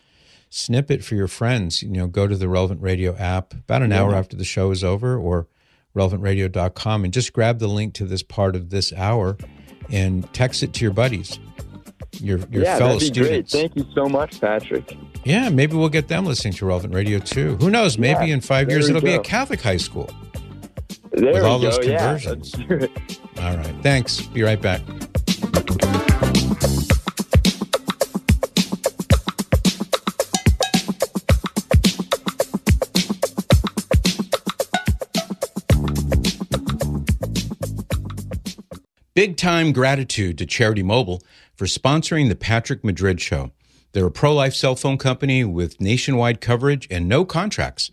snippet 0.49 1.03
for 1.03 1.15
your 1.15 1.27
friends. 1.27 1.81
You 1.83 1.89
know, 1.89 2.07
go 2.07 2.27
to 2.27 2.35
the 2.35 2.49
Relevant 2.49 2.81
Radio 2.81 3.15
app 3.15 3.53
about 3.53 3.81
an 3.81 3.91
yeah. 3.91 4.01
hour 4.01 4.15
after 4.15 4.35
the 4.35 4.45
show 4.45 4.71
is 4.71 4.83
over, 4.83 5.17
or 5.17 5.47
relevantradio.com, 5.95 7.03
and 7.03 7.13
just 7.13 7.33
grab 7.33 7.59
the 7.59 7.67
link 7.67 7.93
to 7.95 8.05
this 8.05 8.23
part 8.23 8.55
of 8.55 8.69
this 8.69 8.93
hour 8.93 9.37
and 9.89 10.31
text 10.33 10.63
it 10.63 10.73
to 10.73 10.83
your 10.83 10.93
buddies 10.93 11.39
your 12.21 12.39
your 12.49 12.63
yeah, 12.63 12.77
fellow 12.77 12.93
that'd 12.93 13.13
be 13.13 13.21
students. 13.21 13.53
Great. 13.53 13.61
Thank 13.61 13.75
you 13.75 13.93
so 13.93 14.07
much, 14.07 14.39
Patrick. 14.39 14.97
Yeah, 15.23 15.49
maybe 15.49 15.75
we'll 15.75 15.89
get 15.89 16.07
them 16.07 16.25
listening 16.25 16.53
to 16.55 16.65
Relevant 16.65 16.93
Radio 16.93 17.19
too. 17.19 17.55
Who 17.57 17.69
knows? 17.69 17.97
Maybe 17.97 18.27
yeah, 18.27 18.35
in 18.35 18.41
five 18.41 18.69
years 18.69 18.89
it'll 18.89 19.01
go. 19.01 19.05
be 19.05 19.13
a 19.13 19.21
Catholic 19.21 19.61
high 19.61 19.77
school 19.77 20.09
there 21.11 21.33
with 21.33 21.43
all 21.43 21.59
go. 21.59 21.71
those 21.71 21.79
conversions. 21.79 22.55
Yeah, 22.57 22.87
all 23.41 23.57
right. 23.57 23.75
Thanks. 23.81 24.21
Be 24.21 24.43
right 24.43 24.61
back. 24.61 24.81
Big 39.15 39.37
time 39.37 39.71
gratitude 39.71 40.37
to 40.37 40.45
Charity 40.45 40.83
Mobile 40.83 41.23
for 41.55 41.63
sponsoring 41.67 42.27
the 42.27 42.35
Patrick 42.35 42.83
Madrid 42.83 43.21
Show. 43.21 43.51
They're 43.93 44.07
a 44.07 44.11
pro 44.11 44.33
life 44.33 44.53
cell 44.53 44.75
phone 44.75 44.97
company 44.97 45.45
with 45.45 45.79
nationwide 45.79 46.41
coverage 46.41 46.85
and 46.91 47.07
no 47.07 47.23
contracts. 47.23 47.91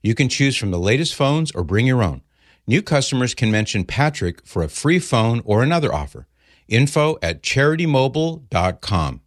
You 0.00 0.14
can 0.14 0.28
choose 0.28 0.56
from 0.56 0.70
the 0.70 0.78
latest 0.78 1.12
phones 1.16 1.50
or 1.50 1.64
bring 1.64 1.88
your 1.88 2.04
own. 2.04 2.22
New 2.68 2.82
customers 2.82 3.34
can 3.34 3.50
mention 3.50 3.82
Patrick 3.84 4.46
for 4.46 4.62
a 4.62 4.68
free 4.68 5.00
phone 5.00 5.42
or 5.44 5.64
another 5.64 5.92
offer. 5.92 6.28
Info 6.68 7.18
at 7.20 7.42
charitymobile.com. 7.42 9.22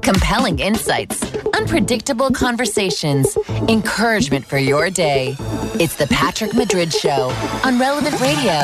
Compelling 0.00 0.58
insights, 0.60 1.35
unpredictable 1.56 2.30
conversations, 2.30 3.36
encouragement 3.68 4.44
for 4.44 4.58
your 4.58 4.90
day. 4.90 5.34
It's 5.80 5.96
the 5.96 6.06
Patrick 6.08 6.54
Madrid 6.54 6.92
Show 6.92 7.32
on 7.64 7.78
Relevant 7.78 8.20
Radio. 8.20 8.60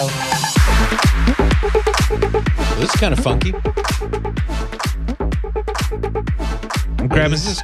This 2.78 2.94
is 2.94 3.00
kind 3.00 3.14
of 3.14 3.20
funky. 3.20 3.54
I'm 6.98 7.08
grabbing 7.08 7.30
this. 7.30 7.62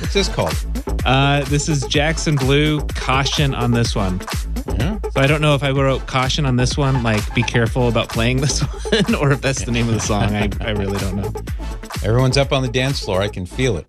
What's 0.00 0.14
this 0.14 0.28
called? 0.28 0.54
Uh, 1.04 1.44
this 1.46 1.68
is 1.68 1.84
Jackson 1.86 2.36
Blue. 2.36 2.80
Caution 2.88 3.54
on 3.54 3.72
this 3.72 3.96
one. 3.96 4.20
Yeah. 4.78 5.00
So 5.10 5.20
I 5.20 5.26
don't 5.26 5.40
know 5.40 5.56
if 5.56 5.64
I 5.64 5.72
wrote 5.72 6.06
caution 6.06 6.46
on 6.46 6.54
this 6.54 6.76
one, 6.76 7.02
like 7.02 7.34
be 7.34 7.42
careful 7.42 7.88
about 7.88 8.10
playing 8.10 8.36
this 8.36 8.60
one, 8.92 9.14
or 9.16 9.32
if 9.32 9.40
that's 9.40 9.64
the 9.64 9.72
name 9.72 9.88
of 9.88 9.94
the 9.94 10.00
song. 10.00 10.36
I, 10.36 10.48
I 10.60 10.70
really 10.70 10.98
don't 10.98 11.16
know. 11.16 11.32
Everyone's 12.04 12.36
up 12.36 12.52
on 12.52 12.62
the 12.62 12.68
dance 12.68 13.00
floor. 13.00 13.20
I 13.20 13.28
can 13.28 13.44
feel 13.44 13.76
it. 13.76 13.86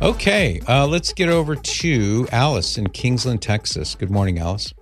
Okay, 0.00 0.60
uh, 0.68 0.86
let's 0.86 1.12
get 1.12 1.28
over 1.28 1.56
to 1.56 2.28
Alice 2.30 2.78
in 2.78 2.88
Kingsland, 2.90 3.42
Texas. 3.42 3.96
Good 3.96 4.12
morning, 4.12 4.38
Alice. 4.38 4.72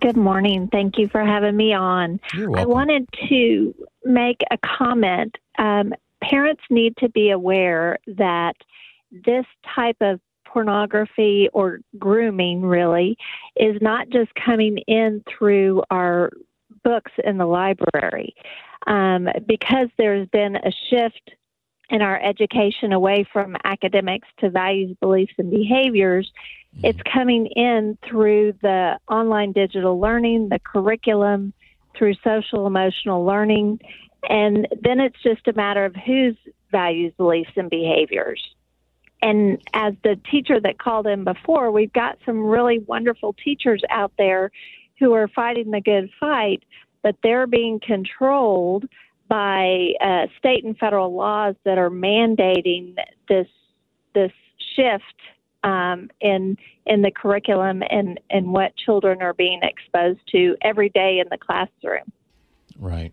Good 0.00 0.16
morning. 0.16 0.70
Thank 0.72 0.96
you 0.96 1.06
for 1.08 1.22
having 1.22 1.54
me 1.54 1.74
on. 1.74 2.18
I 2.34 2.64
wanted 2.64 3.06
to 3.28 3.74
make 4.06 4.40
a 4.50 4.56
comment. 4.56 5.36
Um, 5.58 5.92
parents 6.24 6.62
need 6.70 6.96
to 6.96 7.10
be 7.10 7.28
aware 7.28 7.98
that 8.06 8.54
this 9.10 9.44
type 9.74 9.98
of 10.00 10.18
pornography 10.46 11.50
or 11.52 11.80
grooming 11.98 12.62
really 12.62 13.18
is 13.56 13.76
not 13.82 14.08
just 14.08 14.30
coming 14.34 14.78
in 14.86 15.22
through 15.28 15.82
our 15.90 16.30
books 16.82 17.12
in 17.22 17.36
the 17.36 17.46
library. 17.46 18.34
Um, 18.86 19.28
because 19.46 19.88
there's 19.98 20.26
been 20.28 20.56
a 20.56 20.72
shift 20.88 21.32
in 21.90 22.02
our 22.02 22.20
education 22.22 22.92
away 22.92 23.26
from 23.32 23.56
academics 23.64 24.28
to 24.38 24.50
values, 24.50 24.96
beliefs, 25.00 25.32
and 25.38 25.50
behaviors, 25.50 26.30
mm-hmm. 26.76 26.86
it's 26.86 27.00
coming 27.12 27.46
in 27.46 27.98
through 28.08 28.54
the 28.62 28.98
online 29.10 29.52
digital 29.52 29.98
learning, 30.00 30.48
the 30.48 30.60
curriculum, 30.60 31.52
through 31.96 32.14
social 32.24 32.66
emotional 32.66 33.24
learning. 33.24 33.80
And 34.28 34.68
then 34.82 35.00
it's 35.00 35.20
just 35.22 35.48
a 35.48 35.52
matter 35.52 35.84
of 35.84 35.94
whose 35.94 36.36
values, 36.70 37.12
beliefs, 37.16 37.50
and 37.56 37.68
behaviors 37.68 38.40
and 39.22 39.58
as 39.74 39.94
the 40.02 40.18
teacher 40.30 40.60
that 40.60 40.78
called 40.78 41.06
in 41.06 41.24
before, 41.24 41.70
we've 41.70 41.92
got 41.92 42.18
some 42.24 42.42
really 42.42 42.78
wonderful 42.78 43.34
teachers 43.34 43.82
out 43.90 44.12
there 44.16 44.50
who 44.98 45.12
are 45.12 45.28
fighting 45.28 45.70
the 45.70 45.80
good 45.80 46.10
fight, 46.18 46.62
but 47.02 47.16
they're 47.22 47.46
being 47.46 47.80
controlled 47.80 48.86
by 49.30 49.92
uh, 50.00 50.26
state 50.38 50.64
and 50.64 50.76
federal 50.76 51.14
laws 51.14 51.54
that 51.64 51.78
are 51.78 51.88
mandating 51.88 52.96
this 53.28 53.46
this 54.12 54.32
shift 54.76 55.04
um, 55.62 56.10
in 56.20 56.58
in 56.84 57.02
the 57.02 57.12
curriculum 57.12 57.82
and 57.88 58.20
and 58.28 58.52
what 58.52 58.76
children 58.76 59.22
are 59.22 59.32
being 59.32 59.60
exposed 59.62 60.20
to 60.32 60.56
every 60.60 60.90
day 60.90 61.20
in 61.20 61.28
the 61.30 61.38
classroom. 61.38 62.12
Right. 62.78 63.12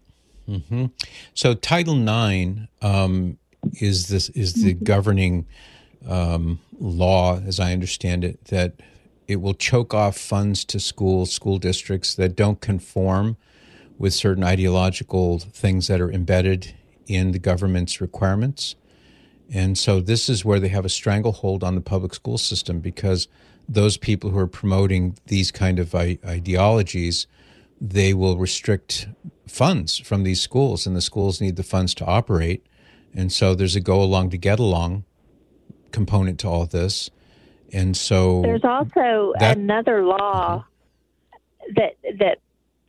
Mm-hmm. 0.50 0.88
So 1.34 1.54
Title 1.54 2.02
IX 2.02 2.62
um, 2.82 3.38
is 3.80 4.08
this 4.08 4.30
is 4.30 4.56
the 4.56 4.74
mm-hmm. 4.74 4.84
governing 4.84 5.46
um, 6.08 6.60
law, 6.80 7.40
as 7.40 7.60
I 7.60 7.74
understand 7.74 8.24
it, 8.24 8.46
that 8.46 8.74
it 9.28 9.38
will 9.38 9.54
choke 9.54 9.94
off 9.94 10.18
funds 10.18 10.66
to 10.66 10.80
schools, 10.80 11.32
school 11.32 11.60
districts 11.60 12.16
that 12.16 12.36
don't 12.36 12.62
conform 12.62 13.38
with 13.98 14.14
certain 14.14 14.44
ideological 14.44 15.40
things 15.40 15.88
that 15.88 16.02
are 16.02 16.12
embedded 16.12 16.76
in 17.08 17.32
the 17.32 17.40
government's 17.40 18.00
requirements. 18.02 18.76
And 19.52 19.78
so 19.78 20.02
this 20.02 20.30
is 20.30 20.44
where 20.44 20.60
they 20.60 20.68
have 20.68 20.86
a 20.86 20.90
stranglehold 20.90 21.64
on 21.64 21.76
the 21.76 21.82
public 21.82 22.14
school 22.14 22.38
system 22.38 22.80
because 22.80 23.28
those 23.68 23.98
people 23.98 24.30
who 24.30 24.38
are 24.38 24.48
promoting 24.48 25.18
these 25.28 25.52
kind 25.52 25.80
of 25.80 25.96
ideologies, 25.96 27.28
they 27.80 28.14
will 28.14 28.38
restrict 28.38 29.08
funds 29.48 29.98
from 29.98 30.24
these 30.24 30.42
schools, 30.42 30.86
and 30.86 30.96
the 30.96 31.02
schools 31.02 31.42
need 31.42 31.56
the 31.56 31.64
funds 31.64 31.94
to 31.96 32.06
operate. 32.06 32.66
And 33.14 33.32
so 33.32 33.56
there's 33.56 33.76
a 33.76 33.80
go 33.82 34.02
along 34.02 34.30
to 34.32 34.38
get 34.38 34.60
along 34.60 35.06
component 35.92 36.40
to 36.42 36.48
all 36.48 36.66
this. 36.66 37.10
And 37.74 37.96
so 37.98 38.42
there's 38.42 38.64
also 38.64 39.34
that, 39.40 39.58
another 39.58 40.04
law 40.04 40.66
mm-hmm. 41.34 41.74
that 41.76 41.96
that 42.20 42.40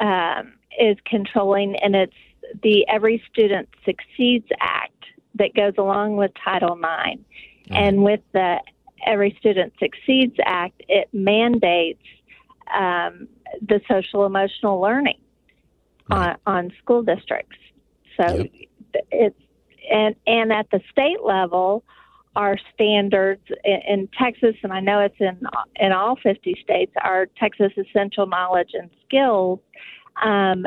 um, 0.05 0.58
is 0.79 0.97
controlling, 1.05 1.77
and 1.77 1.95
it's 1.95 2.13
the 2.63 2.87
Every 2.89 3.23
Student 3.31 3.69
Succeeds 3.85 4.49
Act 4.61 4.93
that 5.35 5.55
goes 5.55 5.75
along 5.79 6.17
with 6.17 6.33
Title 6.43 6.77
IX. 6.77 7.21
Mm-hmm. 7.21 7.75
And 7.75 8.03
with 8.03 8.21
the 8.33 8.59
Every 9.07 9.37
Student 9.39 9.73
Succeeds 9.79 10.37
Act, 10.45 10.83
it 10.89 11.09
mandates 11.13 12.03
um, 12.75 13.29
the 13.61 13.81
social 13.91 14.27
emotional 14.27 14.81
learning 14.81 15.19
on, 16.11 16.37
on 16.47 16.73
school 16.83 17.03
districts. 17.03 17.57
So 18.17 18.37
yep. 18.37 19.07
it's 19.11 19.41
and 19.91 20.15
and 20.27 20.53
at 20.53 20.71
the 20.71 20.81
state 20.91 21.23
level, 21.25 21.85
our 22.37 22.59
standards 22.75 23.43
in, 23.65 23.81
in, 23.89 24.09
Texas, 24.19 24.55
and 24.63 24.73
I 24.73 24.81
know 24.81 25.01
it's 25.01 25.19
in 25.19 25.41
in 25.77 25.93
all 25.93 26.17
50 26.17 26.59
states, 26.63 26.93
our 27.03 27.27
Texas 27.39 27.73
Essential 27.77 28.27
Knowledge 28.27 28.71
and 28.75 28.91
Skills. 29.07 29.61
Um, 30.23 30.67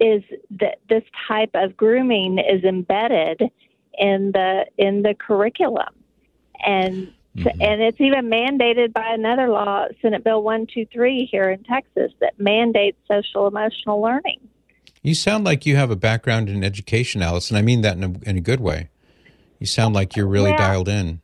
is 0.00 0.22
that 0.58 0.78
this 0.88 1.04
type 1.28 1.50
of 1.54 1.76
grooming 1.76 2.38
is 2.38 2.64
embedded 2.64 3.42
in 3.96 4.32
the 4.32 4.66
in 4.76 5.02
the 5.02 5.14
curriculum, 5.14 5.94
and 6.64 7.12
Mm-hmm. 7.36 7.60
and 7.60 7.82
it's 7.82 8.00
even 8.00 8.26
mandated 8.30 8.92
by 8.92 9.08
another 9.12 9.48
law, 9.48 9.86
Senate 10.00 10.22
Bill 10.22 10.40
one 10.40 10.68
two 10.72 10.86
three 10.92 11.24
here 11.24 11.50
in 11.50 11.64
Texas, 11.64 12.12
that 12.20 12.38
mandates 12.38 12.96
social 13.08 13.48
emotional 13.48 14.00
learning. 14.00 14.38
You 15.02 15.16
sound 15.16 15.42
like 15.42 15.66
you 15.66 15.74
have 15.74 15.90
a 15.90 15.96
background 15.96 16.48
in 16.48 16.62
education, 16.62 17.22
Alice, 17.22 17.50
and 17.50 17.58
I 17.58 17.62
mean 17.62 17.80
that 17.80 17.96
in 17.96 18.04
a, 18.04 18.30
in 18.30 18.36
a 18.36 18.40
good 18.40 18.60
way. 18.60 18.88
You 19.58 19.66
sound 19.66 19.96
like 19.96 20.14
you're 20.14 20.28
really 20.28 20.50
Well- 20.52 20.58
dialed 20.58 20.88
in. 20.88 21.22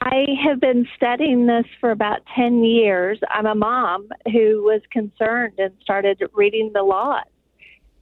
I 0.00 0.26
have 0.44 0.60
been 0.60 0.86
studying 0.96 1.46
this 1.46 1.66
for 1.80 1.90
about 1.90 2.20
10 2.34 2.64
years. 2.64 3.18
I'm 3.28 3.46
a 3.46 3.54
mom 3.54 4.08
who 4.32 4.62
was 4.62 4.80
concerned 4.90 5.54
and 5.58 5.72
started 5.82 6.22
reading 6.32 6.70
the 6.72 6.82
laws. 6.82 7.24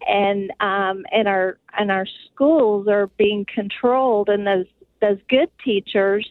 And 0.07 0.53
um, 0.61 1.05
and 1.11 1.27
our 1.27 1.59
and 1.77 1.91
our 1.91 2.07
schools 2.07 2.87
are 2.87 3.09
being 3.19 3.45
controlled, 3.53 4.29
and 4.29 4.47
those 4.47 4.67
those 5.01 5.19
good 5.29 5.51
teachers 5.65 6.27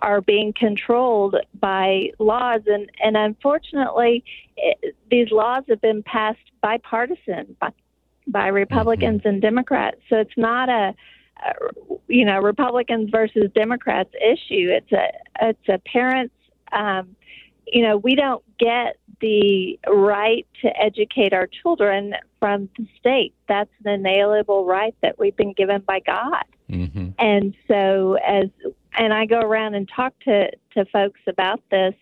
are 0.00 0.20
being 0.20 0.52
controlled 0.52 1.34
by 1.58 2.10
laws. 2.18 2.60
And 2.66 2.90
and 3.02 3.16
unfortunately, 3.16 4.22
it, 4.58 4.94
these 5.10 5.30
laws 5.30 5.64
have 5.70 5.80
been 5.80 6.02
passed 6.02 6.38
bipartisan 6.60 7.56
by, 7.58 7.72
by 8.26 8.48
Republicans 8.48 9.22
and 9.24 9.40
Democrats. 9.40 9.96
So 10.10 10.16
it's 10.16 10.36
not 10.36 10.68
a 10.68 10.94
uh, 11.44 11.96
you 12.08 12.24
know 12.24 12.40
Republicans 12.40 13.10
versus 13.10 13.50
Democrats 13.54 14.10
issue. 14.14 14.70
It's 14.70 14.92
a 14.92 15.08
it's 15.42 15.68
a 15.68 15.78
parents. 15.78 16.34
Um, 16.72 17.16
you 17.66 17.82
know 17.82 17.96
we 17.96 18.14
don't 18.14 18.44
get 18.58 18.96
the 19.20 19.78
right 19.86 20.46
to 20.62 20.68
educate 20.80 21.32
our 21.32 21.46
children 21.46 22.14
from 22.38 22.68
the 22.76 22.86
state. 22.98 23.34
That's 23.48 23.70
an 23.84 23.92
inalienable 23.92 24.66
right 24.66 24.94
that 25.02 25.18
we've 25.18 25.36
been 25.36 25.54
given 25.54 25.82
by 25.86 26.00
God. 26.00 26.44
Mm-hmm. 26.70 27.10
And 27.18 27.54
so 27.68 28.18
as 28.26 28.48
and 28.98 29.12
I 29.12 29.26
go 29.26 29.40
around 29.40 29.74
and 29.74 29.88
talk 29.88 30.14
to 30.24 30.50
to 30.74 30.84
folks 30.86 31.20
about 31.26 31.60
this 31.70 31.94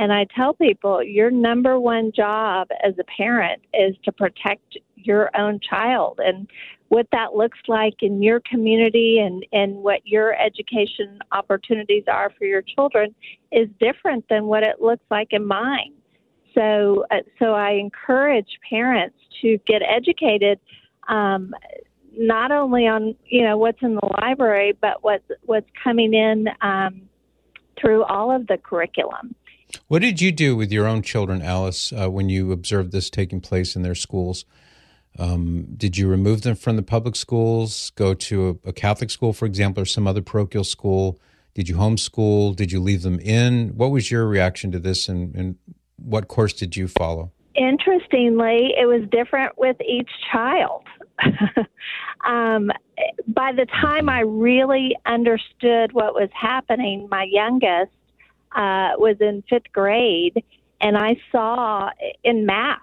and 0.00 0.12
I 0.12 0.26
tell 0.34 0.54
people 0.54 1.02
your 1.02 1.30
number 1.30 1.78
one 1.78 2.10
job 2.10 2.68
as 2.82 2.94
a 2.98 3.04
parent 3.04 3.60
is 3.74 3.94
to 4.04 4.12
protect 4.12 4.78
your 4.96 5.30
own 5.36 5.60
child 5.60 6.20
and 6.24 6.48
what 6.90 7.06
that 7.12 7.34
looks 7.34 7.58
like 7.68 7.94
in 8.02 8.20
your 8.20 8.40
community 8.40 9.20
and 9.20 9.46
and 9.52 9.76
what 9.76 10.00
your 10.04 10.34
education 10.34 11.20
opportunities 11.30 12.02
are 12.08 12.32
for 12.36 12.44
your 12.44 12.62
children 12.62 13.14
is 13.52 13.68
different 13.78 14.24
than 14.28 14.46
what 14.46 14.64
it 14.64 14.82
looks 14.82 15.04
like 15.08 15.28
in 15.30 15.46
mine. 15.46 15.94
So 16.52 17.04
uh, 17.12 17.18
so 17.38 17.54
I 17.54 17.74
encourage 17.74 18.58
parents 18.68 19.16
to 19.40 19.56
get 19.66 19.82
educated 19.82 20.58
um, 21.08 21.54
not 22.18 22.50
only 22.50 22.88
on 22.88 23.14
you 23.24 23.44
know 23.44 23.56
what's 23.56 23.80
in 23.82 23.94
the 23.94 24.08
library, 24.20 24.76
but 24.80 25.02
what's 25.02 25.30
what's 25.42 25.70
coming 25.82 26.12
in 26.12 26.48
um, 26.60 27.02
through 27.80 28.02
all 28.02 28.34
of 28.34 28.48
the 28.48 28.58
curriculum. 28.58 29.36
What 29.86 30.02
did 30.02 30.20
you 30.20 30.32
do 30.32 30.56
with 30.56 30.72
your 30.72 30.88
own 30.88 31.02
children, 31.02 31.40
Alice, 31.40 31.92
uh, 31.92 32.10
when 32.10 32.28
you 32.28 32.50
observed 32.50 32.90
this 32.90 33.10
taking 33.10 33.40
place 33.40 33.76
in 33.76 33.82
their 33.82 33.94
schools? 33.94 34.44
Um, 35.18 35.66
did 35.76 35.96
you 35.96 36.08
remove 36.08 36.42
them 36.42 36.56
from 36.56 36.76
the 36.76 36.82
public 36.82 37.16
schools, 37.16 37.90
go 37.96 38.14
to 38.14 38.60
a, 38.64 38.68
a 38.68 38.72
Catholic 38.72 39.10
school, 39.10 39.32
for 39.32 39.46
example, 39.46 39.82
or 39.82 39.86
some 39.86 40.06
other 40.06 40.22
parochial 40.22 40.64
school? 40.64 41.20
Did 41.54 41.68
you 41.68 41.76
homeschool? 41.76 42.54
Did 42.54 42.72
you 42.72 42.80
leave 42.80 43.02
them 43.02 43.18
in? 43.18 43.70
What 43.76 43.90
was 43.90 44.10
your 44.10 44.26
reaction 44.26 44.70
to 44.72 44.78
this, 44.78 45.08
and, 45.08 45.34
and 45.34 45.56
what 45.96 46.28
course 46.28 46.52
did 46.52 46.76
you 46.76 46.88
follow? 46.88 47.32
Interestingly, 47.54 48.72
it 48.80 48.86
was 48.86 49.02
different 49.10 49.58
with 49.58 49.76
each 49.80 50.08
child. 50.32 50.84
um, 52.24 52.70
by 53.26 53.52
the 53.52 53.66
time 53.80 54.08
I 54.08 54.20
really 54.20 54.96
understood 55.04 55.92
what 55.92 56.14
was 56.14 56.30
happening, 56.32 57.08
my 57.10 57.24
youngest 57.24 57.92
uh, 58.54 58.92
was 58.96 59.16
in 59.20 59.42
fifth 59.50 59.72
grade, 59.72 60.42
and 60.80 60.96
I 60.96 61.16
saw 61.32 61.90
in 62.22 62.46
math, 62.46 62.78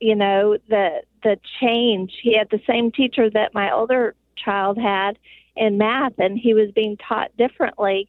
you 0.00 0.14
know, 0.14 0.58
the 0.68 1.00
the 1.24 1.38
change. 1.60 2.12
He 2.22 2.36
had 2.38 2.48
the 2.50 2.60
same 2.68 2.92
teacher 2.92 3.28
that 3.30 3.52
my 3.54 3.72
older 3.72 4.14
child 4.36 4.78
had 4.78 5.18
in 5.56 5.78
math, 5.78 6.12
and 6.18 6.38
he 6.38 6.54
was 6.54 6.70
being 6.72 6.96
taught 6.96 7.36
differently. 7.36 8.08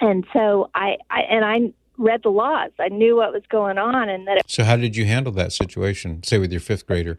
And 0.00 0.24
so 0.32 0.70
I, 0.74 0.98
I 1.10 1.20
and 1.22 1.44
I 1.44 1.72
read 1.96 2.20
the 2.22 2.28
laws. 2.30 2.70
I 2.78 2.88
knew 2.88 3.16
what 3.16 3.32
was 3.32 3.42
going 3.48 3.78
on, 3.78 4.08
and 4.08 4.28
that. 4.28 4.36
It, 4.38 4.44
So, 4.46 4.62
how 4.62 4.76
did 4.76 4.94
you 4.96 5.04
handle 5.06 5.32
that 5.32 5.52
situation, 5.52 6.22
say 6.22 6.38
with 6.38 6.52
your 6.52 6.60
fifth 6.60 6.86
grader? 6.86 7.18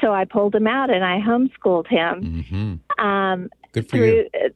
so 0.00 0.12
I 0.12 0.24
pulled 0.26 0.54
him 0.54 0.66
out 0.66 0.90
and 0.90 1.02
I 1.02 1.18
homeschooled 1.20 1.86
him. 1.88 2.44
hmm 2.98 3.02
Um, 3.02 3.48
Good 3.72 3.88
for 3.88 3.96
through, 3.96 4.14
you. 4.14 4.28
uh, 4.34 4.48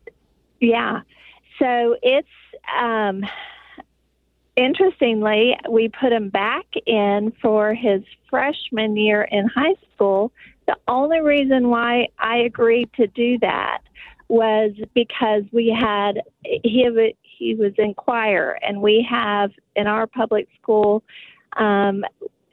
yeah. 0.60 1.00
So 1.58 1.96
it's 2.02 2.28
um, 2.78 3.24
interestingly, 4.56 5.56
we 5.70 5.88
put 5.88 6.12
him 6.12 6.28
back 6.28 6.66
in 6.86 7.32
for 7.40 7.74
his 7.74 8.02
freshman 8.30 8.96
year 8.96 9.22
in 9.22 9.48
high 9.48 9.74
school. 9.94 10.32
The 10.66 10.76
only 10.88 11.20
reason 11.20 11.68
why 11.68 12.08
I 12.18 12.38
agreed 12.38 12.90
to 12.94 13.06
do 13.06 13.38
that 13.40 13.78
was 14.28 14.72
because 14.94 15.42
we 15.52 15.76
had 15.78 16.22
he 16.44 16.88
he 17.22 17.54
was 17.54 17.72
in 17.78 17.94
choir, 17.94 18.58
and 18.62 18.80
we 18.80 19.06
have 19.08 19.50
in 19.76 19.86
our 19.86 20.06
public 20.06 20.48
school 20.60 21.02
um, 21.56 22.04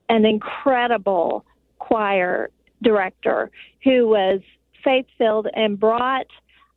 an 0.10 0.26
incredible 0.26 1.46
choir 1.80 2.50
director 2.82 3.50
who 3.84 4.08
was 4.08 4.42
faith 4.84 5.06
filled 5.18 5.48
and 5.54 5.80
brought 5.80 6.28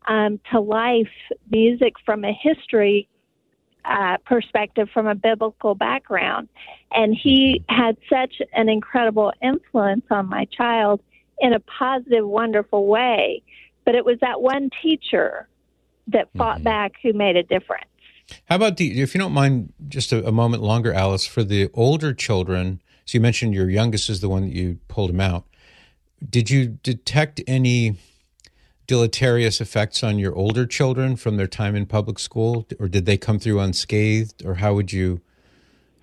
um, 0.06 0.38
to 0.52 0.60
life 0.60 1.08
music 1.50 1.94
from 2.04 2.24
a 2.24 2.32
history 2.32 3.08
uh, 3.84 4.16
perspective 4.24 4.88
from 4.92 5.06
a 5.06 5.14
biblical 5.14 5.74
background. 5.74 6.48
And 6.92 7.14
he 7.14 7.64
had 7.68 7.96
such 8.08 8.34
an 8.52 8.68
incredible 8.68 9.32
influence 9.42 10.04
on 10.10 10.28
my 10.28 10.46
child 10.46 11.00
in 11.38 11.52
a 11.52 11.60
positive, 11.60 12.26
wonderful 12.26 12.86
way. 12.86 13.42
But 13.84 13.94
it 13.94 14.04
was 14.04 14.18
that 14.20 14.40
one 14.40 14.70
teacher 14.82 15.48
that 16.08 16.28
fought 16.36 16.62
back 16.62 16.92
who 17.02 17.12
made 17.12 17.36
a 17.36 17.42
difference. 17.42 17.86
How 18.46 18.56
about 18.56 18.78
the, 18.78 19.00
if 19.00 19.14
you 19.14 19.20
don't 19.20 19.32
mind, 19.32 19.72
just 19.88 20.12
a, 20.12 20.26
a 20.26 20.32
moment 20.32 20.62
longer, 20.62 20.92
Alice, 20.92 21.26
for 21.26 21.44
the 21.44 21.70
older 21.74 22.14
children? 22.14 22.80
So 23.04 23.18
you 23.18 23.20
mentioned 23.20 23.54
your 23.54 23.68
youngest 23.68 24.08
is 24.08 24.20
the 24.20 24.28
one 24.28 24.42
that 24.42 24.54
you 24.54 24.78
pulled 24.88 25.10
him 25.10 25.20
out. 25.20 25.44
Did 26.28 26.48
you 26.48 26.78
detect 26.82 27.42
any 27.46 27.96
deleterious 28.86 29.60
effects 29.60 30.02
on 30.02 30.18
your 30.18 30.34
older 30.34 30.66
children 30.66 31.16
from 31.16 31.36
their 31.36 31.46
time 31.46 31.74
in 31.74 31.86
public 31.86 32.18
school, 32.18 32.66
or 32.78 32.88
did 32.88 33.06
they 33.06 33.16
come 33.16 33.38
through 33.38 33.60
unscathed? 33.60 34.44
Or 34.44 34.56
how 34.56 34.74
would 34.74 34.92
you 34.92 35.20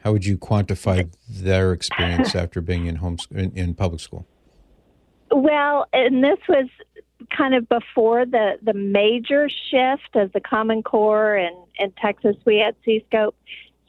how 0.04 0.12
would 0.12 0.26
you 0.26 0.38
quantify 0.38 1.12
their 1.30 1.74
experience 1.74 2.34
after 2.34 2.60
being 2.60 2.88
in 2.88 2.98
home 2.98 3.18
in, 3.30 3.52
in 3.52 3.74
public 3.76 4.02
school? 4.02 4.26
Well, 5.30 5.86
and 5.94 6.24
this 6.24 6.40
was 6.50 6.68
kind 7.36 7.54
of 7.54 7.70
before 7.70 8.26
the, 8.26 8.58
the 8.64 8.74
major 8.74 9.48
shift 9.48 10.16
of 10.16 10.32
the 10.34 10.42
Common 10.42 10.82
Core 10.84 11.36
and 11.36 11.56
in 11.78 11.92
Texas 12.02 12.36
we 12.46 12.58
had 12.58 12.76
C-scope. 12.84 13.36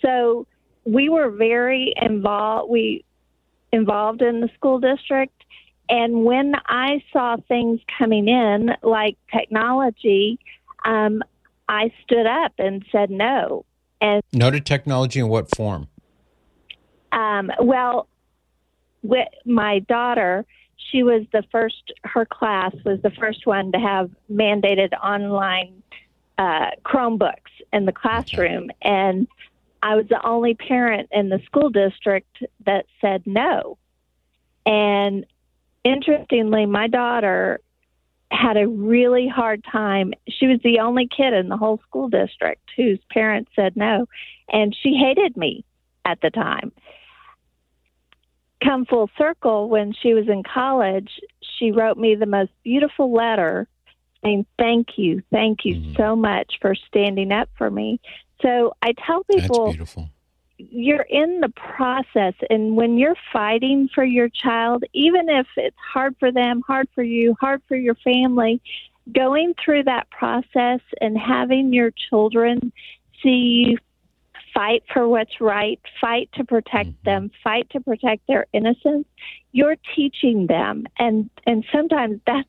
So 0.00 0.46
we 0.84 1.08
were 1.08 1.30
very 1.30 1.94
involved 2.00 2.70
we 2.70 3.04
involved 3.72 4.20
in 4.20 4.40
the 4.40 4.50
school 4.54 4.78
district 4.78 5.42
and 5.92 6.24
when 6.24 6.54
I 6.68 7.04
saw 7.12 7.36
things 7.48 7.78
coming 7.98 8.26
in 8.26 8.70
like 8.82 9.18
technology, 9.30 10.38
um, 10.86 11.22
I 11.68 11.92
stood 12.02 12.24
up 12.26 12.54
and 12.58 12.82
said 12.90 13.10
no. 13.10 13.66
And 14.00 14.22
No 14.32 14.50
to 14.50 14.58
technology 14.58 15.20
in 15.20 15.28
what 15.28 15.54
form? 15.54 15.88
um, 17.12 17.50
well, 17.60 18.08
with 19.02 19.28
my 19.44 19.80
daughter, 19.80 20.46
she 20.76 21.02
was 21.02 21.26
the 21.30 21.44
first. 21.52 21.92
Her 22.04 22.24
class 22.24 22.72
was 22.86 22.98
the 23.02 23.10
first 23.10 23.46
one 23.46 23.70
to 23.72 23.78
have 23.78 24.10
mandated 24.30 24.94
online 24.94 25.82
uh, 26.38 26.70
Chromebooks 26.86 27.52
in 27.70 27.84
the 27.84 27.92
classroom, 27.92 28.70
and 28.80 29.28
I 29.82 29.94
was 29.96 30.06
the 30.08 30.24
only 30.26 30.54
parent 30.54 31.10
in 31.12 31.28
the 31.28 31.40
school 31.44 31.68
district 31.68 32.42
that 32.64 32.86
said 33.02 33.24
no. 33.26 33.76
And 34.64 35.26
interestingly, 35.84 36.66
my 36.66 36.88
daughter 36.88 37.60
had 38.30 38.56
a 38.56 38.66
really 38.66 39.28
hard 39.28 39.62
time. 39.70 40.12
She 40.28 40.46
was 40.46 40.58
the 40.64 40.80
only 40.80 41.08
kid 41.14 41.34
in 41.34 41.48
the 41.48 41.56
whole 41.56 41.80
school 41.86 42.08
district 42.08 42.62
whose 42.76 42.98
parents 43.10 43.50
said 43.54 43.76
no, 43.76 44.06
and 44.48 44.74
she 44.82 44.94
hated 44.94 45.36
me 45.36 45.64
at 46.04 46.20
the 46.20 46.30
time. 46.30 46.72
Come 48.64 48.86
full 48.86 49.10
circle, 49.18 49.68
when 49.68 49.92
she 49.92 50.14
was 50.14 50.28
in 50.28 50.42
college, 50.42 51.10
she 51.58 51.72
wrote 51.72 51.98
me 51.98 52.14
the 52.14 52.26
most 52.26 52.52
beautiful 52.62 53.12
letter 53.12 53.68
saying, 54.24 54.46
Thank 54.58 54.96
you, 54.96 55.22
thank 55.30 55.64
you 55.64 55.76
mm-hmm. 55.76 55.96
so 55.96 56.16
much 56.16 56.54
for 56.60 56.74
standing 56.74 57.32
up 57.32 57.48
for 57.58 57.70
me. 57.70 58.00
So 58.40 58.74
I 58.82 58.94
tell 59.06 59.24
That's 59.28 59.42
people, 59.42 59.70
beautiful. 59.70 60.08
You're 60.70 61.06
in 61.08 61.40
the 61.40 61.48
process 61.48 62.34
and 62.50 62.76
when 62.76 62.98
you're 62.98 63.16
fighting 63.32 63.88
for 63.94 64.04
your 64.04 64.28
child 64.28 64.84
even 64.92 65.28
if 65.28 65.46
it's 65.56 65.76
hard 65.92 66.14
for 66.18 66.30
them 66.30 66.62
hard 66.66 66.88
for 66.94 67.02
you 67.02 67.34
hard 67.40 67.60
for 67.66 67.76
your 67.76 67.94
family 67.96 68.60
going 69.12 69.54
through 69.62 69.82
that 69.82 70.08
process 70.10 70.80
and 71.00 71.18
having 71.18 71.72
your 71.72 71.90
children 72.10 72.72
see 73.22 73.64
you 73.68 73.78
fight 74.54 74.82
for 74.92 75.08
what's 75.08 75.40
right 75.40 75.80
fight 76.00 76.28
to 76.34 76.44
protect 76.44 76.90
mm-hmm. 76.90 77.04
them 77.10 77.30
fight 77.42 77.68
to 77.70 77.80
protect 77.80 78.26
their 78.28 78.46
innocence 78.52 79.06
you're 79.52 79.76
teaching 79.96 80.46
them 80.46 80.84
and 80.98 81.30
and 81.46 81.64
sometimes 81.72 82.20
that's 82.26 82.48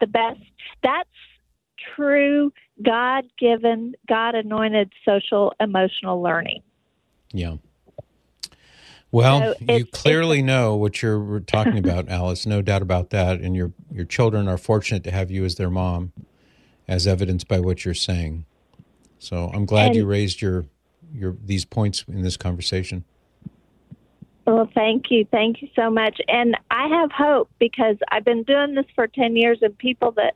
the 0.00 0.06
best 0.06 0.40
that's 0.82 1.08
true 1.94 2.52
god 2.84 3.24
given 3.38 3.94
god 4.08 4.34
anointed 4.34 4.92
social 5.04 5.54
emotional 5.60 6.22
learning 6.22 6.62
yeah. 7.32 7.56
Well, 9.10 9.54
so 9.54 9.74
you 9.74 9.86
clearly 9.86 10.42
know 10.42 10.76
what 10.76 11.00
you're 11.00 11.40
talking 11.40 11.78
about, 11.78 12.08
Alice. 12.10 12.44
No 12.44 12.60
doubt 12.60 12.82
about 12.82 13.10
that. 13.10 13.40
And 13.40 13.56
your 13.56 13.72
your 13.90 14.04
children 14.04 14.48
are 14.48 14.58
fortunate 14.58 15.02
to 15.04 15.10
have 15.10 15.30
you 15.30 15.44
as 15.44 15.54
their 15.54 15.70
mom, 15.70 16.12
as 16.86 17.06
evidenced 17.06 17.48
by 17.48 17.60
what 17.60 17.84
you're 17.84 17.94
saying. 17.94 18.44
So 19.18 19.50
I'm 19.54 19.64
glad 19.64 19.88
and, 19.88 19.96
you 19.96 20.06
raised 20.06 20.42
your 20.42 20.66
your 21.14 21.36
these 21.42 21.64
points 21.64 22.04
in 22.06 22.22
this 22.22 22.36
conversation. 22.36 23.04
Well, 24.46 24.70
thank 24.74 25.10
you, 25.10 25.26
thank 25.30 25.60
you 25.60 25.68
so 25.76 25.90
much. 25.90 26.20
And 26.26 26.56
I 26.70 26.88
have 26.88 27.12
hope 27.12 27.50
because 27.58 27.96
I've 28.10 28.24
been 28.24 28.42
doing 28.42 28.74
this 28.74 28.86
for 28.94 29.06
ten 29.06 29.36
years, 29.36 29.58
and 29.62 29.76
people 29.78 30.12
that 30.12 30.34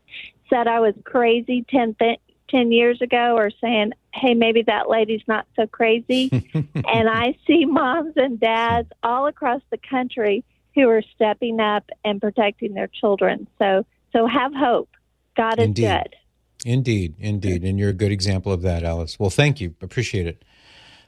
said 0.52 0.66
I 0.66 0.80
was 0.80 0.94
crazy 1.04 1.64
10, 1.70 1.96
th- 1.98 2.20
10 2.52 2.70
years 2.70 3.02
ago 3.02 3.36
are 3.36 3.50
saying, 3.60 3.92
hey, 4.14 4.34
maybe 4.34 4.62
that 4.62 4.88
lady's 4.88 5.22
not 5.26 5.46
so 5.56 5.66
crazy. 5.66 6.30
and 6.54 7.08
I 7.08 7.36
see 7.46 7.64
moms 7.64 8.12
and 8.16 8.38
dads 8.38 8.88
all 9.02 9.26
across 9.26 9.62
the 9.70 9.78
country 9.78 10.44
who 10.74 10.88
are 10.88 11.02
stepping 11.14 11.58
up 11.58 11.90
and 12.04 12.20
protecting 12.20 12.74
their 12.74 12.86
children. 12.86 13.48
So, 13.58 13.84
so 14.12 14.26
have 14.26 14.52
hope. 14.54 14.90
God 15.36 15.58
is 15.58 15.66
indeed. 15.66 15.82
good. 15.82 16.16
Indeed, 16.64 17.14
indeed. 17.18 17.64
And 17.64 17.78
you're 17.78 17.90
a 17.90 17.94
good 17.94 18.12
example 18.12 18.52
of 18.52 18.62
that, 18.62 18.84
Alice. 18.84 19.18
Well, 19.18 19.30
thank 19.30 19.60
you. 19.60 19.74
Appreciate 19.82 20.26
it. 20.26 20.44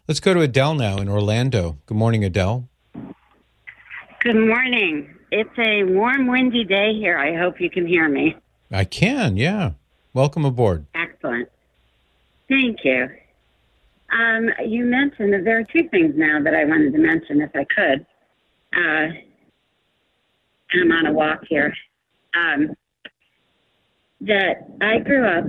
Let's 0.08 0.20
go 0.20 0.34
to 0.34 0.40
Adele 0.40 0.74
now 0.74 0.98
in 0.98 1.08
Orlando. 1.08 1.78
Good 1.86 1.96
morning, 1.96 2.24
Adele. 2.24 2.68
Good 4.20 4.36
morning. 4.36 5.14
It's 5.30 5.58
a 5.58 5.84
warm, 5.84 6.26
windy 6.26 6.64
day 6.64 6.94
here. 6.94 7.18
I 7.18 7.36
hope 7.36 7.60
you 7.60 7.70
can 7.70 7.86
hear 7.86 8.08
me. 8.08 8.36
I 8.70 8.84
can, 8.84 9.36
yeah. 9.36 9.72
Welcome 10.14 10.44
aboard. 10.44 10.86
Excellent. 10.94 11.48
Thank 12.48 12.84
you. 12.84 13.08
Um, 14.12 14.48
you 14.64 14.84
mentioned 14.84 15.32
that 15.32 15.44
there 15.44 15.58
are 15.58 15.64
two 15.64 15.88
things 15.88 16.14
now 16.16 16.40
that 16.42 16.54
I 16.54 16.64
wanted 16.64 16.92
to 16.92 16.98
mention, 16.98 17.40
if 17.40 17.50
I 17.54 17.64
could. 17.64 18.06
Uh, 18.72 19.12
I'm 20.72 20.92
on 20.92 21.06
a 21.06 21.12
walk 21.12 21.40
here. 21.48 21.74
Um, 22.34 22.76
that 24.20 24.68
I 24.80 24.98
grew 25.00 25.26
up 25.26 25.44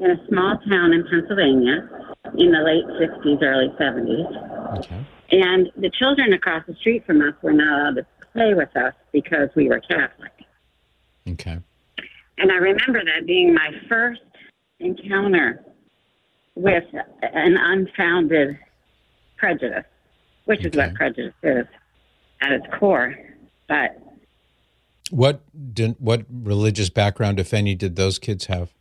in 0.00 0.10
a 0.10 0.26
small 0.28 0.58
town 0.68 0.92
in 0.92 1.04
Pennsylvania 1.08 1.88
in 2.36 2.50
the 2.50 2.58
late 2.58 2.84
60s, 3.00 3.42
early 3.42 3.68
70s. 3.80 4.78
Okay. 4.78 5.06
And 5.30 5.70
the 5.76 5.90
children 5.90 6.32
across 6.32 6.64
the 6.66 6.74
street 6.74 7.06
from 7.06 7.22
us 7.22 7.34
were 7.40 7.52
not 7.52 7.80
allowed 7.80 7.96
to 7.96 8.06
play 8.32 8.54
with 8.54 8.76
us 8.76 8.94
because 9.12 9.48
we 9.54 9.68
were 9.68 9.80
Catholic. 9.80 10.32
Okay. 11.28 11.60
And 12.42 12.50
I 12.50 12.56
remember 12.56 13.04
that 13.04 13.24
being 13.24 13.54
my 13.54 13.70
first 13.88 14.20
encounter 14.80 15.64
with 16.56 16.82
an 17.22 17.56
unfounded 17.56 18.58
prejudice, 19.36 19.84
which 20.46 20.58
okay. 20.58 20.68
is 20.70 20.76
what 20.76 20.94
prejudice 20.94 21.34
is 21.44 21.66
at 22.40 22.50
its 22.50 22.66
core. 22.80 23.16
But 23.68 23.96
what 25.10 25.40
did, 25.72 25.94
what 26.00 26.24
religious 26.28 26.90
background, 26.90 27.38
if 27.38 27.54
any, 27.54 27.76
did 27.76 27.94
those 27.94 28.18
kids 28.18 28.46
have? 28.46 28.72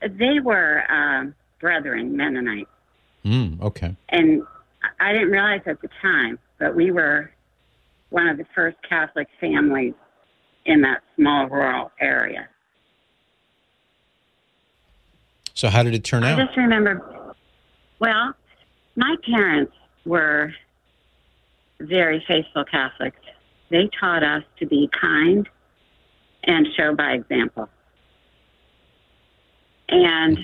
They 0.00 0.38
were 0.38 0.84
um, 0.88 1.34
Brethren 1.60 2.16
Mennonite. 2.16 2.68
Mm, 3.24 3.60
okay. 3.60 3.96
And 4.10 4.44
I 5.00 5.12
didn't 5.12 5.30
realize 5.30 5.62
at 5.66 5.82
the 5.82 5.90
time, 6.00 6.38
but 6.60 6.76
we 6.76 6.92
were 6.92 7.32
one 8.10 8.28
of 8.28 8.38
the 8.38 8.46
first 8.54 8.76
Catholic 8.88 9.26
families 9.40 9.94
in 10.66 10.82
that 10.82 11.02
small 11.16 11.48
rural 11.48 11.90
area. 12.00 12.48
So, 15.54 15.68
how 15.68 15.82
did 15.82 15.94
it 15.94 16.04
turn 16.04 16.22
out? 16.22 16.38
I 16.38 16.44
just 16.44 16.56
remember, 16.56 17.34
well, 17.98 18.34
my 18.94 19.16
parents 19.24 19.72
were 20.04 20.52
very 21.80 22.22
faithful 22.28 22.64
Catholics. 22.64 23.20
They 23.70 23.88
taught 23.98 24.22
us 24.22 24.42
to 24.58 24.66
be 24.66 24.88
kind 25.00 25.48
and 26.44 26.66
show 26.76 26.94
by 26.94 27.12
example. 27.12 27.68
And 29.88 30.38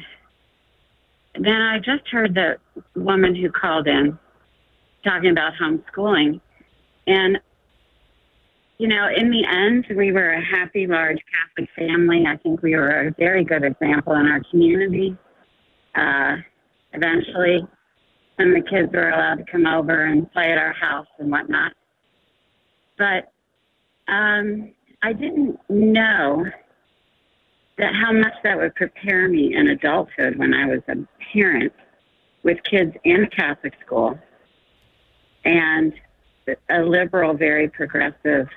then 1.35 1.61
I 1.61 1.79
just 1.79 2.09
heard 2.11 2.35
the 2.35 2.57
woman 2.95 3.35
who 3.35 3.51
called 3.51 3.87
in 3.87 4.19
talking 5.05 5.31
about 5.31 5.53
homeschooling. 5.61 6.41
And 7.07 7.39
you 8.83 8.89
know, 8.89 9.07
in 9.17 9.31
the 9.31 9.45
end, 9.49 9.87
we 9.97 10.11
were 10.11 10.33
a 10.33 10.45
happy, 10.45 10.89
large 10.89 11.21
Catholic 11.33 11.71
family. 11.77 12.25
I 12.27 12.37
think 12.39 12.63
we 12.63 12.75
were 12.75 13.07
a 13.07 13.15
very 13.17 13.45
good 13.45 13.63
example 13.63 14.15
in 14.15 14.27
our 14.27 14.43
community. 14.51 15.17
Uh, 15.95 16.39
eventually, 16.93 17.65
when 18.35 18.53
the 18.53 18.61
kids 18.61 18.93
were 18.93 19.11
allowed 19.11 19.37
to 19.37 19.45
come 19.45 19.67
over 19.67 20.07
and 20.07 20.29
play 20.33 20.51
at 20.51 20.59
our 20.59 20.73
house 20.73 21.07
and 21.21 21.31
whatnot. 21.31 21.75
But 22.99 23.33
um, 24.13 24.73
I 25.01 25.13
didn't 25.13 25.61
know 25.69 26.45
that 27.79 27.95
how 27.95 28.13
much 28.13 28.35
that 28.43 28.57
would 28.57 28.75
prepare 28.75 29.29
me 29.29 29.55
in 29.55 29.69
adulthood 29.69 30.37
when 30.41 30.53
I 30.55 30.67
was 30.67 30.81
a 30.89 30.97
parent 31.33 31.73
with 32.43 32.59
kids 32.69 32.97
in 33.05 33.29
Catholic 33.29 33.75
school 33.87 34.19
and 35.45 35.93
a 36.69 36.81
liberal, 36.81 37.35
very 37.35 37.69
progressive 37.69 38.49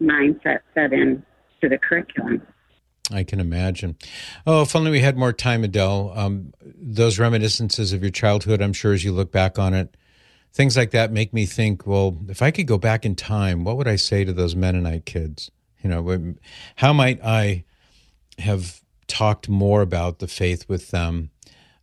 mindset 0.00 0.60
set 0.74 0.92
in 0.92 1.24
to 1.60 1.68
the 1.68 1.78
curriculum. 1.78 2.42
I 3.10 3.22
can 3.22 3.38
imagine. 3.38 3.96
Oh, 4.46 4.62
if 4.62 4.74
only 4.74 4.90
we 4.90 5.00
had 5.00 5.16
more 5.16 5.32
time, 5.32 5.62
Adele. 5.62 6.12
Um, 6.16 6.54
those 6.62 7.18
reminiscences 7.18 7.92
of 7.92 8.02
your 8.02 8.10
childhood, 8.10 8.62
I'm 8.62 8.72
sure, 8.72 8.94
as 8.94 9.04
you 9.04 9.12
look 9.12 9.30
back 9.30 9.58
on 9.58 9.74
it, 9.74 9.96
things 10.52 10.76
like 10.76 10.90
that 10.92 11.12
make 11.12 11.34
me 11.34 11.44
think. 11.44 11.86
Well, 11.86 12.18
if 12.28 12.40
I 12.40 12.50
could 12.50 12.66
go 12.66 12.78
back 12.78 13.04
in 13.04 13.14
time, 13.14 13.64
what 13.64 13.76
would 13.76 13.88
I 13.88 13.96
say 13.96 14.24
to 14.24 14.32
those 14.32 14.56
Mennonite 14.56 15.04
kids? 15.04 15.50
You 15.82 15.90
know, 15.90 16.34
how 16.76 16.94
might 16.94 17.22
I 17.22 17.64
have 18.38 18.80
talked 19.06 19.50
more 19.50 19.82
about 19.82 20.18
the 20.18 20.28
faith 20.28 20.66
with 20.66 20.90
them? 20.90 21.30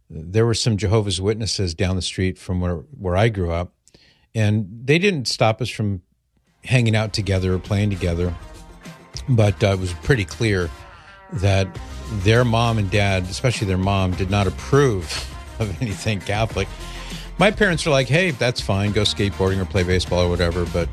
There 0.10 0.46
were 0.46 0.56
some 0.56 0.76
Jehovah's 0.76 1.22
Witnesses 1.22 1.76
down 1.76 1.96
the 1.96 2.02
street 2.02 2.40
from 2.40 2.60
where 2.62 2.78
where 2.98 3.16
I 3.16 3.30
grew 3.30 3.52
up, 3.52 3.74
and 4.34 4.68
they 4.84 4.98
didn't 4.98 5.28
stop 5.28 5.62
us 5.62 5.70
from 5.70 6.02
hanging 6.64 6.96
out 6.96 7.14
together 7.14 7.54
or 7.54 7.60
playing 7.60 7.90
together. 7.90 8.34
But 9.30 9.64
uh, 9.64 9.68
it 9.68 9.80
was 9.80 9.94
pretty 9.94 10.26
clear 10.26 10.70
that 11.34 11.68
their 12.24 12.44
mom 12.44 12.78
and 12.78 12.90
dad, 12.92 13.24
especially 13.24 13.68
their 13.68 13.78
mom, 13.78 14.12
did 14.12 14.30
not 14.30 14.48
approve 14.48 15.06
of 15.60 15.82
anything 15.82 16.20
Catholic. 16.20 16.68
My 17.38 17.52
parents 17.52 17.86
were 17.86 17.92
like, 17.92 18.08
hey, 18.08 18.32
that's 18.32 18.62
fine, 18.62 18.92
go 18.92 19.02
skateboarding 19.02 19.60
or 19.60 19.66
play 19.66 19.84
baseball 19.84 20.20
or 20.20 20.30
whatever, 20.30 20.66
but 20.66 20.88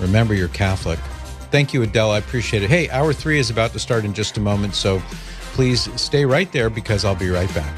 remember 0.00 0.34
you're 0.34 0.48
Catholic. 0.48 0.98
Thank 1.50 1.74
you, 1.74 1.82
Adele. 1.82 2.12
I 2.12 2.18
appreciate 2.18 2.62
it. 2.62 2.70
Hey, 2.70 2.88
hour 2.88 3.12
three 3.12 3.38
is 3.38 3.50
about 3.50 3.74
to 3.74 3.78
start 3.78 4.06
in 4.06 4.14
just 4.14 4.38
a 4.38 4.40
moment, 4.40 4.74
so 4.74 5.02
please 5.52 5.88
stay 6.00 6.24
right 6.24 6.50
there 6.50 6.70
because 6.70 7.04
I'll 7.04 7.14
be 7.14 7.28
right 7.28 7.52
back. 7.54 7.76